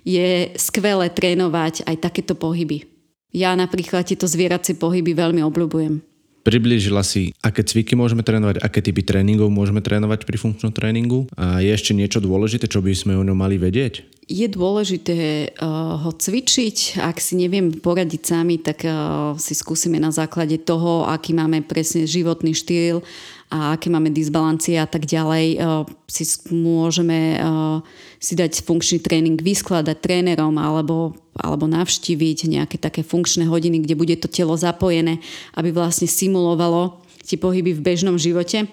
je 0.00 0.48
skvelé 0.56 1.12
trénovať 1.12 1.84
aj 1.84 1.96
takéto 2.00 2.32
pohyby. 2.32 2.88
Ja 3.36 3.52
napríklad 3.52 4.08
tieto 4.08 4.24
zvieracie 4.24 4.80
pohyby 4.80 5.12
veľmi 5.12 5.44
obľúbujem. 5.44 6.07
Priblížila 6.48 7.04
si, 7.04 7.36
aké 7.44 7.60
cviky 7.60 7.92
môžeme 7.92 8.24
trénovať, 8.24 8.64
aké 8.64 8.80
typy 8.80 9.04
tréningov 9.04 9.52
môžeme 9.52 9.84
trénovať 9.84 10.24
pri 10.24 10.40
funkčnom 10.40 10.72
tréningu 10.72 11.28
a 11.36 11.60
je 11.60 11.68
ešte 11.68 11.92
niečo 11.92 12.24
dôležité, 12.24 12.64
čo 12.64 12.80
by 12.80 12.96
sme 12.96 13.20
o 13.20 13.26
ňom 13.26 13.36
mali 13.36 13.60
vedieť? 13.60 14.16
je 14.28 14.44
dôležité 14.44 15.50
uh, 15.56 15.96
ho 16.04 16.12
cvičiť. 16.12 17.00
Ak 17.00 17.16
si 17.16 17.32
neviem 17.32 17.72
poradiť 17.72 18.22
sami, 18.28 18.60
tak 18.60 18.84
uh, 18.84 19.32
si 19.40 19.56
skúsime 19.56 19.96
na 19.96 20.12
základe 20.12 20.60
toho, 20.60 21.08
aký 21.08 21.32
máme 21.32 21.64
presne 21.64 22.04
životný 22.04 22.52
štýl 22.52 23.00
a 23.48 23.74
aké 23.76 23.88
máme 23.88 24.12
disbalancie 24.12 24.76
a 24.76 24.84
tak 24.84 25.08
ďalej. 25.08 25.46
Uh, 25.56 25.84
si 26.04 26.24
môžeme 26.52 27.40
uh, 27.40 27.80
si 28.20 28.36
dať 28.36 28.60
funkčný 28.60 29.00
tréning 29.00 29.40
vyskladať 29.40 29.96
trénerom 30.04 30.52
alebo, 30.60 31.16
alebo 31.32 31.64
navštíviť 31.64 32.48
nejaké 32.48 32.76
také 32.76 33.00
funkčné 33.00 33.48
hodiny, 33.48 33.80
kde 33.84 33.96
bude 33.96 34.16
to 34.20 34.28
telo 34.28 34.52
zapojené, 34.52 35.20
aby 35.56 35.72
vlastne 35.72 36.04
simulovalo 36.04 37.00
tie 37.24 37.40
pohyby 37.40 37.72
v 37.72 37.84
bežnom 37.84 38.20
živote. 38.20 38.68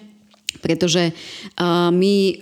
Pretože 0.60 1.12
uh, 1.12 1.92
my 1.92 2.40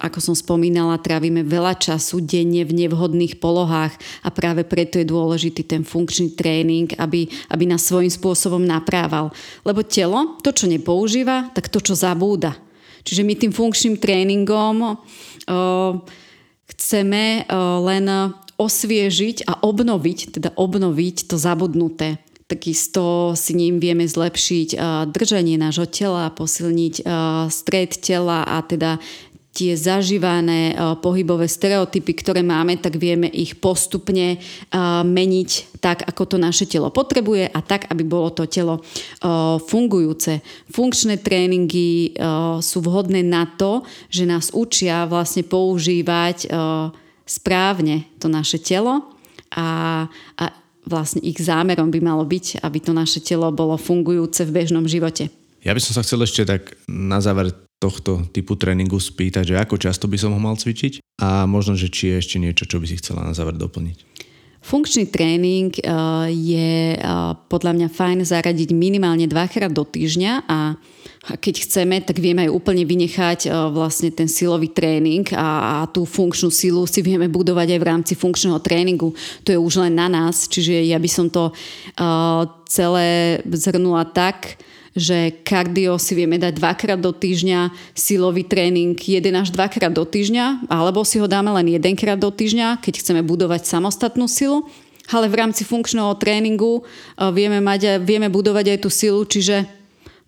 ako 0.00 0.32
som 0.32 0.34
spomínala, 0.34 0.96
trávime 0.96 1.44
veľa 1.44 1.76
času 1.76 2.24
denne 2.24 2.64
v 2.64 2.72
nevhodných 2.72 3.36
polohách 3.36 3.92
a 4.24 4.32
práve 4.32 4.64
preto 4.64 4.96
je 4.96 5.04
dôležitý 5.04 5.68
ten 5.68 5.84
funkčný 5.84 6.32
tréning, 6.32 6.88
aby, 6.96 7.28
aby 7.52 7.64
nás 7.68 7.84
svojím 7.84 8.08
spôsobom 8.08 8.64
naprával. 8.64 9.28
Lebo 9.60 9.84
telo, 9.84 10.40
to, 10.40 10.56
čo 10.56 10.64
nepoužíva, 10.72 11.52
tak 11.52 11.68
to, 11.68 11.84
čo 11.84 11.92
zabúda. 11.92 12.56
Čiže 13.04 13.22
my 13.28 13.34
tým 13.36 13.52
funkčným 13.52 14.00
tréningom 14.00 14.76
o, 14.82 14.94
chceme 16.64 17.44
o, 17.44 17.84
len 17.84 18.08
osviežiť 18.60 19.48
a 19.48 19.64
obnoviť, 19.64 20.36
teda 20.36 20.52
obnoviť 20.56 21.28
to 21.28 21.36
zabudnuté. 21.40 22.20
Takisto 22.44 23.38
si 23.38 23.54
ním 23.54 23.78
vieme 23.78 24.02
zlepšiť 24.02 24.74
držanie 25.14 25.54
nášho 25.54 25.86
tela, 25.86 26.34
posilniť 26.34 27.06
stred 27.46 27.94
tela 28.02 28.42
a 28.42 28.58
teda 28.66 28.98
tie 29.50 29.74
zažívané 29.74 30.72
uh, 30.72 30.94
pohybové 30.98 31.50
stereotypy, 31.50 32.14
ktoré 32.22 32.40
máme, 32.46 32.78
tak 32.78 32.96
vieme 32.96 33.26
ich 33.26 33.58
postupne 33.58 34.38
uh, 34.38 35.02
meniť 35.02 35.80
tak, 35.82 36.06
ako 36.06 36.22
to 36.24 36.36
naše 36.38 36.70
telo 36.70 36.88
potrebuje 36.94 37.50
a 37.50 37.60
tak, 37.60 37.90
aby 37.90 38.06
bolo 38.06 38.30
to 38.30 38.46
telo 38.46 38.78
uh, 38.78 39.58
fungujúce. 39.58 40.42
Funkčné 40.70 41.18
tréningy 41.18 42.14
sú 42.60 42.78
vhodné 42.84 43.26
na 43.26 43.48
to, 43.58 43.82
že 44.12 44.28
nás 44.28 44.52
učia 44.54 45.08
vlastne 45.08 45.42
používať 45.42 46.46
správne 47.26 48.10
to 48.18 48.26
naše 48.26 48.58
telo 48.58 49.06
a, 49.54 50.06
a 50.38 50.44
vlastne 50.86 51.22
ich 51.22 51.38
zámerom 51.38 51.90
by 51.90 52.00
malo 52.02 52.26
byť, 52.26 52.62
aby 52.62 52.78
to 52.82 52.90
naše 52.90 53.22
telo 53.22 53.50
bolo 53.54 53.78
fungujúce 53.78 54.42
v 54.46 54.54
bežnom 54.62 54.86
živote. 54.90 55.30
Ja 55.60 55.76
by 55.76 55.80
som 55.80 55.92
sa 55.92 56.04
chcel 56.04 56.24
ešte 56.24 56.48
tak 56.48 56.72
na 56.88 57.20
záver 57.20 57.52
tohto 57.80 58.28
typu 58.32 58.56
tréningu 58.56 59.00
spýtať, 59.00 59.56
že 59.56 59.60
ako 59.60 59.80
často 59.80 60.04
by 60.08 60.16
som 60.20 60.36
ho 60.36 60.40
mal 60.40 60.56
cvičiť 60.56 61.20
a 61.20 61.48
možno, 61.48 61.76
že 61.76 61.88
či 61.88 62.12
je 62.12 62.20
ešte 62.20 62.36
niečo, 62.36 62.68
čo 62.68 62.76
by 62.80 62.86
si 62.88 63.00
chcela 63.00 63.24
na 63.24 63.32
záver 63.32 63.56
doplniť. 63.56 64.10
Funkčný 64.60 65.08
tréning 65.08 65.72
eh, 65.72 65.88
je 66.28 66.92
eh, 66.92 67.30
podľa 67.48 67.72
mňa 67.80 67.88
fajn 67.88 68.18
zaradiť 68.28 68.76
minimálne 68.76 69.24
dvakrát 69.24 69.72
do 69.72 69.88
týždňa 69.88 70.32
a 70.44 70.76
keď 71.40 71.68
chceme, 71.68 72.00
tak 72.00 72.16
vieme 72.20 72.44
aj 72.44 72.52
úplne 72.52 72.84
vynechať 72.84 73.48
eh, 73.48 73.52
vlastne 73.72 74.12
ten 74.12 74.28
silový 74.28 74.68
tréning 74.68 75.24
a, 75.32 75.88
tú 75.88 76.04
funkčnú 76.04 76.52
silu 76.52 76.84
si 76.84 77.00
vieme 77.00 77.32
budovať 77.32 77.72
aj 77.72 77.80
v 77.80 77.88
rámci 77.88 78.12
funkčného 78.12 78.60
tréningu. 78.60 79.16
To 79.44 79.48
je 79.48 79.56
už 79.56 79.80
len 79.80 79.96
na 79.96 80.12
nás, 80.12 80.44
čiže 80.44 80.84
ja 80.84 81.00
by 81.00 81.08
som 81.08 81.32
to 81.32 81.56
celé 82.68 83.40
zhrnula 83.48 84.06
tak, 84.12 84.60
že 84.94 85.42
kardio 85.46 85.94
si 86.02 86.18
vieme 86.18 86.34
dať 86.34 86.58
dvakrát 86.58 86.98
do 86.98 87.14
týždňa, 87.14 87.70
silový 87.94 88.42
tréning 88.42 88.98
jeden 88.98 89.34
až 89.38 89.54
dvakrát 89.54 89.94
do 89.94 90.02
týždňa, 90.02 90.66
alebo 90.66 91.06
si 91.06 91.22
ho 91.22 91.30
dáme 91.30 91.54
len 91.54 91.70
jedenkrát 91.70 92.18
do 92.18 92.30
týždňa, 92.30 92.82
keď 92.82 92.98
chceme 92.98 93.22
budovať 93.22 93.70
samostatnú 93.70 94.26
silu. 94.26 94.66
Ale 95.10 95.26
v 95.26 95.42
rámci 95.42 95.66
funkčného 95.66 96.14
tréningu 96.18 96.82
eh, 96.82 97.30
vieme, 97.30 97.62
mať, 97.62 98.02
vieme 98.02 98.30
budovať 98.30 98.66
aj 98.74 98.78
tú 98.82 98.90
silu, 98.90 99.22
čiže 99.26 99.66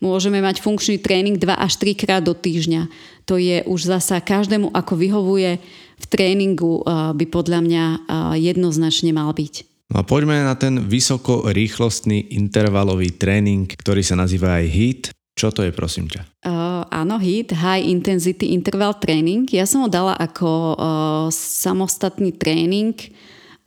môžeme 0.03 0.43
mať 0.43 0.59
funkčný 0.63 0.99
tréning 0.99 1.39
2 1.39 1.47
až 1.55 1.79
3 1.79 1.95
krát 1.99 2.23
do 2.23 2.35
týždňa. 2.35 2.91
To 3.31 3.39
je 3.39 3.63
už 3.67 3.87
zasa 3.87 4.19
každému, 4.19 4.75
ako 4.75 4.99
vyhovuje 4.99 5.63
v 6.03 6.05
tréningu, 6.07 6.83
eh, 6.83 7.15
by 7.15 7.25
podľa 7.27 7.61
mňa 7.67 7.85
eh, 7.87 7.99
jednoznačne 8.53 9.11
mal 9.11 9.35
byť. 9.35 9.72
No 9.93 10.01
a 10.01 10.09
poďme 10.09 10.41
na 10.41 10.57
ten 10.57 10.81
vysokorýchlostný 10.89 12.33
intervalový 12.33 13.13
tréning, 13.13 13.69
ktorý 13.69 14.01
sa 14.01 14.17
nazýva 14.17 14.57
aj 14.57 14.67
HIIT. 14.73 15.03
Čo 15.37 15.53
to 15.53 15.61
je, 15.61 15.73
prosím 15.73 16.09
ťa? 16.09 16.25
Uh, 16.49 16.89
áno, 16.89 17.21
HIIT, 17.21 17.53
High 17.53 17.93
Intensity 17.93 18.57
Interval 18.57 18.97
Training. 18.97 19.45
Ja 19.53 19.69
som 19.69 19.85
ho 19.85 19.93
dala 19.93 20.17
ako 20.17 20.49
uh, 20.49 20.77
samostatný 21.29 22.33
tréning, 22.33 22.97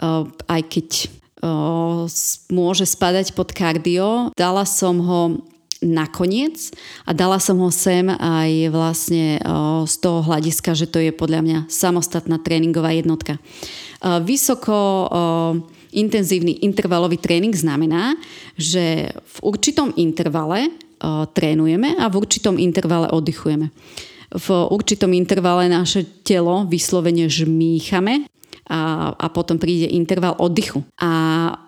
uh, 0.02 0.26
aj 0.50 0.62
keď 0.66 0.88
uh, 1.46 2.10
môže 2.50 2.90
spadať 2.90 3.38
pod 3.38 3.54
kardio. 3.54 4.34
Dala 4.34 4.66
som 4.66 4.98
ho 5.06 5.22
nakoniec 5.86 6.74
a 7.06 7.14
dala 7.14 7.38
som 7.38 7.62
ho 7.62 7.70
sem 7.70 8.10
aj 8.10 8.74
vlastne 8.74 9.38
z 9.86 9.96
toho 10.02 10.26
hľadiska, 10.26 10.74
že 10.74 10.90
to 10.90 10.98
je 10.98 11.14
podľa 11.14 11.46
mňa 11.46 11.60
samostatná 11.70 12.42
tréningová 12.42 12.96
jednotka. 12.96 13.38
Vysoko 14.24 14.74
intenzívny 15.96 16.62
intervalový 16.68 17.18
tréning 17.18 17.56
znamená, 17.56 18.14
že 18.60 19.10
v 19.10 19.38
určitom 19.42 19.96
intervale 19.96 20.68
uh, 20.68 21.26
trénujeme 21.32 21.96
a 21.96 22.12
v 22.12 22.16
určitom 22.20 22.60
intervale 22.60 23.08
oddychujeme. 23.10 23.72
V 24.36 24.48
určitom 24.52 25.16
intervale 25.16 25.72
naše 25.72 26.04
telo 26.28 26.68
vyslovene 26.68 27.32
žmýchame 27.32 28.28
a, 28.68 29.14
a 29.16 29.28
potom 29.32 29.56
príde 29.56 29.88
interval 29.94 30.36
oddychu. 30.42 30.84
A 31.00 31.12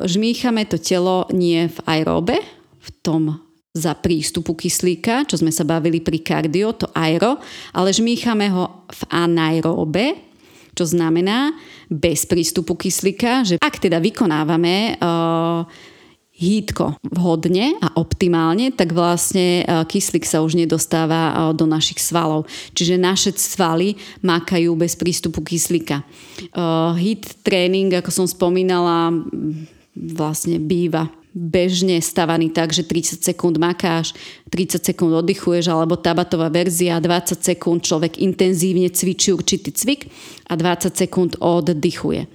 žmýchame 0.03 0.65
to 0.67 0.81
telo 0.81 1.29
nie 1.31 1.69
v 1.69 1.77
aeróbe, 1.85 2.35
v 2.81 2.89
tom 3.05 3.47
za 3.77 3.93
prístupu 3.93 4.57
kyslíka, 4.57 5.29
čo 5.29 5.37
sme 5.37 5.53
sa 5.53 5.61
bavili 5.61 6.01
pri 6.01 6.25
kardio, 6.25 6.73
to 6.73 6.89
aero, 6.97 7.37
ale 7.77 7.93
žmýchame 7.93 8.49
ho 8.49 8.89
v 8.89 9.01
anaeróbe, 9.13 10.26
čo 10.77 10.85
znamená 10.85 11.57
bez 11.89 12.29
prístupu 12.29 12.77
kyslíka, 12.77 13.41
že 13.41 13.55
ak 13.57 13.81
teda 13.81 13.97
vykonávame 13.97 15.01
uh, 15.01 15.65
hítko 16.37 17.01
vhodne 17.01 17.73
a 17.81 17.97
optimálne, 17.97 18.69
tak 18.69 18.93
vlastne 18.93 19.65
kyslík 19.65 20.21
sa 20.21 20.45
už 20.45 20.53
nedostáva 20.53 21.49
do 21.57 21.65
našich 21.65 21.97
svalov. 21.97 22.45
Čiže 22.77 23.01
naše 23.01 23.33
svaly 23.33 23.97
makajú 24.21 24.77
bez 24.77 24.93
prístupu 24.93 25.41
kyslíka. 25.41 26.05
Hit 27.01 27.41
tréning, 27.41 27.89
ako 27.89 28.13
som 28.13 28.29
spomínala, 28.29 29.17
vlastne 29.97 30.61
býva 30.61 31.09
bežne 31.37 32.01
stavaný 32.01 32.49
tak, 32.49 32.73
že 32.73 32.81
30 32.81 33.21
sekúnd 33.21 33.61
makáš, 33.61 34.17
30 34.49 34.81
sekúnd 34.81 35.13
oddychuješ, 35.21 35.69
alebo 35.69 36.01
tabatová 36.01 36.49
verzia, 36.49 36.97
20 36.97 37.37
sekúnd 37.37 37.85
človek 37.85 38.17
intenzívne 38.17 38.89
cvičí 38.89 39.29
určitý 39.29 39.69
cvik 39.69 40.09
a 40.49 40.57
20 40.57 40.97
sekúnd 40.97 41.37
oddychuje. 41.37 42.25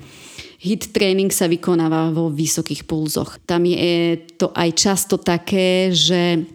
HIT 0.62 0.94
tréning 0.94 1.34
sa 1.34 1.50
vykonáva 1.50 2.14
vo 2.14 2.30
vysokých 2.30 2.86
pulzoch. 2.86 3.42
Tam 3.42 3.66
je 3.66 4.14
to 4.38 4.54
aj 4.54 4.70
často 4.78 5.18
také, 5.18 5.90
že 5.90 6.46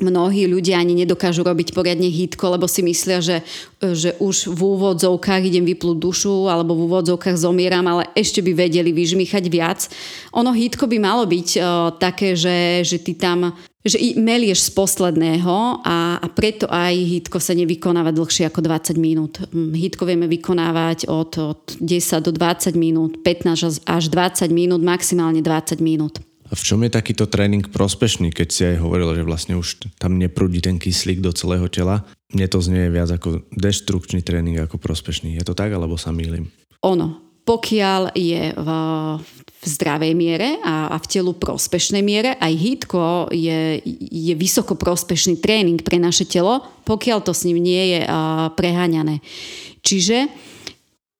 mnohí 0.00 0.48
ľudia 0.48 0.80
ani 0.80 0.96
nedokážu 0.96 1.44
robiť 1.44 1.76
poriadne 1.76 2.08
hitko, 2.08 2.56
lebo 2.56 2.64
si 2.64 2.80
myslia, 2.80 3.20
že, 3.20 3.44
že 3.82 4.16
už 4.16 4.48
v 4.48 4.60
úvodzovkách 4.60 5.42
idem 5.44 5.68
vyplúť 5.68 5.98
dušu 6.00 6.48
alebo 6.48 6.72
v 6.72 6.88
úvodzovkách 6.88 7.36
zomieram, 7.36 7.84
ale 7.84 8.08
ešte 8.16 8.40
by 8.40 8.56
vedeli 8.56 8.94
vyžmýchať 8.94 9.44
viac. 9.52 9.90
Ono 10.32 10.54
hitko 10.54 10.88
by 10.88 10.96
malo 10.96 11.28
byť 11.28 11.48
uh, 11.58 11.92
také, 12.00 12.32
že, 12.32 12.86
že 12.86 12.96
ty 13.02 13.12
tam 13.18 13.52
že 13.82 13.98
melieš 14.14 14.70
z 14.70 14.78
posledného 14.78 15.82
a, 15.82 16.22
a 16.22 16.26
preto 16.30 16.70
aj 16.70 16.94
hitko 16.94 17.42
sa 17.42 17.50
nevykonáva 17.50 18.14
dlhšie 18.14 18.46
ako 18.46 18.62
20 18.62 18.94
minút. 18.94 19.42
Hm, 19.50 19.74
hitko 19.74 20.06
vieme 20.06 20.30
vykonávať 20.30 21.10
od, 21.10 21.30
od 21.42 21.62
10 21.82 22.22
do 22.22 22.30
20 22.30 22.78
minút, 22.78 23.18
15 23.26 23.82
až 23.82 24.04
20 24.06 24.54
minút, 24.54 24.78
maximálne 24.86 25.42
20 25.42 25.82
minút. 25.82 26.22
A 26.52 26.54
v 26.54 26.66
čom 26.68 26.84
je 26.84 26.92
takýto 26.92 27.24
tréning 27.24 27.64
prospešný, 27.64 28.28
keď 28.28 28.48
si 28.52 28.62
aj 28.68 28.84
hovoril, 28.84 29.16
že 29.16 29.24
vlastne 29.24 29.56
už 29.56 29.88
tam 29.96 30.20
neprúdi 30.20 30.60
ten 30.60 30.76
kyslík 30.76 31.24
do 31.24 31.32
celého 31.32 31.64
tela? 31.72 32.04
Mne 32.36 32.44
to 32.52 32.60
znie 32.60 32.92
viac 32.92 33.08
ako 33.08 33.48
deštrukčný 33.56 34.20
tréning 34.20 34.60
ako 34.60 34.76
prospešný. 34.76 35.32
Je 35.40 35.44
to 35.48 35.56
tak, 35.56 35.72
alebo 35.72 35.96
sa 35.96 36.12
mýlim? 36.12 36.52
Ono. 36.84 37.32
Pokiaľ 37.42 38.14
je 38.14 38.54
v, 38.54 38.68
v 39.34 39.64
zdravej 39.66 40.12
miere 40.14 40.62
a, 40.62 40.92
a 40.92 40.96
v 41.00 41.10
telu 41.10 41.34
prospešnej 41.34 42.04
miere, 42.04 42.38
aj 42.38 42.52
hitko 42.54 43.32
je, 43.34 43.82
je 43.98 44.34
vysoko 44.36 44.78
prospešný 44.78 45.42
tréning 45.42 45.80
pre 45.82 45.98
naše 45.98 46.28
telo, 46.28 46.62
pokiaľ 46.86 47.18
to 47.24 47.34
s 47.34 47.48
ním 47.48 47.58
nie 47.58 47.98
je 47.98 48.00
a, 48.04 48.52
preháňané. 48.54 49.24
Čiže 49.82 50.30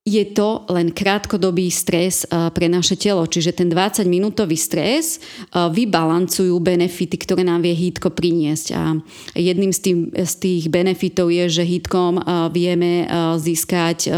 je 0.03 0.25
to 0.35 0.67
len 0.67 0.91
krátkodobý 0.91 1.71
stres 1.71 2.27
pre 2.27 2.67
naše 2.67 2.99
telo. 2.99 3.23
Čiže 3.23 3.55
ten 3.55 3.71
20-minútový 3.71 4.59
stres 4.59 5.23
vybalancujú 5.55 6.59
benefity, 6.59 7.15
ktoré 7.23 7.47
nám 7.47 7.63
vie 7.63 7.71
hítko 7.71 8.11
priniesť. 8.11 8.67
A 8.75 8.99
jedným 9.39 9.71
z 9.71 9.79
tých, 9.79 9.99
z 10.27 10.35
tých 10.43 10.65
benefitov 10.75 11.31
je, 11.31 11.47
že 11.47 11.63
hítkom 11.63 12.19
vieme 12.51 13.07
získať 13.39 14.11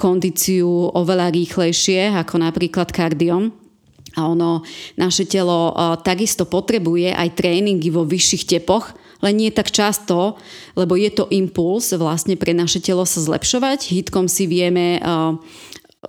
kondíciu 0.00 0.96
oveľa 0.96 1.28
rýchlejšie, 1.28 2.16
ako 2.16 2.40
napríklad 2.40 2.88
kardiom. 2.88 3.52
A 4.16 4.28
ono, 4.32 4.64
naše 4.96 5.28
telo 5.28 5.76
takisto 6.00 6.48
potrebuje 6.48 7.12
aj 7.12 7.36
tréningy 7.36 7.92
vo 7.92 8.08
vyšších 8.08 8.48
tepoch, 8.48 8.96
len 9.22 9.34
nie 9.38 9.54
tak 9.54 9.70
často, 9.70 10.36
lebo 10.74 10.98
je 10.98 11.10
to 11.14 11.30
impuls 11.30 11.94
vlastne 11.94 12.34
pre 12.34 12.52
naše 12.52 12.82
telo 12.82 13.06
sa 13.06 13.22
zlepšovať. 13.22 13.94
Hitkom 13.94 14.26
si 14.26 14.50
vieme 14.50 14.98
uh, 14.98 15.38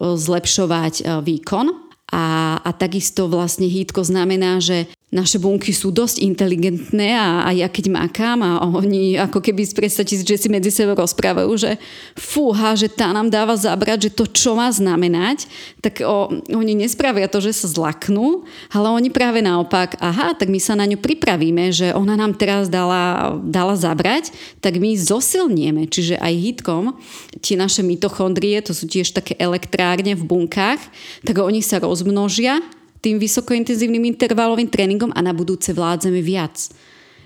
zlepšovať 0.02 0.94
uh, 1.06 1.22
výkon 1.22 1.70
a, 2.14 2.58
a 2.62 2.70
takisto 2.74 3.30
vlastne 3.30 3.70
hítko 3.70 4.02
znamená, 4.06 4.58
že 4.62 4.90
naše 5.14 5.38
bunky 5.38 5.70
sú 5.70 5.94
dosť 5.94 6.26
inteligentné 6.26 7.14
a, 7.14 7.46
a 7.46 7.50
ja 7.54 7.70
keď 7.70 7.94
makám 7.94 8.42
a 8.42 8.66
oni 8.66 9.14
ako 9.22 9.46
keby 9.46 9.62
predstavte 9.70 10.18
si, 10.18 10.26
že 10.26 10.42
si 10.42 10.50
medzi 10.50 10.74
sebou 10.74 10.98
rozprávajú, 10.98 11.54
že 11.54 11.78
fúha, 12.18 12.74
že 12.74 12.90
tá 12.90 13.14
nám 13.14 13.30
dáva 13.30 13.54
zabrať, 13.54 14.10
že 14.10 14.16
to 14.18 14.26
čo 14.26 14.58
má 14.58 14.74
znamenať, 14.74 15.46
tak 15.86 16.02
o, 16.02 16.34
oni 16.50 16.74
nespravia 16.74 17.30
to, 17.30 17.38
že 17.38 17.54
sa 17.54 17.70
zlaknú, 17.70 18.42
ale 18.74 18.90
oni 18.90 19.14
práve 19.14 19.46
naopak, 19.46 20.02
aha, 20.02 20.34
tak 20.34 20.50
my 20.50 20.58
sa 20.58 20.74
na 20.74 20.90
ňu 20.90 20.98
pripravíme, 20.98 21.70
že 21.70 21.94
ona 21.94 22.18
nám 22.18 22.34
teraz 22.34 22.66
dala, 22.66 23.38
dala 23.46 23.78
zabrať, 23.78 24.34
tak 24.66 24.82
my 24.82 24.98
zosilnieme, 24.98 25.86
čiže 25.86 26.18
aj 26.18 26.34
hitkom 26.34 26.98
tie 27.46 27.54
naše 27.54 27.86
mitochondrie, 27.86 28.58
to 28.66 28.74
sú 28.74 28.90
tiež 28.90 29.14
také 29.14 29.38
elektrárne 29.38 30.18
v 30.18 30.24
bunkách, 30.26 30.82
tak 31.22 31.38
oni 31.38 31.62
sa 31.62 31.78
rozmnožia 31.78 32.64
tým 33.04 33.20
vysokointenzívnym 33.20 34.08
intervalovým 34.16 34.72
tréningom 34.72 35.12
a 35.12 35.20
na 35.20 35.36
budúce 35.36 35.76
vládzeme 35.76 36.24
viac. 36.24 36.56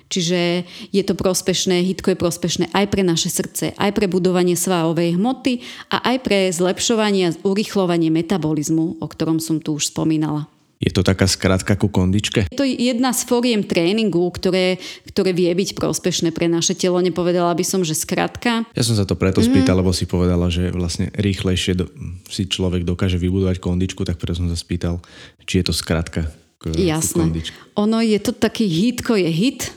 Čiže 0.08 0.64
je 0.90 1.04
to 1.04 1.14
prospešné, 1.14 1.84
hitko 1.84 2.16
je 2.16 2.18
prospešné 2.18 2.66
aj 2.72 2.86
pre 2.90 3.04
naše 3.04 3.28
srdce, 3.28 3.76
aj 3.76 3.92
pre 3.92 4.08
budovanie 4.08 4.56
svalovej 4.56 5.20
hmoty 5.20 5.62
a 5.92 6.00
aj 6.16 6.18
pre 6.24 6.48
zlepšovanie 6.48 7.30
a 7.30 7.36
urychlovanie 7.44 8.08
metabolizmu, 8.10 9.04
o 9.04 9.06
ktorom 9.06 9.44
som 9.44 9.60
tu 9.60 9.76
už 9.76 9.92
spomínala. 9.92 10.48
Je 10.78 10.94
to 10.94 11.02
taká 11.02 11.26
skratka 11.26 11.74
ku 11.74 11.90
kondičke? 11.90 12.46
Je 12.54 12.58
to 12.58 12.62
jedna 12.62 13.10
z 13.10 13.26
fóriem 13.26 13.66
tréningu, 13.66 14.30
ktoré, 14.30 14.78
ktoré 15.10 15.34
vie 15.34 15.50
byť 15.50 15.74
prospešné 15.74 16.30
pre 16.30 16.46
naše 16.46 16.78
telo. 16.78 17.02
Nepovedala 17.02 17.50
by 17.58 17.66
som, 17.66 17.82
že 17.82 17.98
skratka. 17.98 18.62
Ja 18.78 18.84
som 18.86 18.94
sa 18.94 19.02
to 19.02 19.18
preto 19.18 19.42
mm. 19.42 19.46
spýtal, 19.50 19.82
lebo 19.82 19.90
si 19.90 20.06
povedala, 20.06 20.54
že 20.54 20.70
vlastne 20.70 21.10
rýchlejšie 21.18 21.82
do, 21.82 21.90
si 22.30 22.46
človek 22.46 22.86
dokáže 22.86 23.18
vybudovať 23.18 23.58
kondičku, 23.58 24.06
tak 24.06 24.22
preto 24.22 24.38
som 24.38 24.54
sa 24.54 24.58
spýtal, 24.58 25.02
či 25.50 25.66
je 25.66 25.66
to 25.66 25.74
skratka. 25.74 26.30
Jasné. 26.62 27.42
Ono 27.78 27.98
je 28.02 28.18
to 28.22 28.34
taký 28.34 28.66
hitko 28.70 29.18
je 29.18 29.30
hit, 29.30 29.74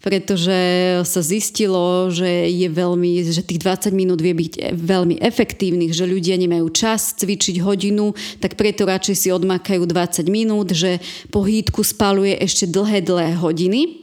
pretože 0.00 0.56
sa 1.04 1.20
zistilo, 1.20 2.08
že 2.08 2.48
je 2.48 2.68
veľmi, 2.72 3.20
že 3.28 3.44
tých 3.44 3.60
20 3.60 3.92
minút 3.92 4.24
vie 4.24 4.32
byť 4.32 4.72
veľmi 4.72 5.20
efektívnych, 5.20 5.92
že 5.92 6.08
ľudia 6.08 6.40
nemajú 6.40 6.72
čas 6.72 7.12
cvičiť 7.20 7.60
hodinu, 7.60 8.16
tak 8.40 8.56
preto 8.56 8.88
radšej 8.88 9.16
si 9.16 9.28
odmakajú 9.28 9.84
20 9.84 10.24
minút, 10.32 10.72
že 10.72 10.98
po 11.28 11.44
hýtku 11.44 11.84
spaluje 11.84 12.40
ešte 12.40 12.64
dlhé, 12.64 13.04
dlhé 13.04 13.36
hodiny 13.36 13.99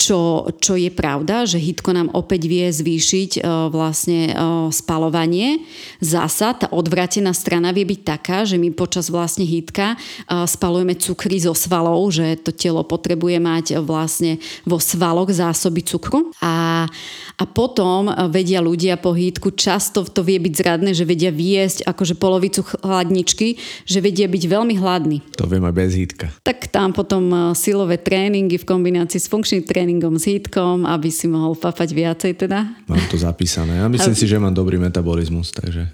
čo, 0.00 0.48
čo 0.56 0.80
je 0.80 0.88
pravda, 0.88 1.44
že 1.44 1.60
hitko 1.60 1.92
nám 1.92 2.08
opäť 2.16 2.48
vie 2.48 2.64
zvýšiť 2.72 3.44
uh, 3.44 3.68
vlastne 3.68 4.32
uh, 4.32 4.72
spalovanie. 4.72 5.60
Zasa 6.00 6.56
tá 6.56 6.72
odvratená 6.72 7.36
strana 7.36 7.76
vie 7.76 7.84
byť 7.84 8.00
taká, 8.00 8.48
že 8.48 8.56
my 8.56 8.72
počas 8.72 9.12
vlastne 9.12 9.44
hitka 9.44 10.00
uh, 10.00 10.48
spalujeme 10.48 10.96
cukry 10.96 11.36
zo 11.44 11.52
svalov, 11.52 12.08
že 12.16 12.40
to 12.40 12.56
telo 12.56 12.80
potrebuje 12.80 13.36
mať 13.36 13.66
vlastne 13.84 14.40
vo 14.64 14.80
svaloch 14.80 15.28
zásoby 15.28 15.84
cukru 15.84 16.32
a, 16.40 16.88
a 17.36 17.44
potom 17.44 18.08
vedia 18.32 18.64
ľudia 18.64 18.96
po 18.96 19.12
hítku, 19.12 19.52
často 19.52 20.08
to 20.08 20.24
vie 20.24 20.40
byť 20.40 20.54
zradné, 20.56 20.90
že 20.96 21.04
vedia 21.04 21.28
viesť 21.28 21.84
akože 21.84 22.16
polovicu 22.16 22.64
chladničky, 22.64 23.60
že 23.84 23.98
vedia 24.00 24.30
byť 24.30 24.42
veľmi 24.48 24.74
hladní. 24.80 25.20
To 25.36 25.44
viem 25.44 25.66
aj 25.66 25.74
bez 25.76 25.92
hítka. 25.92 26.32
Tak 26.40 26.72
tam 26.72 26.96
potom 26.96 27.52
silové 27.52 28.00
tréningy 28.00 28.56
v 28.56 28.64
kombinácii 28.64 29.18
s 29.18 29.26
funkčným 29.26 29.66
tréningom 29.66 29.89
tréningom 29.90 30.14
s 30.22 30.30
hitkom, 30.30 30.86
aby 30.86 31.10
si 31.10 31.26
mohol 31.26 31.58
papať 31.58 31.90
viacej 31.90 32.32
teda. 32.46 32.62
Mám 32.86 33.10
to 33.10 33.18
zapísané. 33.18 33.82
Ja 33.82 33.90
myslím 33.90 34.14
a... 34.14 34.18
si, 34.22 34.30
že 34.30 34.38
mám 34.38 34.54
dobrý 34.54 34.78
metabolizmus, 34.78 35.50
takže 35.50 35.90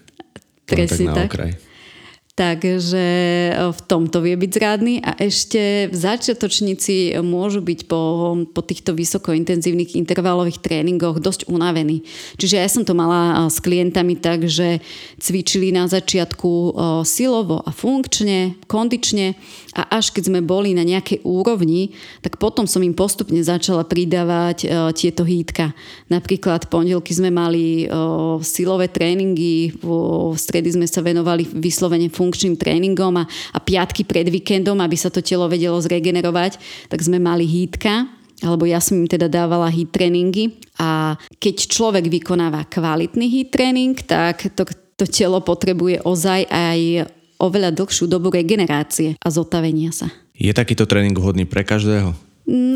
Presne 0.69 1.17
tak. 1.17 1.33
tak. 1.33 1.57
Takže 2.37 3.07
v 3.73 3.81
tomto 3.89 4.21
vie 4.21 4.37
byť 4.37 4.51
zrádny 4.53 5.01
a 5.01 5.17
ešte 5.17 5.89
začiatočníci 5.89 7.17
môžu 7.25 7.65
byť 7.65 7.89
po, 7.89 8.37
po 8.53 8.61
týchto 8.61 8.93
vysokointenzívnych 8.93 9.97
intervalových 9.97 10.61
tréningoch 10.61 11.17
dosť 11.17 11.49
unavení. 11.49 12.05
Čiže 12.37 12.61
ja 12.61 12.69
som 12.69 12.85
to 12.85 12.93
mala 12.93 13.49
s 13.49 13.57
klientami 13.57 14.21
tak, 14.21 14.45
že 14.53 14.85
cvičili 15.17 15.73
na 15.73 15.89
začiatku 15.89 16.77
silovo 17.09 17.65
a 17.65 17.73
funkčne, 17.73 18.61
kondične 18.69 19.33
a 19.73 19.97
až 19.97 20.13
keď 20.13 20.29
sme 20.29 20.45
boli 20.45 20.77
na 20.77 20.85
nejakej 20.85 21.25
úrovni, 21.25 21.97
tak 22.21 22.37
potom 22.37 22.69
som 22.69 22.85
im 22.85 22.93
postupne 22.93 23.41
začala 23.41 23.89
pridávať 23.89 24.93
tieto 24.93 25.25
hýtka. 25.25 25.73
Napríklad 26.13 26.69
pondelky 26.69 27.17
sme 27.17 27.33
mali 27.33 27.89
silové 28.45 28.93
tréningy, 28.93 29.73
v 29.81 30.37
stredy 30.37 30.77
sme 30.77 30.85
sa 30.85 31.01
venovali 31.01 31.49
vyslovene 31.49 32.13
funkčným 32.27 32.59
tréningom 32.59 33.15
a, 33.23 33.25
a 33.55 33.59
piatky 33.63 34.03
pred 34.03 34.27
víkendom, 34.27 34.83
aby 34.83 34.99
sa 34.99 35.15
to 35.15 35.23
telo 35.23 35.47
vedelo 35.47 35.79
zregenerovať, 35.79 36.59
tak 36.91 36.99
sme 36.99 37.23
mali 37.23 37.47
hýtka 37.47 38.11
alebo 38.45 38.69
ja 38.69 38.83
som 38.85 39.01
im 39.01 39.09
teda 39.09 39.33
dávala 39.33 39.73
hit 39.73 39.97
tréningy 39.97 40.61
a 40.77 41.17
keď 41.41 41.73
človek 41.73 42.05
vykonáva 42.13 42.69
kvalitný 42.69 43.33
hit 43.33 43.49
tréning, 43.49 43.97
tak 43.97 44.53
to, 44.53 44.69
to 45.01 45.09
telo 45.09 45.41
potrebuje 45.41 46.05
ozaj 46.05 46.45
aj 46.45 47.09
oveľa 47.41 47.73
dlhšiu 47.73 48.05
dobu 48.09 48.29
regenerácie 48.29 49.17
a 49.17 49.29
zotavenia 49.33 49.93
sa. 49.93 50.13
Je 50.37 50.53
takýto 50.53 50.85
tréning 50.85 51.17
vhodný 51.17 51.49
pre 51.49 51.65
každého? 51.65 52.13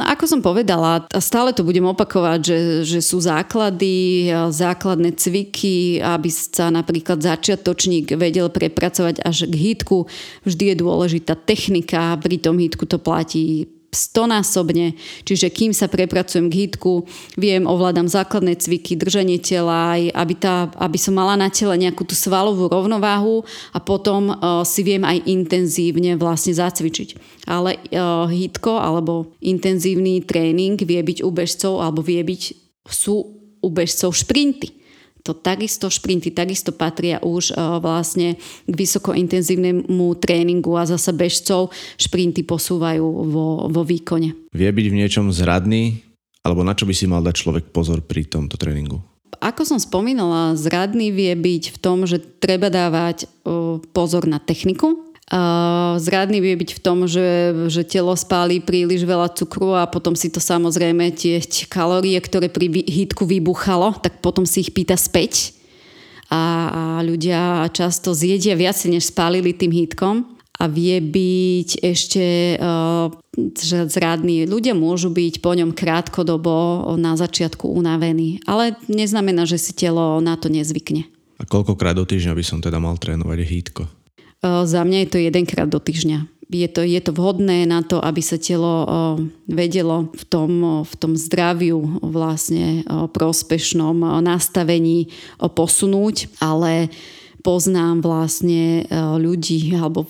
Ako 0.02 0.26
som 0.26 0.42
povedala, 0.42 1.06
stále 1.22 1.54
to 1.54 1.62
budem 1.62 1.86
opakovať, 1.86 2.40
že, 2.42 2.58
že 2.82 2.98
sú 2.98 3.22
základy, 3.22 4.26
základné 4.50 5.14
cviky, 5.14 6.02
aby 6.02 6.26
sa 6.26 6.74
napríklad 6.74 7.22
začiatočník 7.22 8.18
vedel 8.18 8.50
prepracovať 8.50 9.22
až 9.22 9.46
k 9.46 9.54
hitku. 9.54 10.10
Vždy 10.42 10.74
je 10.74 10.76
dôležitá 10.82 11.38
technika, 11.38 12.18
pri 12.18 12.42
tom 12.42 12.58
hitku 12.58 12.82
to 12.82 12.98
platí 12.98 13.70
stonásobne, 13.90 14.94
čiže 15.26 15.50
kým 15.50 15.74
sa 15.74 15.90
prepracujem 15.90 16.46
k 16.48 16.66
hitku, 16.66 17.04
viem, 17.34 17.66
ovládam 17.66 18.06
základné 18.06 18.58
cviky, 18.58 18.94
držanie 18.94 19.42
tela, 19.42 19.98
aj 19.98 20.14
aby, 20.14 20.34
tá, 20.38 20.70
aby 20.78 20.98
som 20.98 21.14
mala 21.14 21.34
na 21.34 21.50
tele 21.50 21.74
nejakú 21.76 22.06
tú 22.06 22.14
svalovú 22.14 22.70
rovnováhu 22.70 23.42
a 23.74 23.78
potom 23.82 24.30
uh, 24.30 24.62
si 24.62 24.86
viem 24.86 25.02
aj 25.02 25.26
intenzívne 25.26 26.14
vlastne 26.14 26.54
zacvičiť. 26.54 27.42
Ale 27.50 27.76
uh, 27.76 28.30
hitko 28.30 28.78
alebo 28.78 29.34
intenzívny 29.42 30.22
tréning 30.22 30.78
vie 30.78 31.02
byť 31.02 31.18
u 31.26 31.30
bežcov 31.34 31.82
alebo 31.82 32.00
vie 32.00 32.22
byť, 32.22 32.42
sú 32.86 33.16
u 33.60 33.68
bežcov 33.68 34.16
šprinty 34.16 34.79
to 35.20 35.36
takisto 35.36 35.92
šprinty 35.92 36.32
takisto 36.32 36.72
patria 36.72 37.20
už 37.20 37.52
uh, 37.52 37.78
vlastne 37.82 38.40
k 38.66 38.74
vysokointenzívnemu 38.74 40.08
tréningu 40.18 40.74
a 40.76 40.88
zasa 40.88 41.12
bežcov 41.12 41.72
šprinty 42.00 42.44
posúvajú 42.44 43.04
vo, 43.28 43.68
vo 43.68 43.82
výkone. 43.84 44.50
Vie 44.50 44.70
byť 44.70 44.86
v 44.88 44.98
niečom 44.98 45.26
zradný? 45.30 46.02
Alebo 46.40 46.64
na 46.64 46.72
čo 46.72 46.88
by 46.88 46.94
si 46.96 47.04
mal 47.04 47.20
dať 47.20 47.36
človek 47.36 47.64
pozor 47.68 48.00
pri 48.00 48.24
tomto 48.24 48.56
tréningu? 48.56 49.04
Ako 49.40 49.64
som 49.64 49.80
spomínala, 49.80 50.56
zradný 50.56 51.12
vie 51.12 51.32
byť 51.36 51.76
v 51.76 51.78
tom, 51.80 52.08
že 52.08 52.20
treba 52.20 52.72
dávať 52.72 53.24
uh, 53.24 53.80
pozor 53.92 54.24
na 54.24 54.40
techniku, 54.40 55.09
Zradný 55.30 56.42
vie 56.42 56.58
byť 56.58 56.70
v 56.74 56.82
tom, 56.82 57.06
že, 57.06 57.54
že 57.70 57.86
telo 57.86 58.10
spáli 58.18 58.58
príliš 58.58 59.06
veľa 59.06 59.30
cukru 59.30 59.78
a 59.78 59.86
potom 59.86 60.18
si 60.18 60.26
to 60.26 60.42
samozrejme 60.42 61.14
tie 61.14 61.38
kalórie, 61.70 62.18
ktoré 62.18 62.50
pri 62.50 62.66
hitku 62.82 63.22
vybuchalo, 63.30 63.94
tak 64.02 64.18
potom 64.18 64.42
si 64.42 64.66
ich 64.66 64.74
pýta 64.74 64.98
späť. 64.98 65.54
A, 66.30 66.42
a 66.70 66.82
ľudia 67.06 67.62
často 67.70 68.10
zjedia 68.10 68.58
viac, 68.58 68.74
než 68.90 69.14
spálili 69.14 69.54
tým 69.54 69.70
hitkom 69.70 70.26
a 70.60 70.66
vie 70.66 70.98
byť 70.98 71.78
ešte 71.78 72.58
uh, 72.58 73.14
zradný. 73.86 74.50
Ľudia 74.50 74.74
môžu 74.74 75.14
byť 75.14 75.38
po 75.38 75.54
ňom 75.54 75.70
krátkodobo 75.70 76.84
na 76.98 77.14
začiatku 77.14 77.70
unavení, 77.70 78.42
ale 78.50 78.74
neznamená, 78.90 79.46
že 79.46 79.62
si 79.62 79.72
telo 79.78 80.18
na 80.18 80.34
to 80.34 80.50
nezvykne. 80.50 81.06
A 81.38 81.46
koľkokrát 81.46 81.94
do 81.94 82.04
týždňa 82.04 82.34
by 82.34 82.44
som 82.44 82.58
teda 82.58 82.82
mal 82.82 82.98
trénovať 82.98 83.38
hítko? 83.46 83.99
Za 84.40 84.80
mňa 84.84 84.98
je 85.04 85.08
to 85.12 85.18
jedenkrát 85.20 85.68
do 85.68 85.76
týždňa. 85.76 86.24
Je 86.50 86.66
to, 86.66 86.82
je 86.82 86.98
to 86.98 87.14
vhodné 87.14 87.62
na 87.62 87.86
to, 87.86 88.02
aby 88.02 88.18
sa 88.18 88.34
telo 88.34 88.82
vedelo 89.46 90.10
v 90.10 90.24
tom, 90.26 90.82
v 90.82 90.94
tom 90.98 91.14
zdraviu 91.14 91.78
vlastne 92.02 92.82
prospešnom 93.14 94.02
nastavení 94.18 95.14
posunúť, 95.38 96.26
ale 96.42 96.90
poznám 97.46 98.02
vlastne 98.02 98.82
ľudí, 99.16 99.78
alebo 99.78 100.02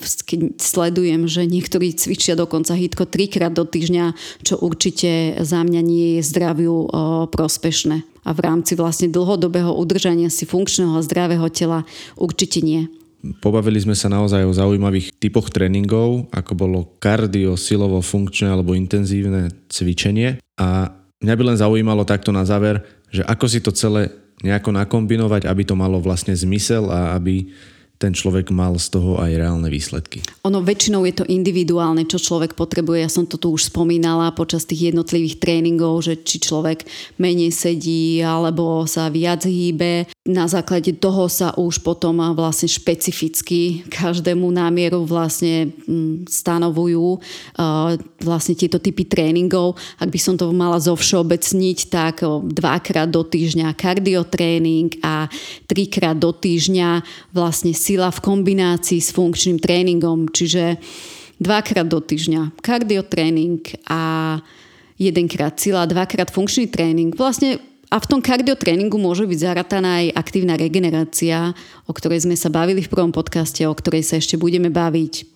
sledujem, 0.57 1.28
že 1.28 1.45
niektorí 1.45 1.93
cvičia 1.93 2.41
dokonca 2.41 2.72
hitko 2.72 3.05
trikrát 3.05 3.53
do 3.53 3.68
týždňa, 3.68 4.16
čo 4.41 4.57
určite 4.59 5.37
za 5.45 5.61
mňa 5.61 5.81
nie 5.85 6.09
je 6.16 6.22
zdraviu 6.24 6.89
prospešné. 7.28 8.03
A 8.24 8.31
v 8.33 8.41
rámci 8.41 8.81
vlastne 8.81 9.12
dlhodobého 9.12 9.76
udržania 9.76 10.33
si 10.33 10.49
funkčného 10.49 10.97
a 10.97 11.05
zdravého 11.05 11.53
tela 11.53 11.85
určite 12.16 12.64
nie. 12.64 12.89
Pobavili 13.21 13.77
sme 13.77 13.93
sa 13.93 14.09
naozaj 14.09 14.49
o 14.49 14.57
zaujímavých 14.57 15.12
typoch 15.21 15.53
tréningov, 15.53 16.33
ako 16.33 16.53
bolo 16.57 16.79
kardio, 16.97 17.53
silovo, 17.55 18.01
funkčné 18.01 18.49
alebo 18.49 18.73
intenzívne 18.73 19.53
cvičenie. 19.68 20.41
A 20.57 20.89
mňa 21.21 21.35
by 21.37 21.43
len 21.53 21.59
zaujímalo 21.61 22.09
takto 22.09 22.33
na 22.33 22.49
záver, 22.49 22.81
že 23.12 23.21
ako 23.29 23.45
si 23.45 23.61
to 23.61 23.77
celé 23.77 24.09
nejako 24.41 24.73
nakombinovať, 24.73 25.45
aby 25.45 25.62
to 25.68 25.77
malo 25.77 26.01
vlastne 26.01 26.33
zmysel 26.33 26.89
a 26.89 27.12
aby 27.12 27.53
ten 28.01 28.17
človek 28.17 28.49
mal 28.49 28.81
z 28.81 28.97
toho 28.97 29.21
aj 29.21 29.37
reálne 29.37 29.69
výsledky. 29.69 30.25
Ono 30.49 30.65
väčšinou 30.65 31.05
je 31.05 31.21
to 31.21 31.29
individuálne, 31.29 32.09
čo 32.09 32.17
človek 32.17 32.57
potrebuje. 32.57 33.05
Ja 33.05 33.13
som 33.13 33.29
to 33.29 33.37
tu 33.37 33.53
už 33.53 33.69
spomínala 33.69 34.33
počas 34.33 34.65
tých 34.65 34.91
jednotlivých 34.91 35.37
tréningov, 35.37 36.09
že 36.09 36.17
či 36.17 36.41
človek 36.41 36.89
menej 37.21 37.53
sedí 37.53 38.25
alebo 38.25 38.89
sa 38.89 39.13
viac 39.13 39.45
hýbe. 39.45 40.09
Na 40.25 40.49
základe 40.49 40.97
toho 40.97 41.29
sa 41.29 41.53
už 41.61 41.85
potom 41.85 42.25
vlastne 42.33 42.73
špecificky 42.73 43.85
každému 43.93 44.49
námieru 44.49 45.05
vlastne 45.05 45.69
mm, 45.69 46.25
stanovujú 46.25 47.21
vlastne 48.25 48.55
tieto 48.57 48.81
typy 48.81 49.05
tréningov. 49.05 49.77
Ak 50.01 50.09
by 50.09 50.17
som 50.17 50.41
to 50.41 50.49
mala 50.57 50.81
zovšeobecniť, 50.81 51.79
tak 51.93 52.25
dvakrát 52.49 53.13
do 53.13 53.29
týždňa 53.29 53.77
kardiotréning 53.77 55.05
a 55.05 55.29
trikrát 55.69 56.17
do 56.17 56.33
týždňa 56.33 57.05
vlastne 57.37 57.77
sila 57.91 58.14
v 58.14 58.22
kombinácii 58.22 59.03
s 59.03 59.11
funkčným 59.11 59.59
tréningom, 59.59 60.30
čiže 60.30 60.78
dvakrát 61.43 61.91
do 61.91 61.99
týždňa 61.99 62.62
kardiotréning 62.62 63.59
a 63.91 64.38
jedenkrát 64.95 65.59
sila, 65.59 65.91
dvakrát 65.91 66.30
funkčný 66.30 66.70
tréning. 66.70 67.11
Vlastne 67.18 67.59
a 67.91 67.99
v 67.99 68.07
tom 68.07 68.22
kardiotréningu 68.22 68.95
môže 69.03 69.26
byť 69.26 69.38
zarataná 69.43 70.07
aj 70.07 70.14
aktívna 70.14 70.55
regenerácia, 70.55 71.51
o 71.91 71.93
ktorej 71.93 72.22
sme 72.22 72.38
sa 72.38 72.47
bavili 72.47 72.86
v 72.86 72.93
prvom 72.93 73.11
podcaste, 73.11 73.66
o 73.66 73.74
ktorej 73.74 74.07
sa 74.07 74.22
ešte 74.22 74.38
budeme 74.38 74.70
baviť. 74.70 75.26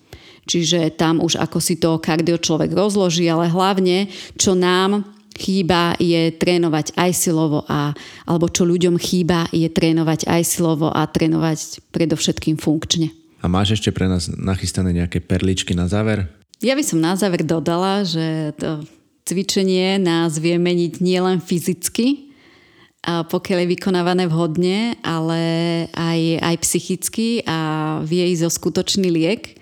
Čiže 0.47 0.95
tam 0.95 1.19
už 1.19 1.35
ako 1.35 1.59
si 1.59 1.75
to 1.75 1.99
kardio 1.99 2.39
človek 2.39 2.71
rozloží, 2.71 3.27
ale 3.27 3.51
hlavne, 3.51 4.07
čo 4.39 4.55
nám 4.55 5.03
chýba 5.35 5.99
je 5.99 6.31
trénovať 6.33 6.95
aj 6.95 7.11
silovo 7.11 7.67
a, 7.67 7.91
alebo 8.25 8.47
čo 8.47 8.63
ľuďom 8.63 8.95
chýba 8.95 9.51
je 9.51 9.67
trénovať 9.67 10.25
aj 10.25 10.41
silovo 10.47 10.89
a 10.89 11.03
trénovať 11.05 11.83
predovšetkým 11.91 12.55
funkčne. 12.55 13.11
A 13.43 13.51
máš 13.51 13.77
ešte 13.77 13.93
pre 13.93 14.09
nás 14.09 14.31
nachystané 14.31 14.95
nejaké 14.95 15.21
perličky 15.21 15.77
na 15.77 15.85
záver? 15.85 16.25
Ja 16.63 16.73
by 16.73 16.83
som 16.87 17.03
na 17.03 17.13
záver 17.13 17.43
dodala, 17.45 18.01
že 18.07 18.55
to 18.57 18.81
cvičenie 19.27 19.99
nás 20.01 20.39
vie 20.39 20.55
meniť 20.55 21.03
nielen 21.03 21.43
fyzicky, 21.43 22.31
pokiaľ 23.05 23.57
je 23.61 23.71
vykonávané 23.77 24.25
vhodne, 24.25 24.97
ale 25.05 25.41
aj, 25.93 26.19
aj 26.41 26.55
psychicky 26.65 27.45
a 27.45 27.57
vie 28.01 28.33
ísť 28.33 28.49
o 28.49 28.51
skutočný 28.51 29.13
liek. 29.13 29.61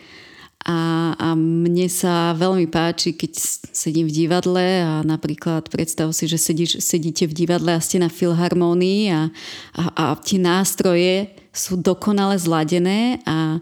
A, 0.64 1.11
a 1.20 1.28
mne 1.36 1.91
sa 1.91 2.32
veľmi 2.39 2.72
páči, 2.72 3.11
keď 3.11 3.36
sedím 3.76 4.07
v 4.07 4.16
divadle 4.16 4.64
a 4.80 5.03
napríklad 5.03 5.68
predstav 5.68 6.16
si, 6.16 6.24
že 6.24 6.39
sedíš, 6.39 6.80
sedíte 6.80 7.28
v 7.28 7.36
divadle 7.36 7.76
a 7.76 7.84
ste 7.84 7.99
na 7.99 8.07
filharmónii 8.07 9.11
a, 9.11 9.28
a, 9.76 9.84
a 9.91 10.03
tie 10.24 10.39
nástroje 10.39 11.36
sú 11.51 11.76
dokonale 11.76 12.39
zladené 12.39 13.20
a, 13.28 13.59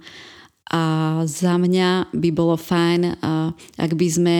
a 0.69 0.81
za 1.25 1.57
mňa 1.57 2.13
by 2.13 2.29
bolo 2.29 2.53
fajn, 2.53 3.17
a, 3.17 3.49
ak 3.81 3.91
by 3.97 4.07
sme 4.07 4.37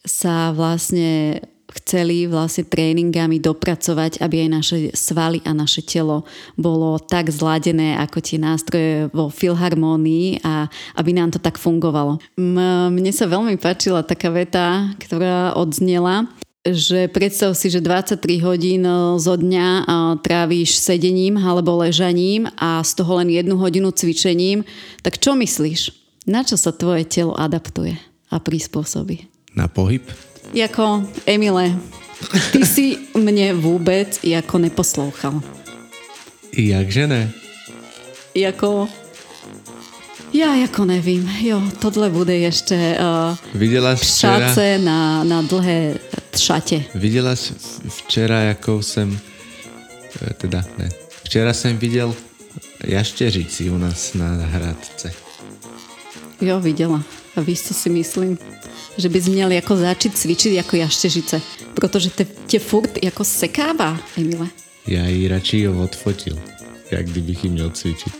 sa 0.00 0.50
vlastne 0.56 1.44
chceli 1.72 2.28
vlastne 2.28 2.68
tréningami 2.68 3.40
dopracovať, 3.40 4.20
aby 4.20 4.44
aj 4.44 4.48
naše 4.52 4.78
svaly 4.92 5.40
a 5.48 5.56
naše 5.56 5.80
telo 5.80 6.28
bolo 6.54 7.00
tak 7.00 7.32
zladené 7.32 7.96
ako 7.96 8.18
tie 8.20 8.36
nástroje 8.36 9.08
vo 9.10 9.32
filharmónii 9.32 10.44
a 10.44 10.68
aby 11.00 11.10
nám 11.16 11.32
to 11.32 11.40
tak 11.40 11.56
fungovalo. 11.56 12.20
Mne 12.36 13.12
sa 13.12 13.24
veľmi 13.24 13.56
páčila 13.56 14.04
taká 14.04 14.28
veta, 14.28 14.92
ktorá 15.00 15.56
odznela, 15.56 16.28
že 16.62 17.10
predstav 17.10 17.58
si, 17.58 17.74
že 17.74 17.82
23 17.82 18.22
hodín 18.46 18.86
zo 19.18 19.34
dňa 19.34 19.82
trávíš 20.22 20.78
sedením 20.78 21.34
alebo 21.34 21.82
ležaním 21.82 22.46
a 22.54 22.78
z 22.86 23.02
toho 23.02 23.18
len 23.18 23.34
jednu 23.34 23.58
hodinu 23.58 23.90
cvičením, 23.90 24.62
tak 25.02 25.18
čo 25.18 25.34
myslíš? 25.34 25.90
Na 26.30 26.46
čo 26.46 26.54
sa 26.54 26.70
tvoje 26.70 27.02
telo 27.10 27.34
adaptuje 27.34 27.98
a 28.30 28.38
prispôsobí? 28.38 29.26
Na 29.58 29.66
pohyb? 29.66 30.06
Jako, 30.52 31.08
Emile, 31.26 31.78
ty 32.52 32.66
si 32.66 32.98
mne 33.16 33.56
vôbec 33.56 34.20
jako 34.20 34.58
neposlouchal. 34.58 35.40
Jakže 36.52 37.06
ne? 37.06 37.32
Jako, 38.34 38.88
ja 40.32 40.54
jako 40.54 40.84
nevím, 40.84 41.28
jo, 41.40 41.62
tohle 41.80 42.10
bude 42.10 42.32
ešte 42.48 42.96
uh, 43.00 43.36
Videla 43.54 43.96
včera... 43.96 44.52
na, 44.78 45.24
na 45.24 45.42
dlhé 45.42 45.96
šate. 46.36 46.84
Videla 46.94 47.36
včera, 47.88 48.50
ako 48.50 48.82
som, 48.82 49.12
e, 50.20 50.32
teda 50.36 50.64
ne, 50.78 50.88
včera 51.24 51.52
som 51.52 51.76
videl 51.76 52.14
jašteřici 52.84 53.70
u 53.70 53.78
nás 53.78 54.14
na 54.14 54.28
hradce. 54.46 55.12
Jo, 56.40 56.60
videla. 56.60 57.21
A 57.36 57.40
víš, 57.40 57.62
co 57.62 57.74
si 57.74 57.90
myslím? 57.90 58.38
že 58.96 59.08
by 59.08 59.20
měli 59.20 59.54
jako 59.54 59.76
začít 59.76 60.18
cvičit 60.18 60.52
jako 60.52 60.76
jaštežice, 60.76 61.40
protože 61.74 62.10
te, 62.10 62.26
tě 62.46 62.58
furt 62.58 62.98
jako 63.02 63.24
sekává, 63.24 63.98
Emile. 64.18 64.48
Já 64.86 65.06
ji 65.06 65.28
radši 65.28 65.66
ho 65.66 65.82
odfotil, 65.82 66.38
jak 66.90 67.06
kdybych 67.06 67.44
ji 67.44 67.50
měl 67.50 67.70
cvičit. 67.70 68.12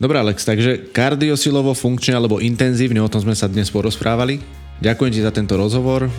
Dobre 0.00 0.18
Alex, 0.18 0.44
takže 0.44 0.90
kardiosilovo, 0.90 1.78
funkčne 1.78 2.18
alebo 2.18 2.42
intenzívne, 2.42 2.98
o 2.98 3.06
tom 3.06 3.22
sme 3.22 3.38
sa 3.38 3.46
dnes 3.46 3.70
porozprávali. 3.70 4.42
Ďakujem 4.82 5.14
ti 5.14 5.22
za 5.22 5.30
tento 5.30 5.54
rozhovor. 5.54 6.10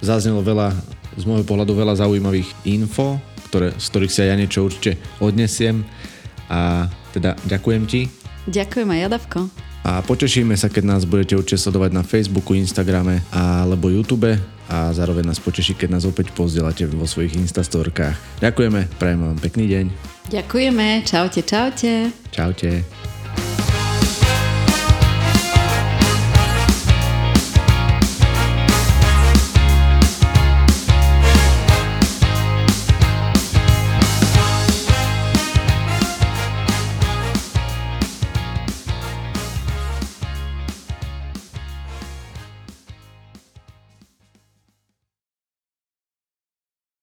Zaznelo 0.00 0.40
veľa, 0.40 0.72
z 1.16 1.24
môjho 1.28 1.44
pohľadu 1.44 1.76
veľa 1.76 2.00
zaujímavých 2.00 2.48
info, 2.64 3.20
ktoré, 3.52 3.76
z 3.76 3.86
ktorých 3.92 4.12
si 4.12 4.18
aj 4.24 4.28
ja 4.28 4.36
niečo 4.36 4.64
určite 4.64 4.96
odnesiem. 5.20 5.84
A 6.50 6.88
teda 7.12 7.36
ďakujem 7.46 7.82
ti. 7.86 8.08
Ďakujem 8.48 8.88
aj 8.90 9.00
Jadavko. 9.06 9.40
A 9.80 10.04
potešíme 10.04 10.52
sa, 10.60 10.68
keď 10.68 10.84
nás 10.84 11.02
budete 11.08 11.36
určite 11.36 11.56
sledovať 11.68 11.90
na 11.96 12.04
Facebooku, 12.04 12.52
Instagrame 12.52 13.24
alebo 13.32 13.88
YouTube 13.88 14.36
a 14.70 14.92
zároveň 14.92 15.24
nás 15.24 15.40
poteší, 15.40 15.72
keď 15.74 15.98
nás 15.98 16.04
opäť 16.04 16.30
pozdielate 16.36 16.84
vo 16.84 17.08
svojich 17.08 17.34
instastorkách. 17.40 18.44
Ďakujeme, 18.44 18.86
prajem 19.00 19.20
vám 19.24 19.38
pekný 19.40 19.64
deň. 19.66 19.84
Ďakujeme, 20.30 21.02
čaute, 21.02 21.40
čaute. 21.42 22.12
Čaute. 22.30 22.70